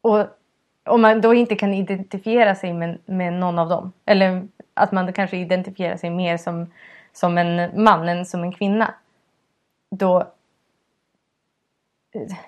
och 0.00 0.26
om 0.84 1.02
man 1.02 1.20
då 1.20 1.34
inte 1.34 1.54
kan 1.54 1.74
identifiera 1.74 2.54
sig 2.54 2.72
med, 2.72 2.98
med 3.04 3.32
någon 3.32 3.58
av 3.58 3.68
dem. 3.68 3.92
Eller 4.04 4.48
att 4.74 4.92
man 4.92 5.12
kanske 5.12 5.36
identifierar 5.36 5.96
sig 5.96 6.10
mer 6.10 6.36
som, 6.36 6.72
som 7.12 7.38
en 7.38 7.82
man 7.84 8.08
än 8.08 8.26
som 8.26 8.42
en 8.42 8.52
kvinna. 8.52 8.94
Då... 9.90 10.32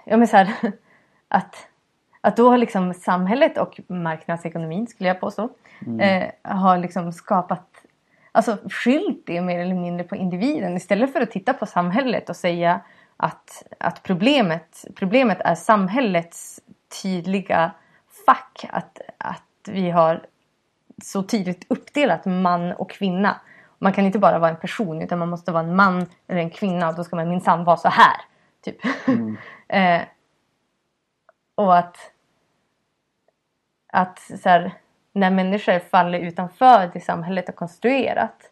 Ja 0.04 0.16
men 0.16 0.28
så 0.28 0.36
här, 0.36 0.54
att, 1.28 1.68
att 2.24 2.36
då 2.36 2.50
har 2.50 2.58
liksom 2.58 2.94
samhället 2.94 3.58
och 3.58 3.80
marknadsekonomin 3.86 4.86
skulle 4.86 5.08
jag 5.08 5.20
påstå. 5.20 5.48
Mm. 5.86 6.00
Eh, 6.00 6.56
har 6.56 6.78
liksom 6.78 7.12
skapat 7.12 7.68
Alltså 8.32 8.58
skyllt 8.70 9.22
det 9.26 9.40
mer 9.40 9.58
eller 9.58 9.74
mindre 9.74 10.04
på 10.04 10.16
individen 10.16 10.76
istället 10.76 11.12
för 11.12 11.20
att 11.20 11.30
titta 11.30 11.52
på 11.52 11.66
samhället 11.66 12.30
och 12.30 12.36
säga 12.36 12.80
att, 13.16 13.64
att 13.78 14.02
problemet, 14.02 14.84
problemet 14.94 15.40
är 15.40 15.54
samhällets 15.54 16.60
tydliga 17.02 17.70
fack. 18.26 18.66
Att, 18.70 19.00
att 19.18 19.68
vi 19.68 19.90
har 19.90 20.26
så 21.02 21.22
tydligt 21.22 21.66
uppdelat 21.68 22.24
man 22.24 22.72
och 22.72 22.90
kvinna. 22.90 23.40
Man 23.78 23.92
kan 23.92 24.06
inte 24.06 24.18
bara 24.18 24.38
vara 24.38 24.50
en 24.50 24.56
person 24.60 25.02
utan 25.02 25.18
man 25.18 25.30
måste 25.30 25.52
vara 25.52 25.62
en 25.62 25.76
man 25.76 26.06
eller 26.26 26.40
en 26.40 26.50
kvinna 26.50 26.88
och 26.88 26.94
då 26.94 27.04
ska 27.04 27.16
man 27.16 27.28
minsann 27.28 27.64
vara 27.64 27.76
så 27.76 27.88
här. 27.88 28.16
Typ. 28.64 28.76
Mm. 29.08 29.36
eh, 29.68 30.02
och 31.54 31.78
att, 31.78 31.96
att 33.94 34.18
så 34.18 34.48
här, 34.48 34.72
när 35.12 35.30
människor 35.30 35.78
faller 35.78 36.18
utanför 36.18 36.90
det 36.94 37.00
samhället 37.00 37.46
har 37.46 37.54
konstruerat 37.54 38.50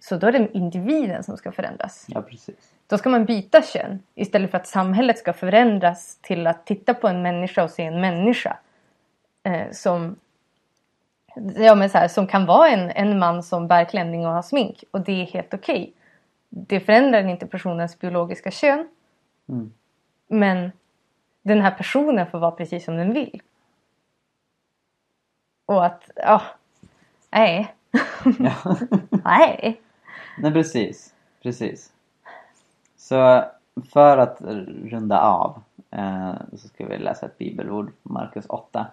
så 0.00 0.16
då 0.16 0.26
är 0.26 0.32
det 0.32 0.48
individen 0.52 1.22
som 1.22 1.36
ska 1.36 1.52
förändras. 1.52 2.04
Ja, 2.08 2.22
precis. 2.22 2.74
Då 2.86 2.98
ska 2.98 3.08
man 3.08 3.24
byta 3.24 3.62
kön 3.62 4.02
istället 4.14 4.50
för 4.50 4.58
att 4.58 4.66
samhället 4.66 5.18
ska 5.18 5.32
förändras 5.32 6.18
till 6.22 6.46
att 6.46 6.66
titta 6.66 6.94
på 6.94 7.08
en 7.08 7.22
människa 7.22 7.64
och 7.64 7.70
se 7.70 7.82
en 7.82 8.00
människa 8.00 8.56
eh, 9.42 9.70
som, 9.72 10.16
ja, 11.56 11.74
men 11.74 11.90
så 11.90 11.98
här, 11.98 12.08
som 12.08 12.26
kan 12.26 12.46
vara 12.46 12.68
en, 12.68 12.90
en 12.90 13.18
man 13.18 13.42
som 13.42 13.68
bär 13.68 13.84
klänning 13.84 14.26
och 14.26 14.32
har 14.32 14.42
smink 14.42 14.84
och 14.90 15.00
det 15.00 15.22
är 15.22 15.26
helt 15.26 15.54
okej. 15.54 15.82
Okay. 15.82 15.92
Det 16.48 16.80
förändrar 16.80 17.28
inte 17.28 17.46
personens 17.46 17.98
biologiska 17.98 18.50
kön 18.50 18.88
Mm. 19.48 19.72
men 20.28 20.72
den 21.42 21.60
här 21.60 21.70
personen 21.70 22.26
får 22.26 22.38
vara 22.38 22.50
precis 22.50 22.84
som 22.84 22.96
den 22.96 23.12
vill. 23.12 23.42
Och 25.66 25.86
att, 25.86 26.10
ja, 26.16 26.42
nej. 27.30 27.74
Ja. 28.38 28.76
nej. 29.24 29.80
Nej, 30.38 30.52
precis. 30.52 31.14
Precis. 31.42 31.92
Så 32.96 33.44
för 33.92 34.18
att 34.18 34.40
runda 34.84 35.20
av 35.20 35.62
eh, 35.90 36.34
så 36.52 36.68
ska 36.68 36.86
vi 36.86 36.98
läsa 36.98 37.26
ett 37.26 37.38
bibelord, 37.38 37.92
Markus 38.02 38.46
8. 38.46 38.86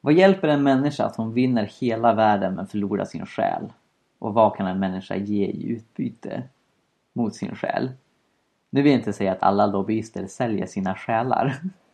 Vad 0.00 0.14
hjälper 0.14 0.48
en 0.48 0.62
människa 0.62 1.04
att 1.04 1.16
hon 1.16 1.32
vinner 1.32 1.70
hela 1.80 2.14
världen 2.14 2.54
men 2.54 2.66
förlorar 2.66 3.04
sin 3.04 3.26
själ? 3.26 3.72
Och 4.18 4.34
vad 4.34 4.56
kan 4.56 4.66
en 4.66 4.80
människa 4.80 5.16
ge 5.16 5.46
i 5.46 5.68
utbyte 5.68 6.42
mot 7.12 7.34
sin 7.34 7.56
själ? 7.56 7.90
Nu 8.70 8.82
vill 8.82 8.92
jag 8.92 9.00
inte 9.00 9.12
säga 9.12 9.32
att 9.32 9.42
alla 9.42 9.66
lobbyister 9.66 10.26
säljer 10.26 10.66
sina 10.66 10.94
själar. 10.94 11.56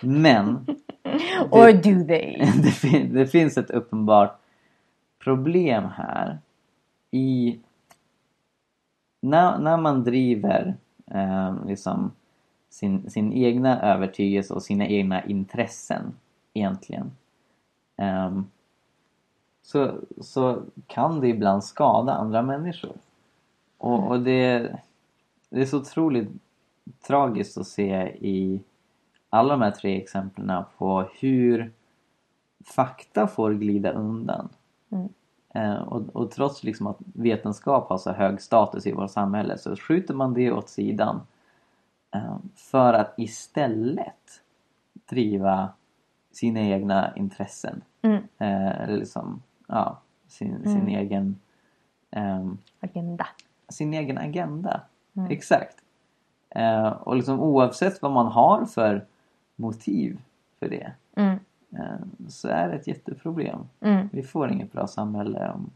Men 0.00 0.66
Or 1.50 1.72
do 1.72 2.04
they? 2.04 2.36
det, 2.62 2.70
fin- 2.70 3.14
det 3.14 3.26
finns 3.26 3.58
ett 3.58 3.70
uppenbart 3.70 4.38
problem 5.18 5.84
här 5.84 6.38
i 7.10 7.58
när, 9.20 9.58
när 9.58 9.76
man 9.76 10.04
driver 10.04 10.76
eh, 11.06 11.66
liksom 11.66 12.12
sin, 12.70 13.10
sin 13.10 13.32
egna 13.32 13.80
övertygelse 13.82 14.54
och 14.54 14.62
sina 14.62 14.86
egna 14.86 15.24
intressen 15.24 16.12
egentligen 16.54 17.10
ehm, 17.96 18.46
så, 19.62 19.98
så 20.20 20.62
kan 20.86 21.20
det 21.20 21.28
ibland 21.28 21.64
skada 21.64 22.12
andra 22.12 22.42
människor. 22.42 22.96
Och, 23.78 24.08
och 24.08 24.20
det, 24.20 24.78
det 25.50 25.60
är 25.60 25.66
så 25.66 25.78
otroligt 25.78 26.28
tragiskt 27.06 27.58
att 27.58 27.66
se 27.66 28.16
i 28.20 28.62
alla 29.30 29.52
de 29.54 29.62
här 29.62 29.70
tre 29.70 30.02
exemplen 30.02 30.64
på 30.78 31.08
hur 31.20 31.72
fakta 32.64 33.26
får 33.26 33.52
glida 33.54 33.90
undan. 33.92 34.48
Mm. 34.90 35.08
Eh, 35.54 35.82
och, 35.82 36.02
och 36.16 36.30
trots 36.30 36.64
liksom 36.64 36.86
att 36.86 36.98
vetenskap 37.00 37.88
har 37.88 37.98
så 37.98 38.12
hög 38.12 38.40
status 38.40 38.86
i 38.86 38.92
vårt 38.92 39.10
samhälle 39.10 39.58
så 39.58 39.76
skjuter 39.76 40.14
man 40.14 40.34
det 40.34 40.52
åt 40.52 40.68
sidan 40.68 41.20
eh, 42.14 42.36
för 42.56 42.92
att 42.94 43.14
istället 43.16 44.42
driva 45.08 45.68
sina 46.32 46.60
egna 46.60 47.16
intressen. 47.16 47.82
Mm. 48.02 48.16
Eh, 48.38 48.80
eller 48.82 48.96
liksom, 48.96 49.42
ja, 49.66 49.98
sin, 50.26 50.62
sin 50.62 50.76
Mm. 50.76 50.88
egen 50.88 51.40
ehm, 52.10 52.58
Agenda. 52.80 53.26
sin 53.68 53.94
egen 53.94 54.18
agenda. 54.18 54.80
Mm. 55.16 55.30
Exakt. 55.30 55.76
Eh, 56.50 56.88
och 56.88 57.16
liksom 57.16 57.40
oavsett 57.40 58.02
vad 58.02 58.12
man 58.12 58.26
har 58.26 58.64
för 58.66 59.06
motiv 59.58 60.18
för 60.58 60.68
det 60.68 60.92
Mm. 61.14 61.38
eh, 61.72 62.28
så 62.28 62.48
är 62.48 62.68
det 62.68 62.74
ett 62.74 62.86
jätteproblem. 62.86 63.58
Mm. 63.80 64.08
Vi 64.12 64.22
får 64.22 64.50
inget 64.52 64.72
bra 64.72 64.86
samhälle 64.86 65.50
om, 65.54 65.70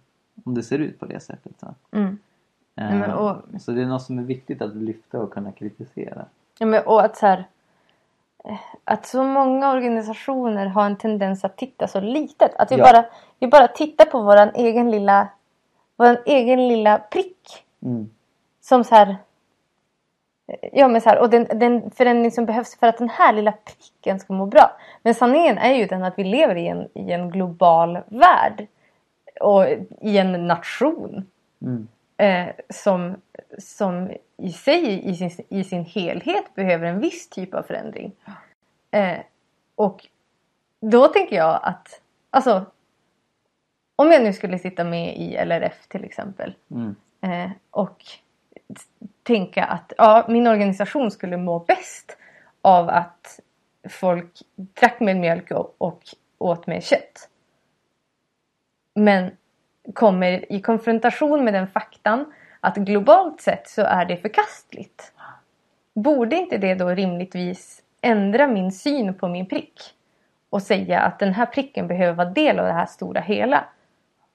om 0.44 0.54
det 0.54 0.62
ser 0.62 0.78
ut 0.78 1.00
på 1.00 1.06
det 1.06 1.20
sättet. 1.20 1.52
Så. 1.60 1.74
Mm. 1.90 2.18
Eh, 2.76 2.90
men 2.98 3.10
och- 3.10 3.36
så 3.60 3.72
det 3.72 3.82
är 3.82 3.86
något 3.86 4.02
som 4.02 4.18
är 4.18 4.22
viktigt 4.22 4.62
att 4.62 4.76
lyfta 4.76 5.20
och 5.20 5.32
kunna 5.32 5.52
kritisera. 5.52 6.24
Ja, 6.58 6.66
men, 6.66 6.82
och 6.86 7.04
att 7.04 7.16
så 7.16 7.26
här, 7.26 7.44
eh, 8.44 8.58
att 8.84 9.06
så 9.06 9.22
många 9.24 9.72
organisationer 9.72 10.66
har 10.66 10.86
en 10.86 10.96
tendens 10.96 11.44
att 11.44 11.56
titta 11.56 11.88
så 11.88 12.00
litet. 12.00 12.54
Att 12.54 12.72
vi, 12.72 12.76
Ja. 12.76 12.84
bara, 12.92 13.04
vi 13.38 13.46
bara 13.48 13.68
tittar 13.68 14.04
på 14.04 14.22
våran 14.22 14.50
egen 14.54 14.90
lilla, 14.90 15.28
våran 15.96 16.16
egen 16.26 16.68
lilla 16.68 16.98
prick. 16.98 17.64
Mm. 17.82 18.10
Som 18.60 18.84
så 18.84 18.94
här, 18.94 19.16
ja 20.72 20.88
men 20.88 21.00
så 21.00 21.08
här, 21.08 21.18
och 21.18 21.30
den, 21.30 21.46
den 21.54 21.90
förändring 21.90 22.30
som 22.30 22.46
behövs 22.46 22.76
för 22.78 22.86
att 22.86 22.98
den 22.98 23.08
här 23.08 23.32
lilla 23.32 23.52
pricken 23.52 24.20
ska 24.20 24.32
må 24.32 24.46
bra. 24.46 24.76
Men 25.02 25.14
sanningen 25.14 25.58
är 25.58 25.74
ju 25.74 25.86
den 25.86 26.04
att 26.04 26.18
vi 26.18 26.24
lever 26.24 26.56
i 26.56 26.68
en, 26.68 26.88
i 26.94 27.12
en 27.12 27.30
global 27.30 27.98
värld. 28.06 28.66
Och 29.40 29.66
i 30.00 30.18
en 30.18 30.46
nation. 30.46 31.26
Mm. 31.62 31.88
eh, 32.16 32.54
som, 32.68 33.16
som 33.58 34.10
i 34.36 34.52
sig, 34.52 35.08
i 35.08 35.14
sin, 35.14 35.30
i 35.48 35.64
sin 35.64 35.84
helhet, 35.84 36.54
behöver 36.54 36.86
en 36.86 37.00
viss 37.00 37.28
typ 37.28 37.54
av 37.54 37.62
förändring. 37.62 38.12
Eh, 38.90 39.18
och 39.74 40.06
då 40.80 41.08
tänker 41.08 41.36
jag 41.36 41.60
att, 41.62 42.00
alltså, 42.30 42.66
om 43.96 44.10
jag 44.10 44.22
nu 44.22 44.32
skulle 44.32 44.58
sitta 44.58 44.84
med 44.84 45.16
i 45.16 45.36
LRF 45.44 45.86
till 45.88 46.04
exempel 46.04 46.54
Mm. 46.70 46.94
eh, 47.20 47.50
och 47.70 48.04
tänka 49.22 49.64
att 49.64 49.92
ja, 49.98 50.26
min 50.28 50.46
organisation 50.46 51.10
skulle 51.10 51.36
må 51.36 51.58
bäst 51.58 52.16
av 52.62 52.88
att 52.88 53.40
folk 53.88 54.42
drack 54.56 55.00
mer 55.00 55.14
mjölk 55.14 55.50
och, 55.50 55.74
och 55.78 56.02
åt 56.38 56.66
mer 56.66 56.80
kött. 56.80 57.28
Men 58.94 59.30
kommer 59.94 60.52
i 60.52 60.60
konfrontation 60.60 61.44
med 61.44 61.54
den 61.54 61.68
faktan 61.68 62.32
att 62.60 62.76
globalt 62.76 63.40
sett 63.40 63.68
så 63.68 63.82
är 63.82 64.04
det 64.04 64.16
förkastligt. 64.16 65.12
Borde 65.94 66.36
inte 66.36 66.58
det 66.58 66.74
då 66.74 66.88
rimligtvis 66.88 67.82
ändra 68.00 68.46
min 68.46 68.72
syn 68.72 69.14
på 69.14 69.28
min 69.28 69.46
prick? 69.46 69.80
Och 70.50 70.62
säga 70.62 71.00
att 71.00 71.18
den 71.18 71.32
här 71.32 71.46
pricken 71.46 71.88
behöver 71.88 72.12
vara 72.12 72.30
del 72.30 72.58
av 72.58 72.66
det 72.66 72.72
här 72.72 72.86
stora 72.86 73.20
hela. 73.20 73.64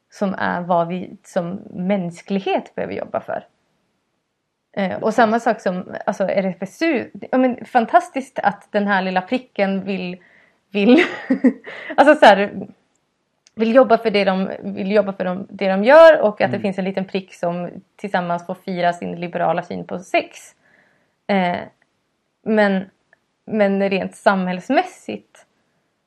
Som 0.10 0.36
är 0.38 0.62
vad 0.62 0.88
vi 0.88 1.18
som 1.24 1.62
mänsklighet 1.70 2.76
behöver 2.76 2.94
jobba 2.94 3.20
för. 3.20 3.46
Eh, 4.78 5.04
och 5.04 5.14
samma 5.14 5.40
sak 5.40 5.62
som 5.62 5.96
alltså 6.06 6.24
RFSU. 6.24 7.10
Ja, 7.32 7.38
men, 7.38 7.66
fantastiskt 7.66 8.40
att 8.40 8.68
den 8.72 8.88
här 8.88 9.02
lilla 9.02 9.22
pricken 9.22 9.84
vill, 9.84 10.18
vill 10.72 11.04
alltså 11.98 12.16
så 12.16 12.26
här, 12.26 12.68
vill 13.56 13.76
jobba 13.76 13.98
för 13.98 14.12
det 14.12 14.24
de, 14.24 14.50
vill 14.64 14.92
jobba 14.92 15.14
för 15.14 15.26
dem, 15.26 15.48
det 15.50 15.70
de 15.70 15.84
gör 15.84 16.22
och 16.22 16.42
att 16.42 16.52
det 16.52 16.58
Mm. 16.58 16.62
finns 16.62 16.78
en 16.78 16.86
liten 16.86 17.06
prick 17.06 17.34
som 17.34 17.70
tillsammans 17.96 18.46
får 18.46 18.56
fira 18.56 18.94
sin 18.94 19.16
liberala 19.16 19.64
syn 19.64 19.88
på 19.88 20.00
sex. 20.00 20.40
Eh, 21.28 21.58
men 22.44 22.86
men 23.46 23.90
rent 23.90 24.16
samhällsmässigt 24.16 25.46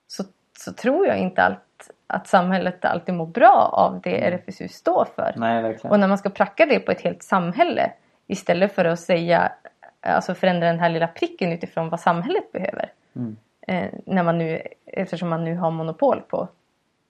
så, 0.07 0.25
så 0.59 0.73
tror 0.73 1.07
jag 1.07 1.19
inte 1.19 1.43
allt, 1.43 1.91
att 2.07 2.27
samhället 2.27 2.85
alltid 2.85 3.15
mår 3.15 3.27
bra 3.27 3.71
av 3.73 4.01
det 4.01 4.25
RFSU 4.25 4.69
står 4.69 5.09
för. 5.17 5.35
Nej. 5.37 5.79
Och 5.83 6.01
när 6.01 6.09
man 6.09 6.19
ska 6.19 6.31
pracka 6.31 6.67
det 6.67 6.81
på 6.81 6.93
ett 6.93 7.01
helt 7.01 7.23
samhälle 7.23 7.93
istället 8.31 8.73
för 8.73 8.85
att 8.85 9.01
säga, 9.01 9.53
alltså 10.01 10.35
förändra 10.35 10.67
den 10.67 10.81
här 10.81 10.89
lilla 10.89 11.09
pricken 11.09 11.53
utifrån 11.53 11.89
vad 11.89 12.01
samhället 12.01 12.53
behöver. 12.53 12.93
Mm. 13.17 13.37
Eh, 13.61 13.91
när 14.07 14.23
man 14.23 14.39
nu, 14.39 14.63
eftersom 14.87 15.29
man 15.29 15.45
nu 15.45 15.57
har 15.57 15.71
monopol 15.71 16.21
på 16.21 16.49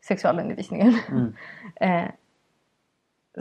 sexualundervisningen. 0.04 0.98
Mm. 1.08 1.34
eh, 1.80 2.10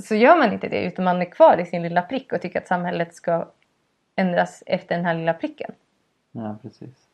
så 0.02 0.16
gör 0.16 0.38
man 0.38 0.54
inte 0.54 0.68
det 0.68 0.84
utan 0.84 1.06
man 1.06 1.22
är 1.22 1.32
kvar 1.32 1.58
i 1.58 1.66
sin 1.66 1.84
lilla 1.84 2.02
prick 2.02 2.34
och 2.34 2.42
tycker 2.42 2.62
att 2.62 2.68
samhället 2.68 3.16
ska 3.16 3.48
ändras 4.16 4.64
efter 4.66 4.96
den 4.96 5.06
här 5.06 5.14
lilla 5.14 5.34
pricken. 5.34 5.72
Ja, 6.32 6.58
precis. 6.62 7.08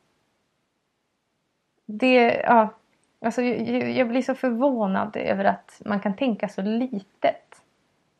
Det, 1.86 2.42
ja, 2.44 2.74
alltså 3.20 3.42
jag, 3.42 3.90
jag 3.90 4.08
blir 4.08 4.22
så 4.22 4.34
förvånad 4.34 5.16
över 5.16 5.44
att 5.44 5.82
man 5.84 6.00
kan 6.00 6.16
tänka 6.16 6.48
så 6.48 6.62
litet. 6.62 7.62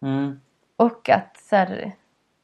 Mm. 0.03 0.41
Och 0.77 1.09
att 1.09 1.37
så 1.37 1.57
här, 1.57 1.93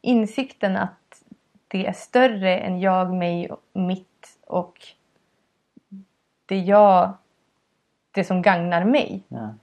insikten 0.03 0.77
att 0.77 1.23
det 1.69 1.87
är 1.87 1.93
större 1.93 2.59
än 2.59 2.81
jag, 2.81 3.15
mig, 3.15 3.51
mitt 3.73 4.39
och 4.47 4.79
det 6.47 6.59
jag, 6.59 7.13
det 8.11 8.25
som 8.25 8.43
gagnar 8.43 8.85
mig. 8.85 9.23
Ja. 9.29 9.55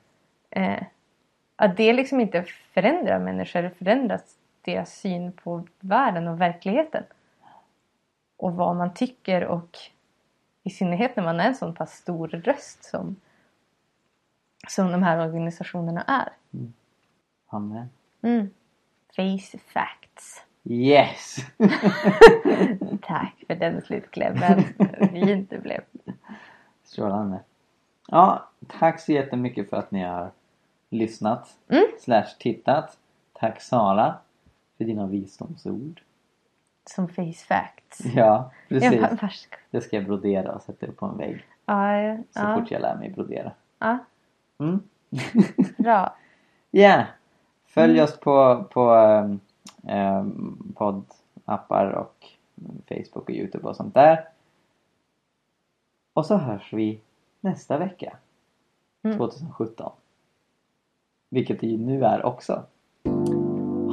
Eh, 0.50 0.84
att 1.56 1.78
det 1.78 1.94
liksom 1.94 2.20
inte 2.20 2.44
förändrar 2.74 3.20
människor, 3.20 3.62
det 3.62 3.70
förändrar 3.70 4.22
deras 4.62 4.94
syn 4.94 5.32
på 5.32 5.68
världen 5.80 6.28
och 6.28 6.42
verkligheten. 6.42 7.04
Och 8.38 8.54
vad 8.54 8.76
man 8.76 8.94
tycker 8.94 9.46
och 9.46 9.78
i 10.64 10.70
synnerhet 10.70 11.16
när 11.16 11.24
man 11.24 11.40
är 11.40 11.48
en 11.48 11.56
sån 11.56 11.74
pass 11.76 11.92
stor 11.92 12.28
röst 12.28 12.84
som, 12.84 13.16
som 14.68 14.92
de 14.92 15.04
här 15.04 15.28
organisationerna 15.28 16.02
är. 16.02 16.30
Amen. 17.48 17.90
Mm. 18.22 18.50
Face 19.16 19.57
facts. 19.68 20.43
Yes! 20.64 21.36
Tack 23.01 23.43
för 23.47 23.55
den 23.55 23.82
slutklämmen. 23.82 24.64
Fint 25.12 25.49
det 25.49 25.57
blev. 25.57 25.82
Strålande. 26.84 27.39
Ja, 28.07 28.49
tack 28.80 28.99
så 28.99 29.12
jättemycket 29.12 29.70
för 29.70 29.78
att 29.78 29.91
ni 29.91 30.03
har 30.03 30.32
lyssnat 30.89 31.57
Mm. 31.70 31.84
slash 31.99 32.28
tittat. 32.39 32.97
Tack 33.34 33.62
Sara 33.62 34.16
för 34.78 34.86
dina 34.86 35.07
visdomsord. 35.07 36.01
Som 36.86 37.07
face 37.07 37.34
facts. 37.47 38.01
Ja, 38.16 38.51
precis. 38.70 39.01
Det 39.72 39.82
ska 39.82 39.95
jag 39.95 40.05
brodera 40.05 40.51
och 40.51 40.62
sätta 40.62 40.86
upp 40.86 40.97
på 40.97 41.05
en 41.05 41.18
vägg 41.18 41.45
Ja, 41.66 41.97
ja, 42.01 42.18
så 42.32 42.60
fort 42.62 42.72
jag 42.72 42.82
lär 42.82 42.95
mig 42.95 43.10
brodera. 43.10 43.51
ja, 43.80 43.97
Mm. 44.60 44.80
bra. 45.78 46.16
Ja! 46.72 47.05
Följ 47.70 47.93
Mm. 47.93 48.03
oss 48.03 48.20
på, 48.20 48.63
på 48.74 48.91
um, 49.84 50.74
poddappar 50.76 51.86
och 51.91 52.28
Facebook 52.88 53.30
och 53.30 53.36
Youtube 53.36 53.67
och 53.67 53.76
sånt 53.76 53.93
där. 53.93 54.28
Och 56.13 56.26
så 56.26 56.36
hörs 56.38 56.74
vi 56.74 56.99
nästa 57.41 57.78
vecka. 57.78 58.17
Mm. 59.03 59.17
2017. 59.17 59.91
Vilket 61.30 61.59
det 61.59 61.67
ju 61.67 61.78
nu 61.78 62.03
är 62.05 62.26
också. 62.26 62.63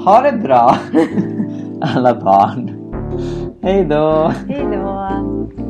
Ha 0.05 0.20
det 0.22 0.33
bra 0.33 0.77
alla 1.81 2.20
barn! 2.20 2.83
Hej 3.62 3.85
då! 3.85 4.29
Hej 4.49 4.62
då! 4.62 5.66